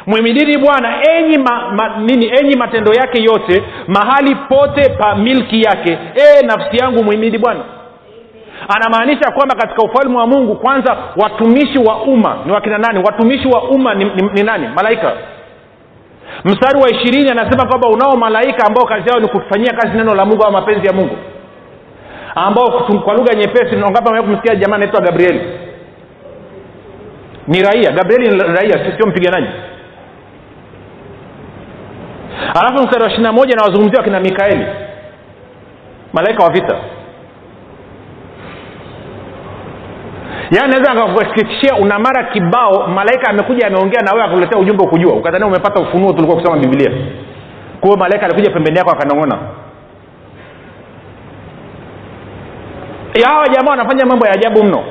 Mwimidini 0.07 0.59
bwana 0.59 0.95
enyi, 1.13 1.39
ma, 1.39 1.73
ma, 1.73 1.97
nini 1.99 2.27
enyi 2.41 2.57
matendo 2.57 2.93
yake 2.93 3.23
yote 3.23 3.63
mahali 3.87 4.35
pote 4.35 4.89
pa 4.91 5.15
milki 5.17 5.63
yake. 5.63 5.99
E 6.15 6.47
nafsi 6.47 6.77
yangu 6.77 7.05
mwimidi 7.05 7.39
bwana 7.39 7.61
anamaanisha 8.77 9.31
kwamba 9.31 9.55
katika 9.55 9.83
ufalme 9.83 10.17
wa 10.19 10.27
mungu 10.27 10.57
kwanza 10.57 10.97
watumishi 11.17 11.79
wa 11.79 12.03
umma 12.03 12.39
ni 12.47 12.53
wakina 12.53 12.79
nani? 12.79 12.99
Watumishi 13.05 13.49
wa 13.49 13.63
umma 13.63 13.95
ni, 13.95 14.05
ni, 14.05 14.23
ni 14.35 14.43
nani? 14.43 14.69
Malaika. 14.69 15.13
Mstari 16.45 16.81
wa 16.83 16.91
ishirini 16.91 17.31
anasema 17.31 17.67
kwamba 17.69 17.89
unao 17.89 18.17
malaika 18.17 18.67
ambao 18.67 18.85
kazi 18.85 19.09
yao 19.09 19.21
ni 19.21 19.29
kufanyia 19.29 19.73
kazi 19.73 19.97
neno 19.97 20.15
la 20.15 20.25
mungu 20.25 20.45
au 20.45 20.53
mapenzi 20.53 20.87
ya 20.87 20.93
mungu. 20.93 21.17
Ambao 22.35 22.67
kwa 23.05 23.15
lugha 23.15 23.35
nyepesi 23.35 23.77
ngapi 23.77 24.23
kumsikia 24.23 24.55
jamaa 24.55 24.77
anaitwa 24.77 25.01
gabrieli 25.01 25.41
ni 27.49 27.63
raia. 27.63 27.91
Gabrieli 27.91 28.29
ni 28.31 28.39
raia 28.43 28.97
sio 28.97 29.07
mpiganaji 29.07 29.49
alafu 32.55 32.85
mstari 32.85 33.03
wa 33.03 33.09
ishiri 33.09 33.23
na 33.23 33.33
moja 33.33 33.57
nawazungumzia 33.57 33.99
wakina 33.99 34.21
mikaeli 34.21 34.67
malaika 36.13 36.45
wa 36.45 36.51
vita 36.53 36.77
yaani 40.51 40.73
naweza 40.73 40.95
nikakuhakikishia 40.95 41.75
una 41.77 41.99
mara 41.99 42.25
kibao 42.25 42.87
malaika 42.87 43.31
amekuja 43.31 43.67
ameongea 43.67 44.01
na 44.03 44.13
wewe 44.13 44.25
akuletea 44.25 44.59
ujumbe 44.59 44.85
ukujua. 44.85 45.13
Ukadhania 45.15 45.47
umepata 45.47 45.81
ufunuo 45.81 46.13
tulikuwa 46.13 46.37
kusoma 46.41 46.59
bibilia 46.59 46.91
kwa 47.81 47.97
malaika 47.97 48.27
alikuja 48.27 48.51
pembeni 48.51 48.79
yako 48.79 48.91
akanong'ona. 48.91 49.39
Hawa 53.25 53.49
jamaa 53.49 53.71
wanafanya 53.71 54.07
mambo 54.07 54.27
ya 54.27 54.33
ajabu 54.33 54.65
mno. 54.65 54.85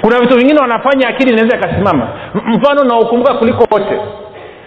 Kuna 0.00 0.20
vitu 0.20 0.36
vingine 0.38 0.60
wanafanya 0.60 1.08
akili 1.08 1.32
inaweza 1.32 1.56
ikasimama. 1.56 2.08
Mfano 2.34 2.84
naokumbuka 2.84 3.34
kuliko 3.34 3.64
wote. 3.70 4.00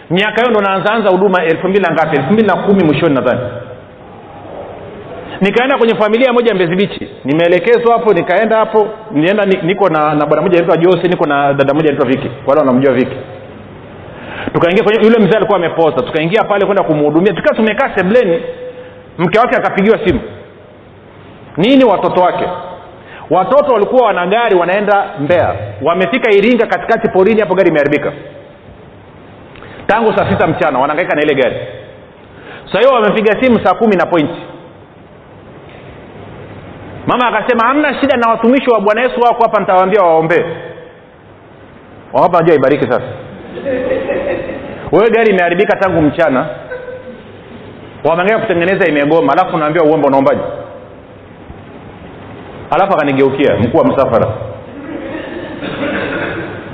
Miaka 0.10 0.36
hiyo 0.42 0.50
ndo 0.52 0.62
naanzaanza 0.62 1.10
huduma 1.10 1.44
elfu 1.44 1.68
mbili 1.68 1.86
na 1.86 1.94
ngapi? 1.94 2.18
Elfu 2.18 2.34
mbili 2.34 2.48
na 2.48 2.56
kumi 2.56 2.84
mwishoni 2.84 3.16
nadhani 3.16 3.40
nikaenda 5.42 5.78
kwenye 5.78 5.96
familia 5.96 6.34
moja 6.34 6.54
mbezi 6.54 6.76
bichi 6.76 7.08
nimeelekezwa 7.26 7.94
hapo 7.94 8.14
nikaenda 8.14 8.58
hapo. 8.58 8.88
Nienda 9.12 9.46
niko 9.46 9.90
na, 9.90 10.16
na 10.16 10.26
bwana 10.26 10.42
moja 10.42 10.58
anaitwa 10.58 10.78
jose 10.78 11.08
niko 11.08 11.26
na 11.26 11.54
dada 11.54 11.74
moja 11.74 11.90
anaitwa 11.90 12.08
viki 12.08 12.30
wale 12.48 12.60
wanamjua 12.60 12.94
viki 12.94 13.16
tukaingia 14.54 14.84
kwenye 14.84 15.04
yule 15.06 15.20
mzee 15.20 15.38
alikuwa 15.38 15.58
amepoza. 15.58 15.96
Tukaingia 16.02 16.44
pale 16.44 16.66
kwenda 16.66 16.84
kumhudumia 16.84 17.34
tukiwa 17.34 17.56
tumekaa 17.56 17.96
sebleni 17.96 18.44
mke 19.18 19.40
wake 19.40 19.56
akapigiwa 19.56 20.00
simu. 20.08 20.20
Nini 21.58 21.84
watoto 21.84 22.22
wake? 22.22 22.46
Watoto 23.30 23.74
walikuwa 23.74 24.08
wana 24.08 24.28
gari 24.28 24.56
wanaenda 24.56 25.06
mbea 25.20 25.56
wamefika 25.82 26.32
iringa 26.32 26.68
katikati 26.68 27.10
porini 27.10 27.40
hapo 27.40 27.56
gari 27.56 27.70
imeharibika. 27.70 28.14
Tangu 29.88 30.14
saa 30.18 30.30
sita 30.32 30.48
mchana 30.48 30.80
wanaangaika 30.80 31.16
na 31.16 31.22
ile 31.22 31.36
gari. 31.36 31.56
Sa 32.72 32.80
hiyo 32.80 32.92
wamepiga 32.92 33.42
simu 33.44 33.60
saa 33.64 33.74
kumi 33.76 33.96
na 33.96 34.06
pointi 34.06 34.42
mama 37.08 37.28
akasema 37.28 37.68
hamna 37.68 37.94
shida 38.02 38.18
na 38.18 38.30
watumishi 38.32 38.70
wa 38.70 38.82
bwana 38.82 39.02
yesu 39.02 39.20
wako 39.22 39.44
hapa 39.44 39.60
nitawaambia 39.60 40.02
waombee 40.02 40.46
wawapa 42.14 42.40
najua 42.40 42.56
ibariki 42.56 42.84
sasa. 42.86 43.06
Wewe 44.92 45.10
gari 45.10 45.30
imeharibika 45.32 45.78
tangu 45.78 46.02
mchana. 46.02 46.46
Wameangaika 48.04 48.42
kutengeneza 48.42 48.88
imegoma. 48.90 49.34
Alafu 49.34 49.56
unaambia 49.56 49.84
uombe 49.84 50.08
unaombaji 50.08 50.42
alafu 52.72 52.94
akanigeukia 52.94 53.56
mkuu 53.56 53.78
wa 53.78 53.86
msafara. 53.86 54.28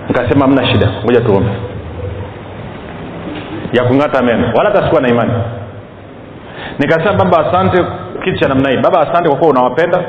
Nikasema 0.07 0.41
hamna 0.45 0.65
shida 0.65 0.87
ngoja 1.03 1.21
tuombe. 1.21 1.49
Ya 3.73 3.83
kung'ata 3.83 4.23
meno. 4.23 4.51
Wala 4.57 4.71
tasikuwa 4.71 4.83
sikuwa 4.83 5.01
na 5.01 5.09
imani. 5.09 5.43
Nikasema 6.79 7.13
baba 7.13 7.47
asante. 7.49 7.85
Kitu 8.23 8.39
cha 8.39 8.47
namna 8.47 8.69
hii. 8.69 8.77
Baba 8.77 8.99
asante 9.01 9.29
kwa 9.29 9.37
kuwa 9.37 9.49
unawapenda 9.51 10.03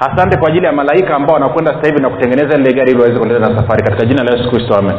asante 0.00 0.38
kwa 0.38 0.48
ajili 0.48 0.66
ya 0.66 0.72
malaika 0.72 1.16
ambao 1.16 1.34
wanakwenda 1.34 1.72
sasa 1.74 1.86
hivi 1.88 2.02
na 2.02 2.10
kutengeneza 2.10 2.56
lile 2.56 2.72
gari 2.72 2.90
ili 2.90 3.00
waweze 3.00 3.18
kuendelea 3.18 3.48
na 3.48 3.56
safari. 3.60 3.82
Katika 3.82 4.06
jina 4.06 4.24
la 4.24 4.36
yesu 4.36 4.50
kristo 4.50 4.74
amen. 4.74 4.94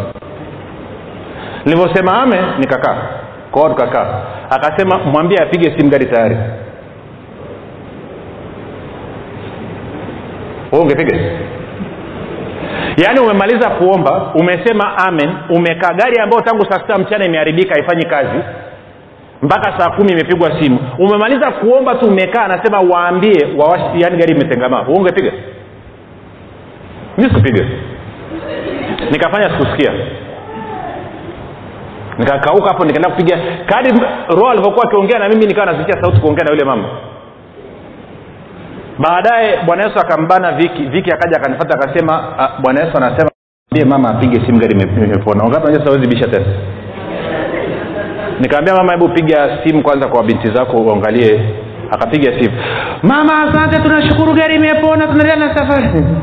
Nilivyosema 1.65 2.21
ame 2.21 2.37
nikakaa. 2.59 2.97
Kwao 3.51 3.69
tukakaa. 3.69 4.21
Akasema 4.49 4.97
mwambie 4.97 5.37
apige 5.43 5.77
simu 5.77 5.89
gari 5.89 6.05
tayari. 6.05 6.37
We 10.71 10.79
ungepiga? 10.79 11.17
Yaani 13.03 13.19
umemaliza 13.19 13.69
kuomba 13.69 14.31
umesema 14.35 14.97
amen 14.97 15.29
umekaa. 15.49 15.93
Gari 15.93 16.19
ambayo 16.21 16.41
tangu 16.41 16.65
saa 16.69 16.79
sita 16.79 16.97
mchana 16.97 17.25
imeharibika 17.25 17.73
haifanyi 17.75 18.05
kazi 18.05 18.39
mpaka 19.41 19.79
saa 19.79 19.89
kumi 19.89 20.11
imepigwa 20.11 20.61
simu. 20.61 20.79
Umemaliza 20.99 21.51
kuomba 21.51 21.95
tu 21.95 22.05
umekaa 22.05 22.43
anasema 22.43 22.79
waambie 22.81 23.47
yaani 23.95 24.17
gari 24.17 24.35
imetengamaa 24.35 24.81
ungepiga 24.81 25.31
mi 27.17 27.23
sikupiga 27.23 27.65
nikafanya 29.11 29.49
sikusikia. 29.49 29.93
Nikakauka 32.17 32.67
hapo 32.67 32.85
nikaenda 32.85 33.09
kupiga 33.09 33.37
kadi 33.65 33.89
roho 34.29 34.49
alivyokuwa 34.49 34.85
akiongea 34.85 35.19
na 35.19 35.29
mimi 35.29 35.45
nikawa 35.45 35.65
nasikia 35.65 36.01
sauti 36.03 36.21
kuongea 36.21 36.43
na 36.45 36.51
yule 36.51 36.65
mama. 36.65 36.87
Baadaye 38.99 39.57
bwana 39.65 39.83
yesu 39.83 39.99
akambana 39.99 40.51
viki 40.51 40.83
viki 40.83 41.11
akaja 41.11 41.37
akanifata 41.37 41.75
akasema 41.75 42.33
bwana 42.63 42.83
yesu 42.85 42.97
anasema 42.97 43.29
ambie 43.71 43.85
mama 43.85 44.09
apige 44.09 44.45
simu 44.45 44.59
gari 44.59 44.73
imepona 44.97 45.43
wangapi 45.43 46.07
bisha 46.07 46.27
tena 46.27 46.45
nikamwambia 48.39 48.75
mama 48.75 48.91
hebu 48.91 49.09
piga 49.09 49.57
simu 49.63 49.83
kwanza 49.83 50.07
kwa 50.07 50.23
binti 50.23 50.47
zako 50.51 50.77
uangalie. 50.77 51.41
Akapiga 51.91 52.39
simu. 52.39 52.55
Mama 53.03 53.43
asante 53.43 53.81
tunashukuru 53.81 54.33
gari 54.33 54.55
imepona 54.55 55.07
tunaendelea 55.07 55.35
na 55.35 55.55
safari. 55.57 55.87
Hmm? 55.87 56.17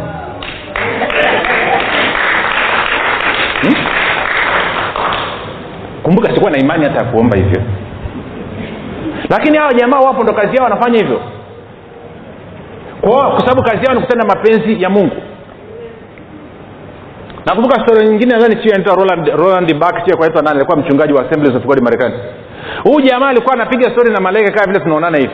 kumbuka 6.03 6.35
sikuwa 6.35 6.51
na 6.51 6.59
imani 6.59 6.85
hata 6.85 6.99
ya 6.99 7.05
kuomba 7.05 7.37
hivyo. 7.37 7.63
Lakini 9.31 9.59
hawa 9.59 9.75
jamaa 9.75 9.99
wapo 10.01 10.23
ndo 10.23 10.33
kazi 10.33 10.57
yao 10.57 10.65
wanafanya 10.65 10.99
hivyo. 10.99 11.21
Kwa 13.01 13.41
sababu 13.41 13.63
kazi 13.63 13.85
yao 13.87 13.95
ni 13.95 14.01
kutenda 14.01 14.25
mapenzi 14.27 14.83
ya 14.83 14.91
mungu 14.91 15.17
nakumbuka 17.47 17.87
stori 17.87 18.09
nyingine 18.09 18.33
nadhani 18.35 18.57
roland, 18.95 19.29
roland 19.29 19.75
back 19.79 20.05
nani 20.43 20.57
alikuwa 20.57 20.77
mchungaji 20.79 21.13
wa 21.13 21.25
of 21.57 21.65
god 21.65 21.83
marekani. 21.83 22.15
Huyu 22.85 23.01
jamaa 23.01 23.29
alikuwa 23.29 23.55
anapiga 23.55 23.91
stori 23.91 24.13
na 24.13 24.21
malaika 24.21 24.53
kama 24.53 24.67
vile 24.73 24.85
tunaonana 24.85 25.19
hivi. 25.19 25.33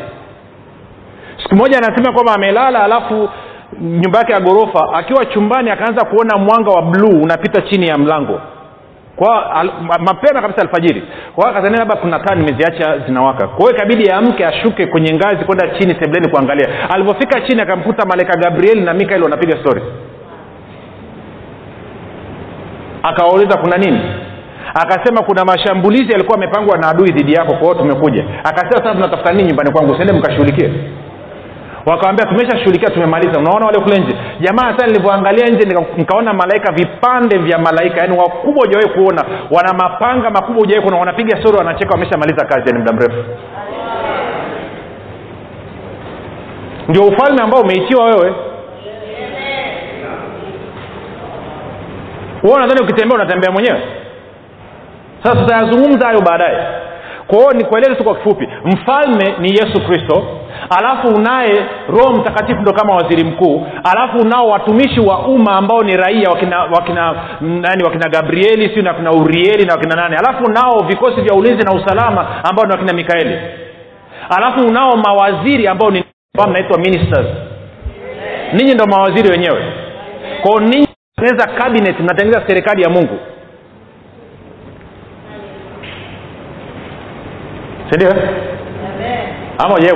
Siku 1.43 1.57
moja 1.57 1.79
anasema 1.79 2.13
kwamba 2.13 2.35
amelala 2.35 2.85
alafu 2.85 3.29
nyumba 3.81 4.19
yake 4.19 4.33
ya 4.33 4.41
ghorofa 4.41 4.93
akiwa 4.95 5.25
chumbani 5.27 5.71
akaanza 5.71 6.05
kuona 6.05 6.39
mwanga 6.39 6.71
wa 6.71 6.83
bluu 6.83 7.23
unapita 7.23 7.63
chini 7.63 7.87
ya 7.89 7.99
mlango. 7.99 8.41
Kwa 9.17 9.51
al, 9.57 9.71
mapema 10.01 10.41
kabisa 10.43 10.63
alfajiri. 10.63 11.03
Kwa 11.35 11.53
labda 11.77 11.97
kuna 11.97 12.21
taa 12.21 12.35
nimeziacha 12.35 12.99
zinawaka. 12.99 13.47
Kwa 13.49 13.59
hiyo 13.59 13.71
ikabidi 13.71 14.11
amke 14.11 14.47
ashuke 14.47 14.87
kwenye 14.87 15.15
ngazi 15.15 15.45
kwenda 15.45 15.69
chini 15.79 15.95
sebleni 16.01 16.29
kuangalia. 16.31 16.69
Alivyofika 16.91 17.41
chini 17.41 17.63
akamkuta 17.63 18.07
malaika 18.07 18.37
gabrieli 18.39 18.81
na 18.81 18.95
mikael 18.95 19.23
wanapiga 19.23 19.57
stori 19.61 19.83
akawauliza 23.03 23.59
kuna 23.59 23.77
nini? 23.77 24.01
Akasema 24.75 25.23
kuna 25.23 25.45
mashambulizi 25.45 26.13
yalikuwa 26.13 26.37
amepangwa 26.39 26.79
na 26.79 26.89
adui 26.89 27.11
dhidi 27.13 27.33
yako 27.33 27.55
kwao 27.57 27.75
tumekuja. 27.75 28.25
Akasema 28.45 28.79
sasa 28.79 28.93
tunatafuta 28.95 29.33
nini 29.33 29.49
nyumbani 29.49 29.73
kwangu? 29.73 29.97
Sende 29.97 30.13
mkashughulikie. 30.13 30.71
Wakawambia 31.87 32.27
tumeshashughulikia 32.27 32.91
tumemaliza. 32.91 33.39
Unaona 33.41 33.67
wale 33.67 33.81
kule 33.81 33.99
nje? 33.99 34.17
Jamaa 34.41 34.73
sasa 34.73 34.87
nilivyoangalia 34.87 35.47
nje 35.49 35.69
nikaona 35.97 36.33
malaika 36.35 36.73
vipande 36.73 37.39
vya 37.39 37.59
malaika 37.59 38.01
yaani 38.01 38.19
wakubwa 38.19 38.65
hujawahi 38.67 38.89
kuona. 38.89 39.25
Wana 39.51 39.73
mapanga 39.73 40.31
makubwa 40.31 40.61
hujawahi 40.61 40.83
kuona. 40.83 40.99
Wanapiga 41.01 41.43
sori 41.43 41.57
wanacheka 41.59 41.91
wameshamaliza 41.95 42.45
kazi 42.47 42.63
yani 42.67 42.79
muda 42.79 42.93
mrefu. 42.93 43.25
Ndio 46.89 47.03
ufalme 47.05 47.43
ambao 47.43 47.61
umeitiwa 47.61 48.05
wewe 48.05 48.35
huo 52.43 52.59
nadhani 52.59 52.81
ukitembea 52.83 53.15
unatembea 53.17 53.51
mwenyewe? 53.53 53.81
Sasa 55.23 55.37
tutayazungumza 55.41 56.07
hayo 56.07 56.21
baadaye. 56.21 56.59
Kwa 57.27 57.53
nikueleze 57.55 57.95
tu 57.95 58.05
kwa 58.05 58.15
kifupi 58.15 58.49
mfalme 58.65 59.35
ni 59.39 59.49
yesu 59.51 59.81
kristo 59.87 60.25
alafu 60.79 61.09
unaye 61.09 61.67
roho 61.89 62.13
mtakatifu 62.13 62.61
ndo 62.61 62.73
kama 62.73 62.95
waziri 62.95 63.25
mkuu 63.25 63.67
alafu 63.93 64.19
unao 64.19 64.49
watumishi 64.49 65.01
wa 65.01 65.19
umma 65.27 65.53
ambao 65.53 65.83
ni 65.83 65.97
raia 65.97 66.29
wakina 66.31 66.59
wakina 66.65 67.15
nani 67.41 67.85
wakina 67.85 68.09
gabrieli 68.09 68.75
siu 68.75 68.83
na 68.83 68.91
wakina 68.91 69.13
urieli 69.13 69.65
na 69.65 69.75
wakina 69.75 69.97
nane 69.97 70.17
alafu 70.17 70.45
unao 70.45 70.79
vikosi 70.89 71.21
vya 71.21 71.35
ulinzi 71.35 71.65
na 71.65 71.73
usalama 71.73 72.45
ambao 72.45 72.65
ni 72.67 72.73
wakina 72.73 72.93
mikaeli. 72.93 73.39
Alafu 74.37 74.61
unao 74.67 74.97
mawaziri 74.97 75.67
ambao 75.69 75.91
ni 75.91 76.05
mnaitwa 76.49 76.79
ministers. 76.79 77.27
Ninyi 78.53 78.75
ndo 78.75 78.87
mawaziri 78.87 79.31
wenyewe. 79.31 79.63
Kwao 80.43 80.61
ninyi 80.61 80.89
mnatengeneza 81.23 81.59
cabinet 81.59 82.01
mnatengeneza 82.01 82.43
serikali 82.47 82.83
ya 82.83 82.89
mungu. 82.91 83.19
Sindio 87.91 88.11
ama 89.59 89.81
je 89.81 89.93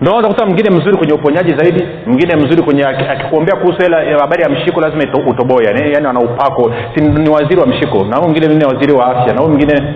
ndio 0.00 0.28
kuta 0.28 0.46
mwingine 0.46 0.70
mzuri 0.70 0.96
kwenye 0.96 1.12
uponyaji 1.12 1.54
zaidi 1.54 1.84
mwingine 2.06 2.36
mzuri 2.36 2.62
kwenye 2.62 2.84
akikuombea 2.84 3.56
kuhusu 3.56 3.78
hela 3.82 4.18
habari 4.20 4.42
ya 4.42 4.48
mshiko 4.48 4.80
lazima 4.80 5.02
utoboe. 5.30 5.64
Yani, 5.64 5.92
yani 5.92 6.06
ana 6.06 6.20
upako. 6.20 6.72
Si 6.94 7.00
ni 7.00 7.28
waziri 7.30 7.60
wa 7.60 7.66
mshiko. 7.66 8.04
Na 8.04 8.16
huyu 8.16 8.28
mwingine 8.30 8.54
ni 8.54 8.64
waziri 8.64 8.92
wa 8.92 9.06
afya. 9.06 9.34
Na 9.34 9.40
huyu 9.40 9.48
mwingine 9.54 9.94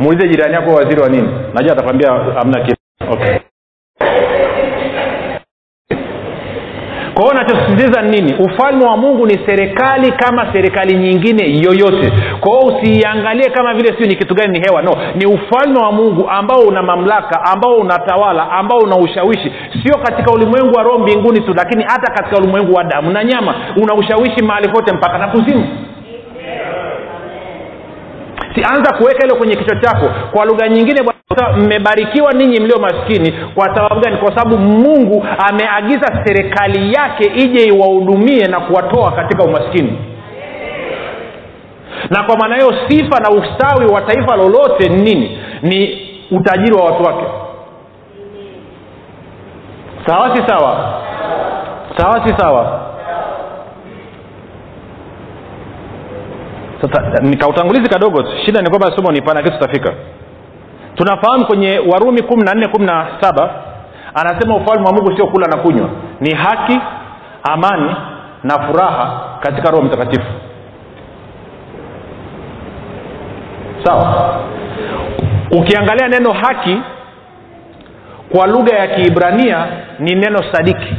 muulize 0.00 0.28
jirani 0.28 0.54
yako 0.54 0.70
waziri 0.70 1.00
wa 1.02 1.08
nini. 1.08 1.28
Najua 1.54 1.72
atakwambia 1.72 2.10
amna 2.36 2.60
kitu. 2.60 2.76
Okay 3.10 3.47
kwa 7.18 7.26
hiyo 7.30 7.42
nachosisitiza 7.42 8.02
nini? 8.02 8.34
Ufalme 8.34 8.84
wa 8.84 8.96
mungu 8.96 9.26
ni 9.26 9.38
serikali 9.46 10.12
kama 10.12 10.52
serikali 10.52 10.94
nyingine 10.96 11.42
yoyote. 11.62 12.12
Kwa 12.40 12.50
hiyo 12.60 12.74
usiiangalie 12.76 13.50
kama 13.50 13.74
vile 13.74 13.94
sio 13.98 14.06
ni 14.06 14.16
kitu 14.16 14.34
gani 14.34 14.52
ni 14.58 14.64
hewa. 14.66 14.82
No 14.82 14.96
ni 15.14 15.26
ufalme 15.26 15.78
wa 15.80 15.92
mungu 15.92 16.28
ambao 16.30 16.60
una 16.60 16.82
mamlaka 16.82 17.44
ambao 17.44 17.76
unatawala 17.76 18.50
ambao 18.50 18.78
una 18.78 18.96
ushawishi. 18.96 19.52
Sio 19.82 19.98
katika 19.98 20.32
ulimwengu 20.32 20.74
wa 20.76 20.82
roho 20.82 20.98
mbinguni 20.98 21.40
tu 21.40 21.54
lakini 21.54 21.84
hata 21.84 22.12
katika 22.12 22.36
ulimwengu 22.38 22.74
wa 22.74 22.84
damu 22.84 23.10
na 23.10 23.24
nyama. 23.24 23.54
Una 23.82 23.94
ushawishi 23.94 24.42
mahali 24.42 24.68
pote 24.68 24.92
mpaka 24.92 25.18
na 25.18 25.28
kuzimu 25.28 25.68
sianza 28.58 28.96
kuweka 28.98 29.22
hilo 29.22 29.36
kwenye 29.36 29.56
kichwa 29.56 29.76
chako. 29.80 30.10
Kwa 30.32 30.44
lugha 30.44 30.68
nyingine 30.68 31.00
mmebarikiwa 31.56 32.32
ninyi 32.32 32.60
mlio 32.60 32.78
maskini. 32.78 33.32
Kwa 33.54 33.74
sababu 33.74 34.00
gani? 34.00 34.16
Kwa 34.16 34.28
sababu 34.36 34.58
mungu 34.58 35.26
ameagiza 35.48 36.22
serikali 36.24 36.92
yake 36.92 37.24
ije 37.36 37.64
iwahudumie 37.66 38.46
na 38.46 38.60
kuwatoa 38.60 39.12
katika 39.12 39.44
umaskini. 39.44 39.98
Na 42.10 42.22
kwa 42.22 42.36
maana 42.36 42.54
hiyo 42.56 42.74
sifa 42.88 43.20
na 43.20 43.30
ustawi 43.30 43.86
wa 43.92 44.00
taifa 44.00 44.36
lolote 44.36 44.88
ni 44.88 45.02
nini? 45.02 45.38
Ni 45.62 45.98
utajiri 46.30 46.74
wa 46.76 46.84
watu 46.84 47.02
wake. 47.02 47.24
Sawa 50.06 50.36
si 50.36 50.42
sawa? 50.48 51.02
Sawa 51.96 52.26
si 52.28 52.34
sawa 52.38 52.87
sasa 56.82 57.22
nikautangulizi 57.22 57.90
kadogo 57.90 58.24
shida 58.46 58.60
ni 58.62 58.70
kwamba 58.70 58.96
somo 58.96 59.12
ni 59.12 59.22
pana 59.22 59.42
kitu 59.42 59.58
tutafika. 59.58 59.92
Tunafahamu 60.94 61.46
kwenye 61.46 61.78
warumi 61.78 62.22
kumi 62.22 62.42
na 62.42 62.54
nne 62.54 62.68
kumi 62.68 62.86
na 62.86 63.06
saba 63.20 63.50
anasema 64.14 64.56
ufalme 64.56 64.86
wa 64.86 64.92
mungu 64.92 65.16
sio 65.16 65.26
kula 65.26 65.46
na 65.46 65.56
kunywa. 65.56 65.88
Ni 66.20 66.34
haki 66.34 66.80
amani 67.52 67.96
na 68.44 68.58
furaha 68.66 69.20
katika 69.40 69.70
roho 69.70 69.82
mtakatifu. 69.82 70.26
Sawa? 73.84 74.34
Ukiangalia 75.50 76.08
neno 76.08 76.32
haki 76.32 76.80
kwa 78.36 78.46
lugha 78.46 78.76
ya 78.76 78.86
kiibrania 78.86 79.66
ni 79.98 80.14
neno 80.14 80.38
sadiki. 80.52 80.96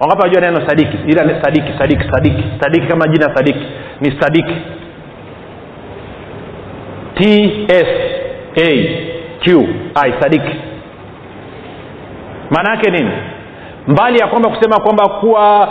Wangapi 0.00 0.22
wajua 0.22 0.40
neno 0.40 0.68
sadiki? 0.68 0.96
Ila 1.06 1.42
sadiki 1.42 1.78
sadiki 1.78 2.04
sadiki 2.12 2.44
sadiki 2.60 2.86
kama 2.86 3.08
jina 3.08 3.36
sadiki. 3.36 3.66
Ni 4.00 4.20
sadiki 4.20 4.54
t 7.18 7.66
s 7.68 7.86
a 8.56 8.70
q. 9.40 9.68
I 9.94 10.12
sadiki 10.20 10.56
maana 12.50 12.70
yake 12.70 12.90
nini? 12.90 13.10
Mbali 13.88 14.18
ya 14.18 14.26
kwamba 14.26 14.50
kusema 14.50 14.80
kwamba 14.80 15.08
kuwa 15.08 15.68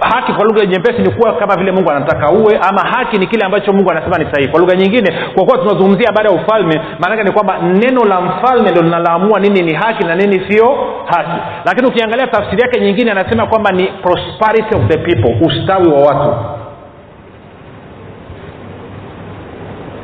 haki 0.00 0.32
kwa 0.32 0.44
lugha 0.44 0.66
nyepesi 0.66 1.02
ni 1.02 1.10
kuwa 1.10 1.32
kama 1.32 1.56
vile 1.56 1.72
mungu 1.72 1.90
anataka 1.90 2.32
uwe 2.32 2.58
ama 2.68 2.80
haki 2.80 3.18
ni 3.18 3.26
kile 3.26 3.44
ambacho 3.46 3.72
mungu 3.72 3.90
anasema 3.90 4.18
ni 4.18 4.24
sahihi. 4.32 4.48
Kwa 4.50 4.60
lugha 4.60 4.76
nyingine 4.76 5.14
kwa 5.34 5.44
kuwa 5.44 5.58
tunazungumzia 5.58 6.06
habari 6.06 6.28
ya 6.28 6.34
ufalme 6.42 6.80
maanake 6.98 7.22
ni 7.22 7.32
kwamba 7.32 7.58
neno 7.58 8.04
la 8.04 8.20
mfalme 8.20 8.70
ndo 8.70 8.82
linaloamua 8.82 9.40
nini 9.40 9.62
ni 9.62 9.74
haki 9.74 10.04
na 10.04 10.14
nini 10.14 10.42
sio 10.48 10.66
haki. 11.06 11.40
Lakini 11.64 11.88
ukiangalia 11.88 12.26
tafsiri 12.26 12.62
yake 12.62 12.80
nyingine 12.80 13.10
anasema 13.10 13.46
kwamba 13.46 13.70
ni 13.70 13.84
prosperity 14.02 14.76
of 14.76 14.82
the 14.88 14.98
people 14.98 15.46
ustawi 15.46 15.88
wa 15.88 16.00
watu 16.00 16.34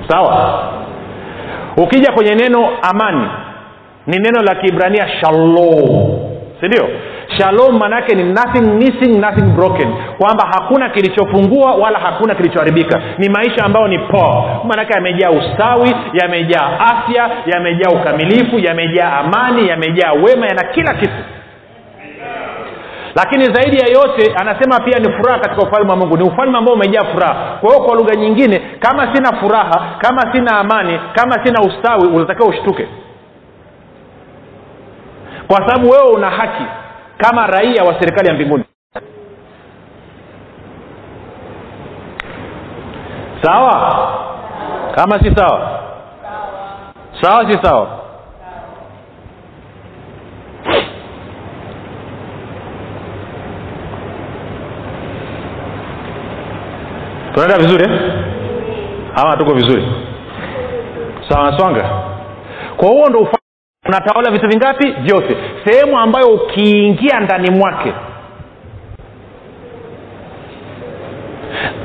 sawa. 0.09 0.63
Ukija 1.77 2.13
kwenye 2.13 2.35
neno 2.35 2.69
amani 2.83 3.29
ni 4.07 4.17
neno 4.19 4.43
la 4.43 4.55
kiibrania 4.55 5.09
shalom. 5.09 6.19
Sindio 6.61 6.89
shalom 7.39 7.79
maanaake 7.79 8.15
ni 8.15 8.23
nothing 8.23 8.61
missing 8.61 9.19
nothing 9.21 9.43
broken. 9.57 9.89
Kwamba 10.19 10.45
hakuna 10.55 10.89
kilichopungua 10.91 11.75
wala 11.75 11.99
hakuna 11.99 12.35
kilichoharibika. 12.35 13.01
Ni 13.19 13.29
maisha 13.29 13.65
ambayo 13.65 13.89
ni 13.89 13.99
poa. 13.99 14.61
Maanake 14.65 14.93
yamejaa 14.95 15.31
ustawi 15.31 15.95
yamejaa 16.13 16.79
afya 16.81 17.31
yamejaa 17.47 17.91
ukamilifu 17.91 18.59
yamejaa 18.59 19.13
amani 19.13 19.69
yamejaa 19.69 20.13
wema 20.13 20.47
yana 20.47 20.65
kila 20.75 20.95
kitu 20.95 21.13
lakini 23.17 23.45
zaidi 23.45 23.77
ya 23.79 23.87
yote 23.87 24.35
anasema 24.41 24.81
pia 24.81 24.99
ni 24.99 25.13
furaha 25.13 25.39
katika 25.39 25.63
ufalme 25.63 25.91
wa 25.91 25.97
mungu. 25.97 26.17
Ni 26.17 26.23
ufalme 26.23 26.59
ambao 26.59 26.75
umejaa 26.75 27.05
furaha. 27.13 27.59
Kwa 27.61 27.71
hiyo 27.71 27.85
kwa 27.85 27.95
lugha 27.97 28.15
nyingine 28.15 28.59
kama 28.79 29.15
sina 29.15 29.41
furaha 29.41 29.95
kama 29.99 30.33
sina 30.33 30.59
amani 30.59 31.01
kama 31.15 31.45
sina 31.47 31.61
ustawi 31.61 32.09
unatakiwa 32.09 32.49
ushtuke. 32.49 32.89
Kwa 35.47 35.57
sababu 35.57 35.91
wewe 35.91 36.11
una 36.11 36.31
haki 36.31 36.65
kama 37.19 37.47
raia 37.47 37.85
wa 37.85 38.01
serikali 38.01 38.29
ya 38.29 38.35
mbinguni. 38.35 38.65
Sawa? 43.43 44.09
Kama 44.95 45.19
si 45.23 45.35
sawa? 45.37 45.81
Sawa 47.21 47.53
si 47.53 47.59
sawa 47.63 48.06
tunaenda 57.37 57.59
vizuri 57.59 57.85
eh? 57.85 58.01
ama 59.15 59.37
tuko 59.37 59.55
vizuri? 59.55 59.85
Sawa 61.29 61.51
naswanga 61.51 61.91
kwa 62.77 62.89
huo 62.89 63.09
ndo 63.09 63.29
unatawala 63.89 64.31
vitu 64.31 64.49
vingapi? 64.49 64.91
Vyote. 64.91 65.37
Sehemu 65.65 65.99
ambayo 65.99 66.27
ukiingia 66.29 67.21
ndani 67.21 67.51
mwake 67.51 67.93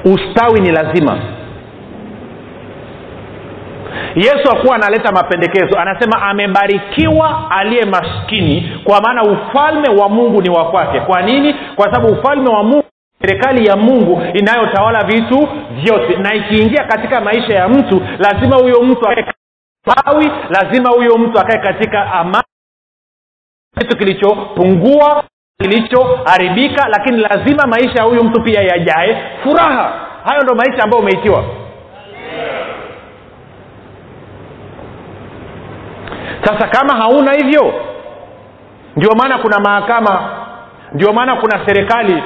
ustawi 0.06 0.62
ni 0.62 0.72
lazima. 0.72 1.18
Yesu 4.16 4.52
akuwa 4.52 4.76
analeta 4.76 5.12
mapendekezo. 5.12 5.80
Anasema 5.80 6.22
amebarikiwa 6.22 7.52
aliye 7.52 7.86
maskini 7.86 8.72
kwa 8.84 9.02
maana 9.02 9.24
ufalme 9.24 9.90
wa 10.02 10.10
mungu 10.10 10.42
ni 10.42 10.50
wa 10.50 10.66
kwake. 10.72 11.00
Kwa 11.00 11.22
nini? 11.22 11.56
Kwa 11.76 11.86
sababu 11.94 12.14
ufalme 12.14 12.50
wa 12.50 12.64
mungu 12.64 12.81
serikali 13.22 13.66
ya 13.66 13.76
mungu 13.76 14.22
inayotawala 14.34 15.04
vitu 15.04 15.48
vyote 15.72 16.16
na 16.18 16.34
ikiingia 16.34 16.84
katika 16.84 17.22
maisha 17.22 17.54
ya 17.56 17.68
mtu 17.70 18.02
lazima 18.20 18.56
huyo 18.56 18.82
mtu 18.84 19.08
akae 19.10 19.26
lazima 20.50 20.90
huyo 20.90 21.18
mtu 21.18 21.40
akae 21.40 21.58
katika 21.58 22.12
amani. 22.14 22.44
Kitu 23.80 23.98
kilichopungua 23.98 25.24
kilichoharibika 25.62 26.88
lakini 26.90 27.18
lazima 27.18 27.68
maisha 27.68 27.94
ya 28.00 28.04
huyu 28.04 28.24
mtu 28.24 28.42
pia 28.44 28.62
yajae 28.62 29.24
furaha. 29.44 29.94
Hayo 30.26 30.42
ndo 30.44 30.56
maisha 30.56 30.84
ambayo 30.84 31.04
umeitiwa. 31.04 31.44
Sasa 36.44 36.68
kama 36.68 36.96
hauna 36.96 37.34
hivyo 37.34 37.74
ndio 38.96 39.12
maana 39.16 39.38
kuna 39.38 39.60
mahakama 39.60 40.30
ndio 40.94 41.14
maana 41.14 41.36
kuna 41.36 41.66
serikali 41.66 42.24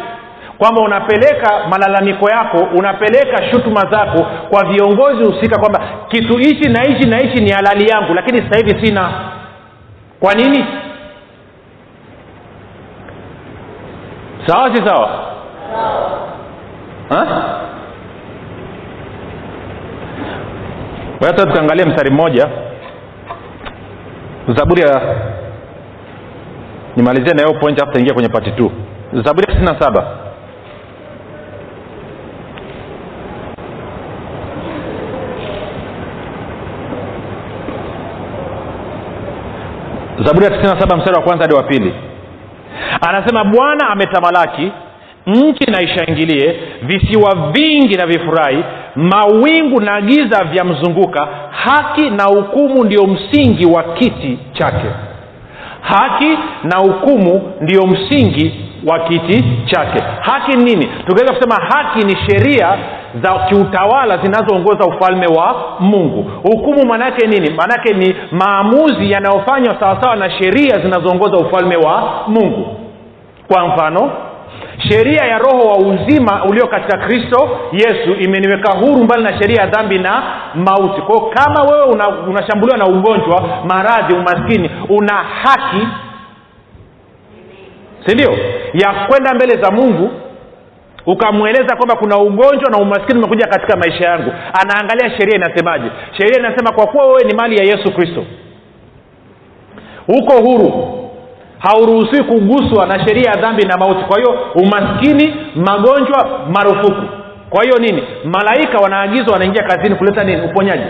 kwamba 0.57 0.81
unapeleka 0.81 1.67
malalamiko 1.69 2.29
yako 2.29 2.57
unapeleka 2.77 3.43
shutuma 3.51 3.81
zako 3.91 4.25
kwa 4.49 4.65
viongozi 4.65 5.23
husika 5.23 5.59
kwamba 5.59 5.81
kitu 6.07 6.37
hichi 6.37 6.69
na 6.69 6.81
hichi 6.83 7.09
na 7.09 7.17
hichi 7.17 7.43
ni 7.43 7.51
halali 7.51 7.89
yangu 7.89 8.13
lakini 8.13 8.41
sasa 8.41 8.57
hivi 8.65 8.85
sina. 8.85 9.11
Kwa 10.19 10.33
nini? 10.33 10.65
Sawa 14.47 14.75
si 14.75 14.85
sawa? 14.85 15.09
Hata 21.21 21.45
tukaangalia 21.45 21.85
mstari 21.85 22.11
mmoja. 22.11 22.49
Zaburi 24.55 24.81
ya 24.81 25.01
nimalizia 26.95 27.33
na 27.33 27.43
hiyo 27.43 27.59
point 27.59 27.81
afu 27.83 27.91
taingia 27.91 28.13
kwenye 28.13 28.29
pati 28.29 28.51
t 28.51 28.71
zaburi 29.23 29.65
ya 29.65 29.79
saba. 29.79 30.24
Zaburi 40.25 40.45
ya 40.45 40.51
97 40.51 40.97
mstari 40.97 41.15
wa 41.17 41.21
kwanza 41.23 41.43
hadi 41.43 41.53
wa 41.55 41.63
pili. 41.63 41.93
Anasema 43.09 43.43
bwana 43.43 43.89
ametamalaki 43.89 44.71
nchi 45.27 45.71
na 45.71 45.81
ishangilie 45.81 46.59
visiwa 46.81 47.51
vingi 47.51 47.95
na 47.97 48.05
vifurahi 48.05 48.63
mawingu 48.95 49.81
na 49.81 50.01
giza 50.01 50.43
vyamzunguka 50.43 51.27
haki 51.51 52.09
na 52.09 52.23
hukumu 52.23 52.83
ndio 52.83 53.07
msingi 53.07 53.65
wa 53.65 53.83
kiti 53.83 54.39
chake. 54.53 54.87
Haki 55.81 56.37
na 56.63 56.77
hukumu 56.77 57.53
ndio 57.61 57.81
msingi 57.87 58.53
wa 58.87 58.99
kiti 58.99 59.43
chake. 59.65 60.03
Haki 60.21 60.57
nini? 60.57 60.85
Tukiweza 61.07 61.33
kusema 61.33 61.55
haki 61.55 62.05
ni 62.05 62.15
sheria 62.15 62.77
za 63.23 63.39
kiutawala 63.49 64.17
zinazoongoza 64.17 64.85
ufalme 64.85 65.27
wa 65.27 65.55
mungu. 65.79 66.31
Hukumu 66.43 66.85
maanaake 66.85 67.27
nini? 67.27 67.49
Maanaake 67.49 67.93
ni 67.93 68.15
maamuzi 68.31 69.11
yanayofanywa 69.11 69.79
sawasawa 69.79 70.15
na 70.15 70.29
sheria 70.31 70.79
zinazoongoza 70.79 71.37
ufalme 71.37 71.75
wa 71.75 72.23
mungu. 72.27 72.67
Kwa 73.47 73.67
mfano 73.67 74.11
sheria 74.89 75.23
ya 75.25 75.37
roho 75.37 75.67
wa 75.69 75.77
uzima 75.77 76.45
ulio 76.45 76.67
katika 76.67 76.97
kristo 76.97 77.49
yesu 77.71 78.13
imeniweka 78.19 78.71
huru 78.79 79.03
mbali 79.03 79.23
na 79.23 79.37
sheria 79.41 79.61
ya 79.61 79.67
dhambi 79.67 79.99
na 79.99 80.23
mauti. 80.55 81.01
Kwao 81.01 81.19
kama 81.33 81.63
wewe 81.63 81.83
unashambuliwa 82.27 82.77
una 82.77 82.85
na 82.87 82.99
ugonjwa 82.99 83.43
maradhi 83.67 84.13
umaskini 84.13 84.69
una 84.89 85.13
haki 85.15 85.87
sindio 88.05 88.31
ya 88.73 88.93
kwenda 89.07 89.33
mbele 89.33 89.61
za 89.61 89.71
mungu 89.71 90.09
ukamweleza 91.05 91.75
kwamba 91.75 91.95
kuna 91.95 92.17
ugonjwa 92.17 92.71
na 92.71 92.77
umaskini 92.77 93.19
umekuja 93.19 93.47
katika 93.47 93.77
maisha 93.77 94.09
yangu. 94.09 94.31
Anaangalia 94.61 95.09
sheria 95.17 95.35
inasemaje? 95.35 95.91
Sheria 96.17 96.39
inasema 96.39 96.71
kwa 96.71 96.87
kuwa 96.87 97.05
wewe 97.07 97.23
ni 97.23 97.33
mali 97.33 97.57
ya 97.57 97.63
yesu 97.63 97.93
kristo. 97.93 98.25
Uko 100.07 100.33
huru. 100.41 100.91
Hauruhusiwi 101.59 102.23
kuguswa 102.23 102.85
na 102.85 103.07
sheria 103.07 103.31
ya 103.31 103.41
dhambi 103.41 103.63
na 103.63 103.77
mauti. 103.77 104.03
Kwa 104.03 104.17
hiyo 104.17 104.39
umaskini 104.55 105.35
magonjwa 105.55 106.39
marufuku. 106.53 107.01
Kwa 107.49 107.63
hiyo 107.63 107.77
nini? 107.77 108.03
Malaika 108.23 108.77
wanaagizwa 108.77 109.33
wanaingia 109.33 109.63
kazini 109.63 109.95
kuleta 109.95 110.23
nini? 110.23 110.41
Uponyaji. 110.41 110.83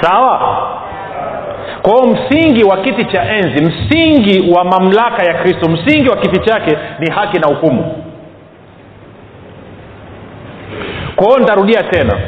Sawa 0.00 0.40
kwa 1.88 2.06
msingi 2.06 2.64
wa 2.64 2.76
kiti 2.76 3.04
cha 3.04 3.22
enzi 3.24 3.64
msingi 3.64 4.50
wa 4.52 4.64
mamlaka 4.64 5.22
ya 5.24 5.34
kristo 5.34 5.70
msingi 5.70 6.08
wa 6.08 6.16
kiti 6.16 6.40
chake 6.40 6.78
ni 6.98 7.10
haki 7.10 7.38
na 7.38 7.48
hukumu. 7.48 8.04
Kwa 11.16 11.38
nitarudia 11.38 11.82
tena. 11.82 12.18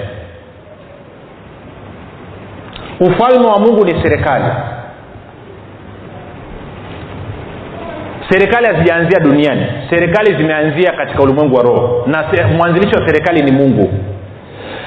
Ufalme 3.00 3.46
wa 3.46 3.58
mungu 3.58 3.84
ni 3.84 4.02
serikali. 4.02 4.44
Serikali 8.30 8.66
hazijaanzia 8.66 9.20
duniani. 9.20 9.66
Serikali 9.90 10.36
zimeanzia 10.36 10.92
katika 10.92 11.22
ulimwengu 11.22 11.56
wa 11.56 11.62
roho. 11.62 12.04
Na 12.06 12.24
mwanzilishi 12.58 12.96
wa 12.96 13.06
serikali 13.08 13.42
ni 13.42 13.52
mungu. 13.52 13.92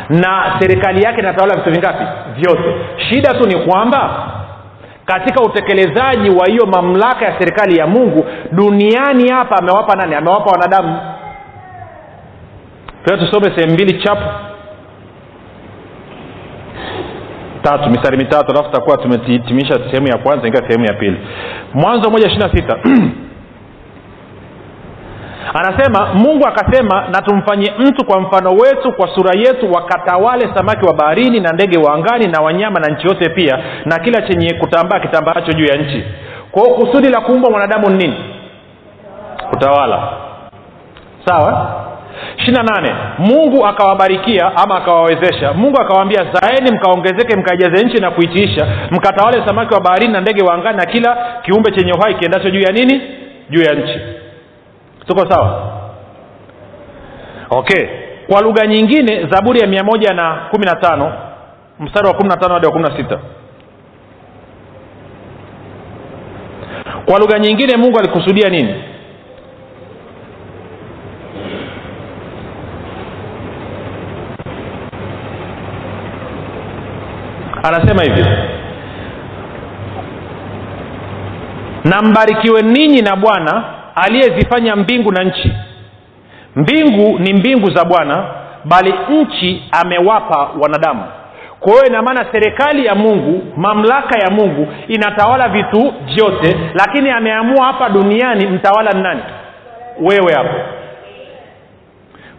Na 0.09 0.55
serikali 0.59 1.03
yake 1.03 1.21
inatawala 1.21 1.55
vitu 1.55 1.71
vingapi? 1.71 2.03
Vyote. 2.36 2.76
Shida 3.09 3.34
tu 3.34 3.47
ni 3.47 3.55
kwamba 3.55 4.30
katika 5.06 5.41
utekelezaji 5.43 6.30
wa 6.30 6.45
hiyo 6.47 6.66
mamlaka 6.66 7.26
ya 7.26 7.39
serikali 7.39 7.78
ya 7.80 7.88
mungu 7.88 8.26
duniani 8.51 9.30
hapa 9.32 9.58
amewapa 9.58 9.95
nani? 9.95 10.16
Amewapa 10.16 10.51
wanadamu. 10.51 10.97
Pia 13.06 13.18
tusome 13.18 13.56
sehemu 13.56 13.74
mbili 13.74 14.04
chapu. 14.04 14.22
Tatu 17.64 17.89
mistari 17.89 18.18
mitatu 18.18 18.51
alafu 18.51 18.70
tutakuwa 18.70 18.97
tumehitimisha 18.97 19.74
sehemu 19.74 20.08
ya 20.08 20.18
kwanza 20.18 20.47
ingia 20.47 20.62
sehemu 20.68 20.86
ya 20.86 20.93
pili. 20.93 21.18
Mwanzo 21.74 22.10
moja 22.10 22.28
ishiri 22.28 22.43
na 22.43 22.51
sita 22.56 22.78
anasema 25.54 26.14
mungu 26.14 26.48
akasema 26.48 27.08
na 27.14 27.22
tumfanye 27.22 27.74
mtu 27.80 28.06
kwa 28.06 28.20
mfano 28.22 28.50
wetu 28.50 28.91
kwa 28.94 29.08
sura 29.16 29.39
yetu 29.39 29.72
wakatawale 29.72 30.50
samaki 30.56 30.86
wa 30.86 30.94
baharini 30.94 31.39
na 31.39 31.52
ndege 31.52 31.78
wa 31.78 31.94
angani 31.94 32.28
na 32.28 32.41
wanyama 32.41 32.80
na 32.80 32.88
nchi 32.94 33.08
yote 33.08 33.30
pia 33.30 33.60
na 33.86 34.00
kila 34.00 34.22
chenye 34.22 34.54
kutambaa 34.54 35.00
kitambaacho 35.00 35.54
juu 35.54 35.66
ya 35.66 35.76
nchi. 35.76 36.04
Kwao 36.52 36.66
kusudi 36.70 37.10
la 37.10 37.22
kuumbwa 37.22 37.52
mwanadamu 37.52 37.89
ni 37.89 37.98
nini? 37.98 38.18
Kutawala. 39.50 40.08
Sawa? 41.26 41.84
Ishiri 42.38 42.58
nane. 42.64 42.96
Mungu 43.18 43.66
akawabarikia 43.68 44.52
ama 44.58 44.76
akawawezesha. 44.78 45.54
Mungu 45.54 45.82
akawaambia 45.82 46.26
zaeni 46.34 46.72
mkaongezeke 46.72 47.36
mkaijaze 47.36 47.86
nchi 47.86 48.02
na 48.02 48.12
kuitiisha 48.12 48.68
mkatawale 48.91 49.44
samaki 49.48 49.74
wa 49.74 49.82
baharini 49.82 50.14
na 50.14 50.22
ndege 50.22 50.44
wa 50.44 50.54
angani 50.54 50.78
na 50.78 50.86
kila 50.86 51.18
kiumbe 51.41 51.72
chenye 51.72 51.91
uhai 51.94 52.14
kiendacho 52.16 52.50
juu 52.50 52.62
ya 52.62 52.72
nini? 52.72 53.02
Juu 53.50 53.62
ya 53.62 53.74
nchi 53.74 54.00
tuko 55.08 55.32
sawa? 55.32 55.74
Okay. 57.49 57.88
Kwa 58.28 58.41
lugha 58.41 58.68
nyingine 58.68 59.26
zaburi 59.32 59.60
ya 59.60 59.68
mia 59.68 59.84
moja 59.84 60.14
na 60.14 60.36
kumi 60.51 60.66
na 60.66 60.76
tano 60.76 61.14
mstari 61.80 62.08
wa 62.08 62.14
kumi 62.14 62.30
na 62.30 62.38
tano 62.38 62.54
hadi 62.54 62.66
wa 62.66 62.72
kumi 62.72 62.89
na 62.89 62.97
sita. 62.97 63.20
Kwa 67.06 67.20
lugha 67.20 67.39
nyingine 67.39 67.78
mungu 67.78 67.99
alikusudia 67.99 68.49
nini? 68.49 68.76
Anasema 77.64 78.04
hivi. 78.04 78.26
Na 81.86 82.01
mbarikiwe 82.01 82.62
ninyi 82.62 83.01
na 83.01 83.16
bwana 83.16 83.64
aliyezifanya 83.96 84.76
mbingu 84.76 85.12
na 85.12 85.24
nchi. 85.24 85.54
Mbingu 86.56 87.20
ni 87.20 87.34
mbingu 87.34 87.70
za 87.72 87.86
bwana 87.86 88.26
bali 88.66 88.94
nchi 89.10 89.64
amewapa 89.82 90.50
wanadamu. 90.62 91.04
Kwa 91.60 91.72
hiyo 91.74 91.86
ina 91.86 92.02
maana 92.02 92.26
serikali 92.32 92.86
ya 92.86 92.96
mungu 92.96 93.44
mamlaka 93.58 94.20
ya 94.20 94.30
mungu 94.30 94.68
inatawala 94.88 95.50
vitu 95.50 95.94
vyote 96.06 96.58
lakini 96.74 97.10
ameamua 97.10 97.66
hapa 97.66 97.89
duniani 97.89 98.48
mtawala 98.48 98.91
ni 98.91 99.02
nani? 99.04 99.22
Wewe 100.02 100.34
hapo. 100.34 100.56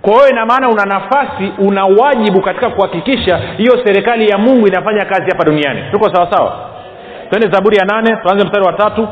Kwa 0.02 0.12
hiyo 0.12 0.28
ina 0.28 0.46
maana 0.46 0.68
una 0.68 0.84
nafasi 0.84 1.52
una 1.58 1.84
wajibu 1.84 2.40
katika 2.42 2.70
kuhakikisha 2.70 3.36
hiyo 3.56 3.80
serikali 3.84 4.28
ya 4.28 4.38
mungu 4.38 4.66
inafanya 4.68 5.04
kazi 5.04 5.30
hapa 5.30 5.44
duniani. 5.44 5.82
Tuko 5.92 6.14
sawasawa 6.14 6.70
twende 7.30 7.48
zaburi 7.56 7.76
ya 7.76 7.84
nane 7.84 8.16
tuanze 8.22 8.44
mstari 8.44 8.66
wa 8.66 8.72
tatu 8.72 9.08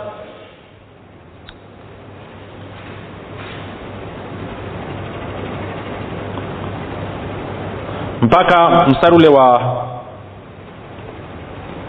mpaka 8.32 8.86
mstari 8.88 9.16
ule 9.16 9.28
wa 9.28 9.52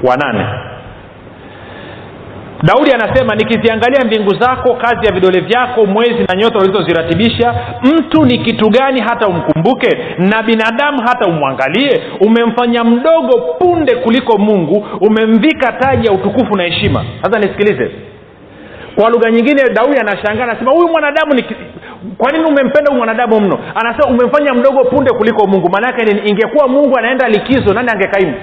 wa 0.03 0.17
nane. 0.17 0.45
Daudi 2.63 2.91
anasema 2.91 3.35
nikiziangalia 3.35 4.05
mbingu 4.05 4.33
zako 4.39 4.73
kazi 4.73 5.05
ya 5.05 5.13
vidole 5.13 5.39
vyako 5.39 5.85
mwezi 5.85 6.23
na 6.29 6.35
nyota 6.35 6.59
ulizoziratibisha 6.59 7.55
mtu 7.83 8.25
ni 8.25 8.37
kitu 8.39 8.69
gani 8.69 9.01
hata 9.01 9.27
umkumbuke? 9.27 9.97
Na 10.17 10.43
binadamu 10.43 11.01
hata 11.07 11.25
umwangalie? 11.29 12.01
Umemfanya 12.27 12.83
mdogo 12.83 13.37
punde 13.59 13.95
kuliko 13.95 14.37
mungu 14.37 14.87
umemvika 15.01 15.71
taji 15.71 16.07
ya 16.07 16.13
utukufu 16.13 16.55
na 16.57 16.63
heshima. 16.63 17.05
Sasa 17.21 17.39
nisikilize 17.39 17.91
kwa 18.95 19.09
lugha 19.09 19.31
nyingine 19.31 19.63
daudi 19.73 19.99
anashangaa 19.99 20.43
anasema 20.43 20.71
huyu 20.71 20.87
mwanadamu 20.87 21.33
ni 21.33 21.43
kwa 22.17 22.31
nini 22.31 22.43
umempenda 22.45 22.89
huyu 22.89 22.97
mwanadamu 22.97 23.39
mno? 23.39 23.59
Anasema 23.75 24.07
umemfanya 24.15 24.53
mdogo 24.53 24.83
punde 24.83 25.11
kuliko 25.13 25.47
mungu. 25.47 25.69
Maanaake 25.69 26.03
nini? 26.05 26.29
Ingekuwa 26.29 26.67
mungu 26.67 26.97
anaenda 26.97 27.27
likizo 27.27 27.73
nani 27.73 27.89
angekaimu? 27.91 28.33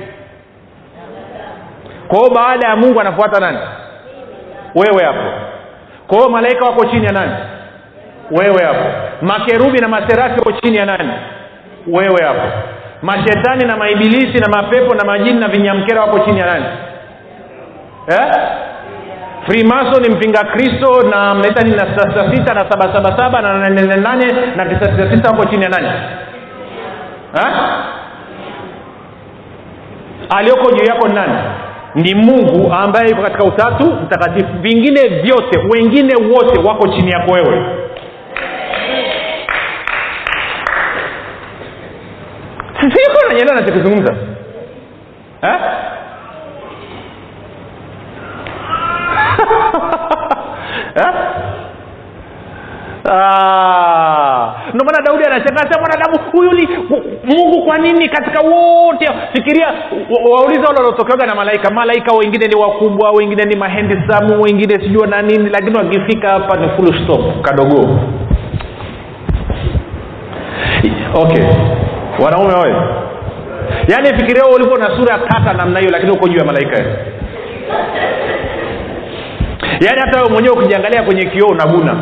Kwa 2.09 2.31
baada 2.35 2.69
ya 2.69 2.77
mungu 2.77 3.01
anafuata 3.01 3.41
nani? 3.41 3.59
Wewe 4.75 5.05
hapo. 5.05 5.31
Kwa 6.07 6.31
malaika 6.31 6.65
wako 6.67 6.85
chini 6.85 7.07
ya 7.07 7.13
nani? 7.13 7.33
Wewe 8.31 8.65
hapo. 8.65 8.85
Makerubi 9.23 9.79
na 9.79 9.89
maserafi 9.89 10.39
wako 10.39 10.53
chini 10.53 10.77
ya 10.77 10.87
nani? 10.87 11.13
Wewe 11.87 12.25
hapo. 12.27 12.49
Mashetani 13.03 13.65
na 13.65 13.77
maibilisi 13.77 14.39
na 14.39 14.49
mapepo 14.49 14.95
na 14.95 15.05
majini 15.05 15.41
na 15.41 15.49
vinyamkera 15.49 16.01
wako 16.01 16.19
chini 16.19 16.41
ya 16.41 16.47
nani? 16.47 16.65
Eh? 18.09 18.33
Frimaso 19.47 20.01
ni 20.01 20.09
mpinga 20.15 20.45
kristo 20.45 21.03
na 21.11 21.35
mnaita 21.35 21.63
na 21.63 21.79
sita 21.97 22.31
sita 22.37 22.55
na 22.55 22.71
saba 23.17 23.43
na 23.43 23.59
nane 23.59 23.83
nane 23.83 23.97
nane 23.97 24.33
na 24.57 24.67
tisa 24.67 25.07
tisa 25.11 25.31
wako 25.31 25.45
chini 25.45 25.63
ya 25.63 25.69
nani? 25.69 25.89
Ha? 27.33 27.77
aliyoko 30.37 30.71
juu 30.73 30.85
yako 30.85 31.09
ni 31.09 31.15
nani? 31.15 31.35
Ni 31.95 32.15
mungu 32.15 32.73
ambaye 32.75 33.09
yuko 33.11 33.23
katika 33.23 33.45
utatu 33.45 33.85
mtakatifu. 33.87 34.49
Vingine 34.61 35.01
vyote 35.23 35.59
wengine 35.75 36.15
wote 36.15 36.61
wako 36.69 36.89
chini 36.89 37.11
yako 37.11 37.33
wewe. 37.33 37.65
Siko 42.81 43.29
nanyelea 43.29 43.55
nachokizungumza 43.55 44.15
eh? 50.97 51.15
Ah, 53.13 54.53
ndio 54.75 54.85
maana 54.87 55.03
daudi 55.07 55.25
anashangaa 55.25 55.73
sema 55.73 55.81
mwanadamu 55.81 56.19
huyu 56.33 56.51
mungu 57.25 57.65
kwa 57.67 57.79
nini 57.79 58.09
katika 58.09 58.41
wote 58.41 59.09
fikiria 59.33 59.67
wa- 59.67 60.31
wauliza 60.37 60.61
wale 60.67 60.79
waliotokewaga 60.79 61.27
na 61.27 61.35
malaika. 61.35 61.71
Malaika 61.71 62.13
wengine 62.17 62.47
ni 62.47 62.55
wakubwa 62.57 63.11
wengine 63.11 63.45
ni 63.45 63.57
mahendisamu 63.57 64.43
wengine 64.43 64.75
sijua 64.81 65.07
na 65.07 65.23
nini 65.23 65.49
lakini 65.51 65.77
wakifika 65.79 66.29
hapa 66.31 66.57
ni 66.57 66.69
full 66.69 67.05
stop 67.05 67.43
kadogo. 67.43 67.89
Okay. 71.15 71.45
Wanaume 72.25 72.55
oye 72.55 72.75
yaani 73.89 74.09
fikiria 74.19 74.47
ulivyo 74.47 74.77
na 74.77 74.97
sura 74.97 75.19
tata 75.19 75.53
namna 75.53 75.81
hiyo 75.81 75.93
lakini 75.93 76.13
uko 76.13 76.29
juu 76.29 76.39
ya 76.39 76.45
malaika 76.45 76.85
yaani 79.81 80.01
hata 80.01 80.19
wewe 80.19 80.31
mwenyewe 80.33 80.55
ukijiangalia 80.57 81.03
kwenye 81.03 81.25
kioo 81.27 81.49
unaguna 81.49 81.97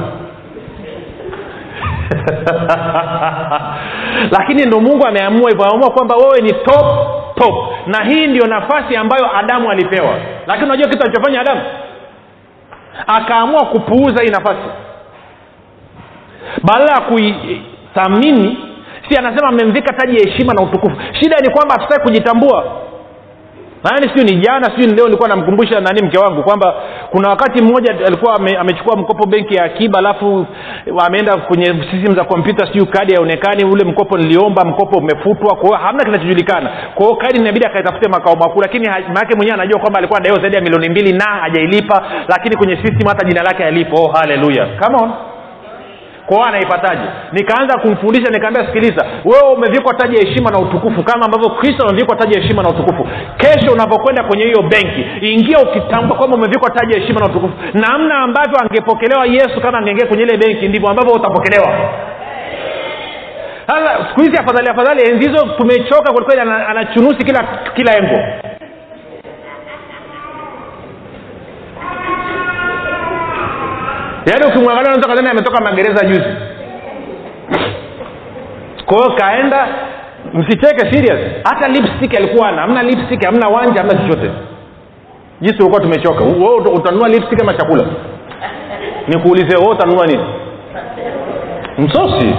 lakini 4.38 4.66
ndo 4.66 4.80
mungu 4.80 5.06
ameamua 5.06 5.50
hivyo 5.50 5.64
ameamua 5.64 5.90
kwamba 5.90 6.16
wewe 6.16 6.40
ni 6.40 6.52
top 6.52 7.18
top. 7.38 7.54
Na 7.86 8.04
hii 8.04 8.26
ndio 8.26 8.46
nafasi 8.46 8.96
ambayo 8.96 9.36
adamu 9.36 9.70
alipewa. 9.70 10.14
Lakini 10.46 10.66
unajua 10.66 10.88
kitu 10.88 11.02
alichofanya 11.04 11.40
adamu? 11.40 11.60
Akaamua 13.06 13.66
kupuuza 13.66 14.22
hii 14.22 14.30
nafasi. 14.30 14.68
Badala 16.62 16.92
ya 16.92 17.00
kuithamini 17.00 18.58
si 19.08 19.18
anasema 19.18 19.48
amemvika 19.48 19.92
taji 19.92 20.16
ya 20.16 20.30
heshima 20.30 20.54
na 20.54 20.62
utukufu. 20.62 20.96
Shida 21.12 21.36
ni 21.38 21.50
kwamba 21.50 21.74
hatutaki 21.74 22.02
kujitambua 22.02 22.64
yaani 23.84 24.08
sijui 24.08 24.24
ni 24.24 24.40
jana 24.40 24.64
sijui 24.64 24.86
leo 24.94 25.04
nilikuwa 25.04 25.28
namkumbusha 25.28 25.80
nani 25.80 26.02
mke 26.06 26.18
wangu 26.18 26.42
kwamba 26.42 26.74
kuna 27.10 27.28
wakati 27.28 27.62
mmoja 27.62 27.94
alikuwa 28.06 28.34
ame, 28.34 28.56
amechukua 28.56 28.96
mkopo 28.96 29.26
benki 29.26 29.54
ya 29.54 29.64
akiba 29.64 29.98
alafu 29.98 30.46
ameenda 31.06 31.36
kwenye 31.36 31.66
system 31.66 32.16
za 32.16 32.24
kompyuta 32.24 32.66
sijui 32.66 32.86
kadi 32.86 33.14
haionekani 33.14 33.64
ule 33.64 33.84
mkopo 33.84 34.18
niliomba 34.18 34.64
mkopo 34.64 34.98
umefutwa 34.98 35.56
kwa 35.56 35.68
hiyo 35.68 35.76
hamna 35.76 36.04
kinachojulikana. 36.04 36.70
Kwa 36.94 37.16
kadi 37.16 37.38
inabidi 37.38 37.66
akaitafute 37.66 38.08
makao 38.08 38.36
makuu 38.36 38.60
lakini 38.60 38.88
maake 38.88 39.34
mwenyewe 39.36 39.54
anajua 39.54 39.80
kwamba 39.80 39.98
alikuwa 39.98 40.16
anadaiwa 40.18 40.40
zaidi 40.40 40.56
ya 40.56 40.62
milioni 40.62 40.88
mbili 40.88 41.12
na 41.12 41.24
hajailipa 41.24 42.02
lakini 42.28 42.56
kwenye 42.56 42.76
system 42.76 43.08
hata 43.08 43.26
jina 43.28 43.42
lake 43.42 43.64
alipo 43.64 43.96
oh, 44.04 44.12
haleluya. 44.12 44.66
Come 44.80 44.96
on 45.02 45.10
kwao 46.28 46.44
anaipataje? 46.44 47.02
Nikaanza 47.32 47.78
kumfundisha 47.78 48.30
nikaambia 48.30 48.66
sikiliza 48.66 49.06
wewe 49.24 49.52
umevikwa 49.56 49.94
taji 49.94 50.16
ya 50.16 50.22
heshima 50.28 50.50
na 50.50 50.58
utukufu 50.58 51.02
kama 51.02 51.24
ambavyo 51.24 51.50
kristo 51.50 51.86
amevikwa 51.86 52.16
taji 52.16 52.34
ya 52.34 52.40
heshima 52.42 52.62
na 52.62 52.68
utukufu. 52.68 53.08
Kesho 53.36 53.72
unapokwenda 53.72 54.24
kwenye 54.24 54.44
hiyo 54.44 54.62
benki 54.62 55.04
ingia 55.32 55.58
ukitambua 55.58 56.16
kwamba 56.16 56.36
umevikwa 56.36 56.70
taji 56.70 56.92
ya 56.94 57.00
heshima 57.00 57.20
na 57.20 57.26
utukufu. 57.26 57.54
Namna 57.74 58.14
ambavyo 58.18 58.58
angepokelewa 58.60 59.26
yesu 59.26 59.60
kama 59.60 59.78
angeingia 59.78 60.06
kwenye 60.06 60.22
ile 60.22 60.36
benki 60.36 60.68
ndivyo 60.68 60.88
ambavyo 60.88 61.12
utapokelewa. 61.14 61.68
Sasa 63.66 64.06
siku 64.08 64.20
hizi 64.20 64.36
afadhali 64.36 64.68
afadhali 64.70 65.02
enzi 65.10 65.28
hizo 65.30 65.46
tumechoka 65.58 66.12
kwelikweli 66.12 66.40
anachunusi 66.40 67.16
kila 67.24 67.48
kila 67.74 67.96
engo 67.96 68.18
yaani 74.30 74.46
ukimwangalia 74.46 74.90
unaweza 74.90 75.08
kadhani 75.08 75.28
ametoka 75.28 75.60
magereza 75.64 76.06
juzi. 76.06 76.28
Kwa 78.86 79.14
kaenda 79.14 79.68
msicheke 80.34 80.92
serious. 80.92 81.20
Hata 81.44 81.68
lipstick 81.68 82.14
alikuwa 82.16 82.48
ana. 82.48 82.60
Hamna 82.62 82.82
lipstick 82.82 83.24
hamna 83.24 83.48
wanja 83.48 83.80
hamna 83.82 83.94
chochote. 83.98 84.30
Jinsi 85.40 85.58
ulikuwa 85.62 85.80
tumechoka. 85.80 86.24
Utanunua 86.74 87.08
lipstick 87.08 87.42
ama 87.42 87.54
chakula? 87.54 87.84
Nikuulize 89.08 89.56
wewe 89.56 89.70
utanunua 89.72 90.06
nini? 90.06 90.24
Msosi 91.78 92.34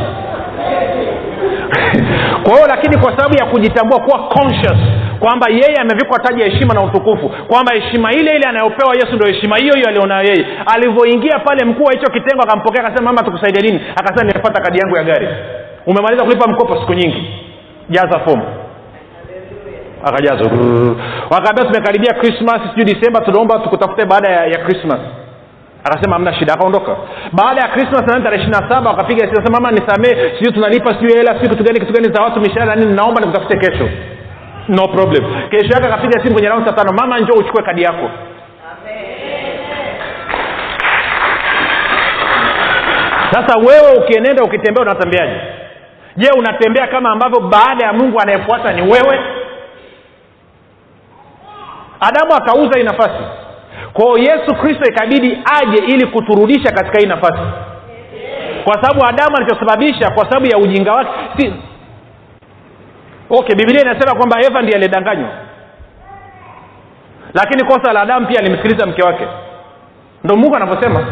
kwa 2.43 2.53
hiyo 2.53 2.67
lakini 2.67 2.97
kwa 2.97 3.17
sababu 3.17 3.35
ya 3.39 3.45
kujitambua 3.45 3.99
kuwa 3.99 4.19
conscious 4.19 4.79
kwamba 5.19 5.47
yeye 5.49 5.75
amevikwa 5.81 6.19
taji 6.19 6.41
ya 6.41 6.47
heshima 6.47 6.73
na 6.73 6.81
utukufu 6.81 7.29
kwamba 7.29 7.73
heshima 7.73 8.13
ile 8.13 8.35
ile 8.35 8.49
anayopewa 8.49 8.95
yesu 8.95 9.15
ndio 9.15 9.27
heshima 9.27 9.57
hiyo 9.57 9.73
hiyo 9.73 9.87
alionayo 9.87 10.27
yeye 10.27 10.45
alivyoingia 10.75 11.39
pale 11.39 11.65
mkuu 11.65 11.83
wa 11.83 11.93
hicho 11.93 12.11
kitengo 12.11 12.43
akampokea 12.43 12.83
akasema 12.83 13.11
mama 13.11 13.23
tukusaidie 13.23 13.61
nini? 13.61 13.81
Akasema 13.95 14.31
nimepata 14.31 14.61
kadi 14.61 14.79
yangu 14.79 14.97
ya 14.97 15.03
gari. 15.03 15.27
Umemaliza 15.85 16.23
kulipa 16.23 16.47
mkopo 16.47 16.79
siku 16.79 16.93
nyingi. 16.93 17.29
Jaza 17.89 18.19
fomu. 18.19 18.43
Akajaza. 20.03 20.49
Wakaambia 21.31 21.65
tumekaribia 21.65 22.13
krismas 22.13 22.61
sijui 22.69 22.93
disemba 22.93 23.21
tunaomba 23.21 23.59
tukutafute 23.59 24.05
baada 24.05 24.31
ya, 24.31 24.45
ya 24.45 24.57
krismas 24.57 24.99
akasema 25.83 26.13
hamna 26.15 26.33
shida. 26.33 26.53
Akaondoka. 26.53 26.95
Baada 27.31 27.61
ya 27.61 27.67
krismas 27.67 28.01
nani 28.07 28.23
tarehe 28.23 28.43
ishiri 28.43 28.61
na 28.61 28.69
saba 28.69 28.89
wakapiga 28.89 29.35
sema 29.35 29.49
mama 29.59 29.71
nisamee 29.71 30.31
sijui 30.37 30.53
tunalipa 30.53 30.93
sijui 30.93 31.13
hela 31.17 31.33
sijui 31.39 31.49
kitu 31.79 31.93
gani 31.93 32.13
za 32.15 32.21
watu 32.23 32.39
mishahara 32.41 32.75
nini 32.75 32.93
naomba 32.93 33.21
nikutafute 33.21 33.57
kesho. 33.57 33.89
No 34.67 34.87
problem. 34.87 35.23
Kesho 35.49 35.73
yake 35.73 35.87
akapiga 35.87 36.19
simu 36.21 36.33
kwenye 36.33 36.49
raundi 36.49 36.69
saa 36.69 36.75
tano 36.75 36.91
mama 37.01 37.19
njo 37.19 37.33
uchukue 37.33 37.63
kadi 37.63 37.81
yako. 37.81 38.09
Sasa 43.31 43.57
wewe 43.59 43.97
ukienenda 44.03 44.43
ukitembea 44.43 44.81
unatembeaje 44.83 45.41
je 46.17 46.29
unatembea 46.37 46.87
kama 46.87 47.09
ambavyo 47.11 47.39
baada 47.39 47.85
ya 47.85 47.93
mungu 47.93 48.19
anayefuata 48.21 48.73
ni 48.73 48.81
wewe? 48.81 49.19
Adamu 51.99 52.33
akauza 52.35 52.77
hii 52.79 52.83
nafasi 52.83 53.23
kwao 53.93 54.17
yesu 54.17 54.55
kristo 54.61 54.83
ikabidi 54.91 55.37
aje 55.61 55.83
ili 55.93 56.07
kuturudisha 56.07 56.71
katika 56.71 56.99
hii 56.99 57.05
nafasi. 57.05 57.41
Kwa 58.63 58.73
sababu 58.83 59.05
adamu 59.05 59.37
alichosababisha 59.37 60.11
kwa 60.11 60.25
sababu 60.25 60.45
ya 60.45 60.57
ujinga 60.57 60.91
wake 60.91 61.09
si 61.37 61.53
okay 63.29 63.55
biblia 63.55 63.81
inasema 63.81 64.15
kwamba 64.17 64.41
eva 64.41 64.61
ndiye 64.61 64.77
alidanganywa. 64.77 65.29
Lakini 67.33 67.63
kosa 67.65 67.93
la 67.93 68.01
adamu 68.01 68.27
pia 68.27 68.39
alimsikiliza 68.39 68.85
mke 68.85 69.01
wake. 69.03 69.27
Ndo 70.23 70.35
mungu 70.35 70.55
anavyosema. 70.55 71.05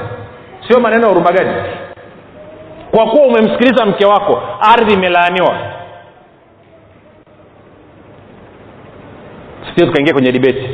Sio 0.68 0.80
maneno 0.80 1.06
ya 1.08 1.12
urumagani 1.12 1.52
kwa 2.92 3.06
kuwa 3.06 3.28
umemsikiliza 3.28 3.86
mke 3.86 4.06
wako 4.06 4.42
ardhi 4.62 4.94
imelaaniwa. 4.94 5.56
Sio 9.76 9.86
tukaingia 9.86 10.14
kwenye 10.14 10.32
dibeti 10.32 10.70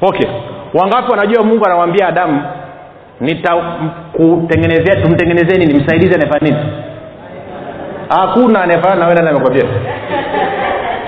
okay 0.00 0.26
wangapi 0.74 1.10
wanajua 1.10 1.42
mungu 1.44 1.64
anawambia 1.66 2.08
adamu 2.08 2.42
nitakutengenezea 3.20 4.96
tumtengenezee 5.02 5.58
nini 5.58 5.74
msaidizi 5.74 6.14
anafanya 6.14 6.50
nini 6.50 6.72
hakuna 8.08 8.62
anayefanana 8.62 9.00
na 9.00 9.06
wewe 9.06 9.20
amekwambia? 9.30 9.64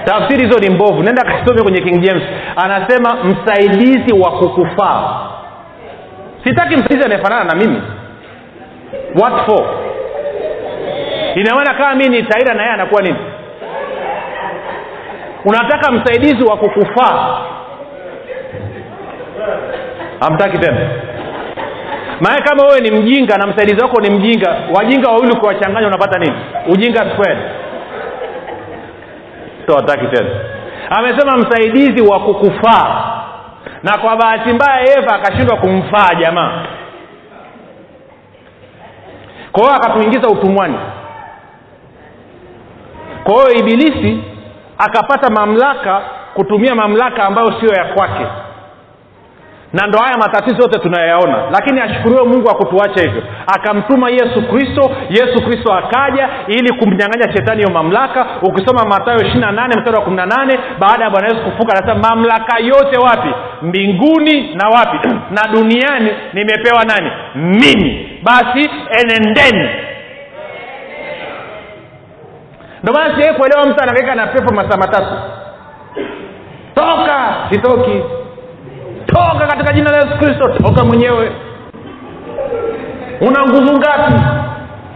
Tafsiri 0.04 0.46
hizo 0.46 0.58
ni 0.58 0.70
mbovu. 0.70 1.02
Nenda 1.02 1.22
kasome 1.24 1.62
kwenye 1.62 1.80
king 1.80 2.00
james. 2.00 2.22
Anasema 2.56 3.16
msaidizi 3.24 4.14
wa 4.22 4.30
kukufaa. 4.30 5.20
Sitaki 6.44 6.76
msaidizi 6.76 7.04
anayefanana 7.04 7.44
na 7.44 7.54
mimi. 7.54 7.82
What 9.22 9.46
for? 9.46 9.64
Inamaana 11.34 11.74
kama 11.74 11.94
mii 11.94 12.08
ni 12.08 12.22
taira 12.22 12.54
na 12.54 12.62
yeye 12.62 12.74
anakuwa 12.74 13.02
nini? 13.02 13.16
Unataka 15.44 15.92
msaidizi 15.92 16.44
wa 16.44 16.56
kukufaa 16.56 17.38
hamtaki 20.20 20.58
tena. 20.58 20.80
Maana 22.20 22.42
kama 22.42 22.62
wewe 22.64 22.80
ni 22.80 22.90
mjinga 22.90 23.36
na 23.36 23.46
msaidizi 23.46 23.82
wako 23.82 24.00
ni 24.00 24.10
mjinga 24.10 24.56
wajinga 24.76 25.10
wawili 25.10 25.36
kuwachanganya 25.36 25.86
unapata 25.86 26.18
nini? 26.18 26.36
Ujinga 26.68 26.98
squared 27.00 27.38
so 29.66 29.76
hataki 29.76 30.06
tena. 30.06 30.30
Amesema 30.90 31.36
msaidizi 31.36 32.02
wa 32.10 32.20
kukufaa. 32.20 33.10
Na 33.82 33.98
kwa 33.98 34.16
bahati 34.16 34.52
mbaya 34.52 34.98
eva 34.98 35.14
akashindwa 35.14 35.56
kumfaa 35.56 36.14
jamaa. 36.14 36.66
Kwa 39.52 39.62
hiyo 39.62 39.74
akatuingiza 39.76 40.28
utumwani. 40.28 40.78
Kwa 43.24 43.34
hiyo 43.34 43.50
ibilisi 43.60 44.24
akapata 44.78 45.30
mamlaka 45.30 46.02
kutumia 46.34 46.74
mamlaka 46.74 47.24
ambayo 47.24 47.52
sio 47.60 47.68
ya 47.74 47.84
kwake 47.84 48.26
na 49.74 49.86
ndo 49.86 49.98
haya 49.98 50.16
matatizo 50.18 50.62
yote 50.62 50.78
tunayaona 50.78 51.36
lakini 51.50 51.80
ashukuriwe 51.80 52.24
mungu 52.24 52.50
akutuacha 52.50 53.00
hivyo. 53.02 53.22
Akamtuma 53.56 54.10
yesu 54.10 54.48
kristo 54.50 54.90
yesu 55.10 55.44
kristo 55.44 55.72
akaja 55.72 56.28
ili 56.48 56.72
kumnyang'anya 56.78 57.32
shetani 57.32 57.62
hiyo 57.62 57.70
mamlaka. 57.74 58.26
Ukisoma 58.42 58.84
matayo 58.84 59.18
ishiri 59.20 59.40
na 59.40 59.52
nane 59.52 59.74
mstari 59.76 59.96
wa 59.96 60.02
kumi 60.02 60.16
na 60.16 60.26
nane 60.26 60.58
baada 60.78 61.04
ya 61.04 61.10
bwana 61.10 61.26
yesu 61.28 61.42
kufuka 61.50 61.72
anasema 61.76 62.08
mamlaka 62.08 62.58
yote 62.58 62.98
wapi? 62.98 63.28
Mbinguni 63.62 64.54
na 64.54 64.68
wapi? 64.68 65.08
Na 65.30 65.48
duniani 65.52 66.10
nimepewa 66.32 66.84
nani? 66.84 67.10
Mimi. 67.34 68.20
Basi 68.22 68.70
enendeni. 69.00 69.68
Ndo 72.82 72.92
maana 72.92 73.34
kuelewa 73.34 73.66
mtu 73.66 73.82
anakaika 73.82 74.14
na 74.14 74.26
pepo 74.26 74.54
masaa 74.54 74.76
matatu. 74.76 75.14
Toka 76.74 77.34
sitoki 77.50 78.02
toka 79.14 79.46
katika 79.46 79.72
jina 79.72 79.90
la 79.90 79.96
yesu 79.96 80.18
kristo 80.18 80.48
toka 80.48 80.84
mwenyewe. 80.84 81.32
Una 83.20 83.40
nguvu 83.46 83.78
ngapi? 83.78 84.14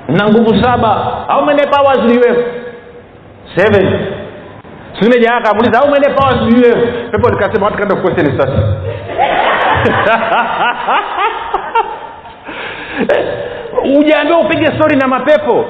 Na 0.08 0.28
nguvu 0.28 0.62
saba. 0.64 0.88
How 1.28 1.44
many 1.44 1.62
powers 1.66 1.98
do 1.98 2.14
you 2.14 2.22
have 2.28 2.44
seven. 3.56 4.06
Simeja 5.00 5.20
jana 5.20 5.36
akamuliza 5.36 5.78
how 5.78 5.90
many 5.90 6.14
powers 6.14 6.38
do 6.38 6.56
you 6.68 6.76
pepo 7.10 7.28
likasema 7.30 7.66
watu 7.66 7.78
kaenda 7.78 7.96
question 7.96 8.38
sasa. 8.38 8.58
Ujaambia 13.98 14.36
upige 14.38 14.66
stori 14.66 14.96
na 14.96 15.08
mapepo. 15.08 15.64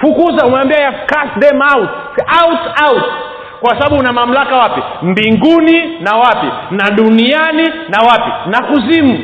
Fukuza 0.00 0.46
umwambia 0.46 0.92
cast 0.92 1.38
them 1.40 1.60
out. 1.62 1.90
Out 2.42 2.60
out 2.88 3.29
kwa 3.60 3.70
sababu 3.80 3.96
una 4.00 4.12
mamlaka 4.12 4.56
wapi? 4.56 4.82
Mbinguni 5.02 5.98
na 6.00 6.16
wapi? 6.16 6.46
Na 6.70 6.90
duniani 6.90 7.68
na 7.88 7.98
wapi? 8.02 8.30
Na 8.50 8.62
kuzimu. 8.66 9.18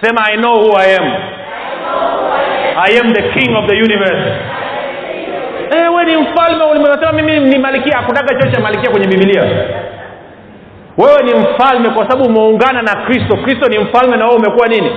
Sema 0.00 0.20
i 0.32 0.36
know 0.36 0.54
who 0.54 0.76
i 0.78 0.96
am. 0.96 1.12
I 2.78 2.98
am 3.00 3.12
the 3.12 3.22
king 3.22 3.56
of 3.56 3.66
the 3.66 3.76
universe. 3.76 4.32
E, 5.70 6.04
ni 6.06 6.16
mfalme 6.16 6.64
ulimwesema 6.64 7.12
mimi 7.12 7.40
ni 7.40 7.58
malikia 7.58 7.96
hakutaka 7.96 8.34
choo 8.40 8.50
cha 8.50 8.60
malikia 8.60 8.90
kwenye 8.90 9.06
bibilia 9.06 9.42
wewe 10.98 11.22
ni 11.24 11.34
mfalme 11.34 11.90
kwa 11.90 12.10
sababu 12.10 12.24
umeungana 12.28 12.82
na 12.82 12.94
kristo. 13.06 13.36
Kristo 13.36 13.68
ni 13.68 13.78
mfalme 13.78 14.16
na 14.16 14.24
wewe 14.24 14.36
umekuwa 14.36 14.68
nini? 14.68 14.90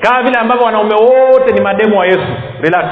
Kama 0.00 0.22
vile 0.22 0.38
ambavyo 0.38 0.66
wanaume 0.66 0.94
wote 0.94 1.52
ni 1.52 1.60
mademu 1.60 1.98
wa 1.98 2.06
yesu. 2.06 2.26
Relax 2.60 2.84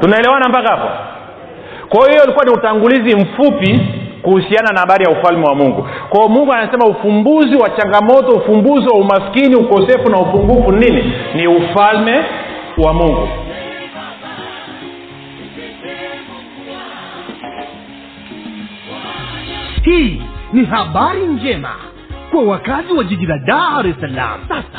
tunaelewana 0.00 0.48
mpaka 0.48 0.68
hapo? 0.68 0.88
Kwa 1.88 2.08
hiyo 2.10 2.22
ilikuwa 2.24 2.44
ni 2.44 2.50
utangulizi 2.50 3.16
mfupi 3.16 3.80
kuhusiana 4.22 4.72
na 4.72 4.80
habari 4.80 5.04
ya 5.04 5.10
ufalme 5.10 5.46
wa 5.46 5.54
mungu. 5.54 5.88
Kwao 6.08 6.28
mungu 6.28 6.52
anasema 6.52 6.86
ufumbuzi 6.86 7.56
wa 7.56 7.70
changamoto 7.70 8.32
ufumbuzi 8.32 8.86
wa 8.88 8.98
umaskini 9.00 9.56
ukosefu 9.56 10.10
na 10.10 10.18
upungufu 10.18 10.72
nini? 10.72 11.12
Ni 11.34 11.46
ufalme 11.46 12.24
wa 12.78 12.92
mungu. 12.92 13.28
Hii 19.84 20.22
ni 20.52 20.64
habari 20.64 21.26
njema 21.26 21.74
kwa 22.30 22.42
wakazi 22.42 22.92
wa 22.92 23.04
jiji 23.04 23.26
la 23.26 23.38
dar 23.38 23.86
es 23.86 23.96
salaam. 24.00 24.40
Sasa 24.48 24.78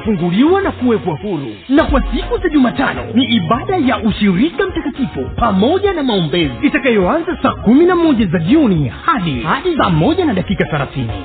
watafunguliwa 0.01 0.61
na 0.61 0.71
kuwekwa 0.71 1.15
huru. 1.17 1.55
Na 1.69 1.83
kwa 1.83 2.01
siku 2.01 2.37
za 2.37 2.49
jumatano 2.49 3.03
ni 3.13 3.23
ibada 3.25 3.77
ya 3.77 3.97
ushirika 3.99 4.65
mtakatifu 4.67 5.21
pamoja 5.35 5.93
na 5.93 6.03
maombezi 6.03 6.53
itakayoanza 6.61 7.37
saa 7.43 7.51
kumi 7.51 7.85
na 7.85 7.95
moja 7.95 8.25
za 8.25 8.39
jioni 8.39 8.87
hadi 9.05 9.41
hadi 9.41 9.77
saa 9.77 9.89
moja 9.89 10.25
na 10.25 10.33
dakika 10.33 10.65
thelathini. 10.65 11.23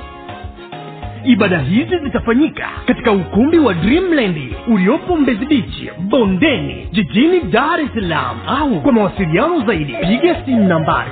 Ibada 1.25 1.59
hizi 1.59 1.97
zitafanyika 2.03 2.67
katika 2.85 3.11
ukumbi 3.11 3.59
wa 3.59 3.73
dreamland 3.73 4.37
uliopo 4.67 5.15
mbezi 5.17 5.45
bichi 5.45 5.89
bondeni 5.99 6.87
jijini 6.91 7.39
dar 7.41 7.79
es 7.81 7.93
salaam. 7.93 8.37
Au 8.47 8.81
kwa 8.81 8.91
mawasiliano 8.93 9.65
zaidi 9.65 9.93
piga 9.93 10.45
simu 10.45 10.63
nambari 10.67 11.11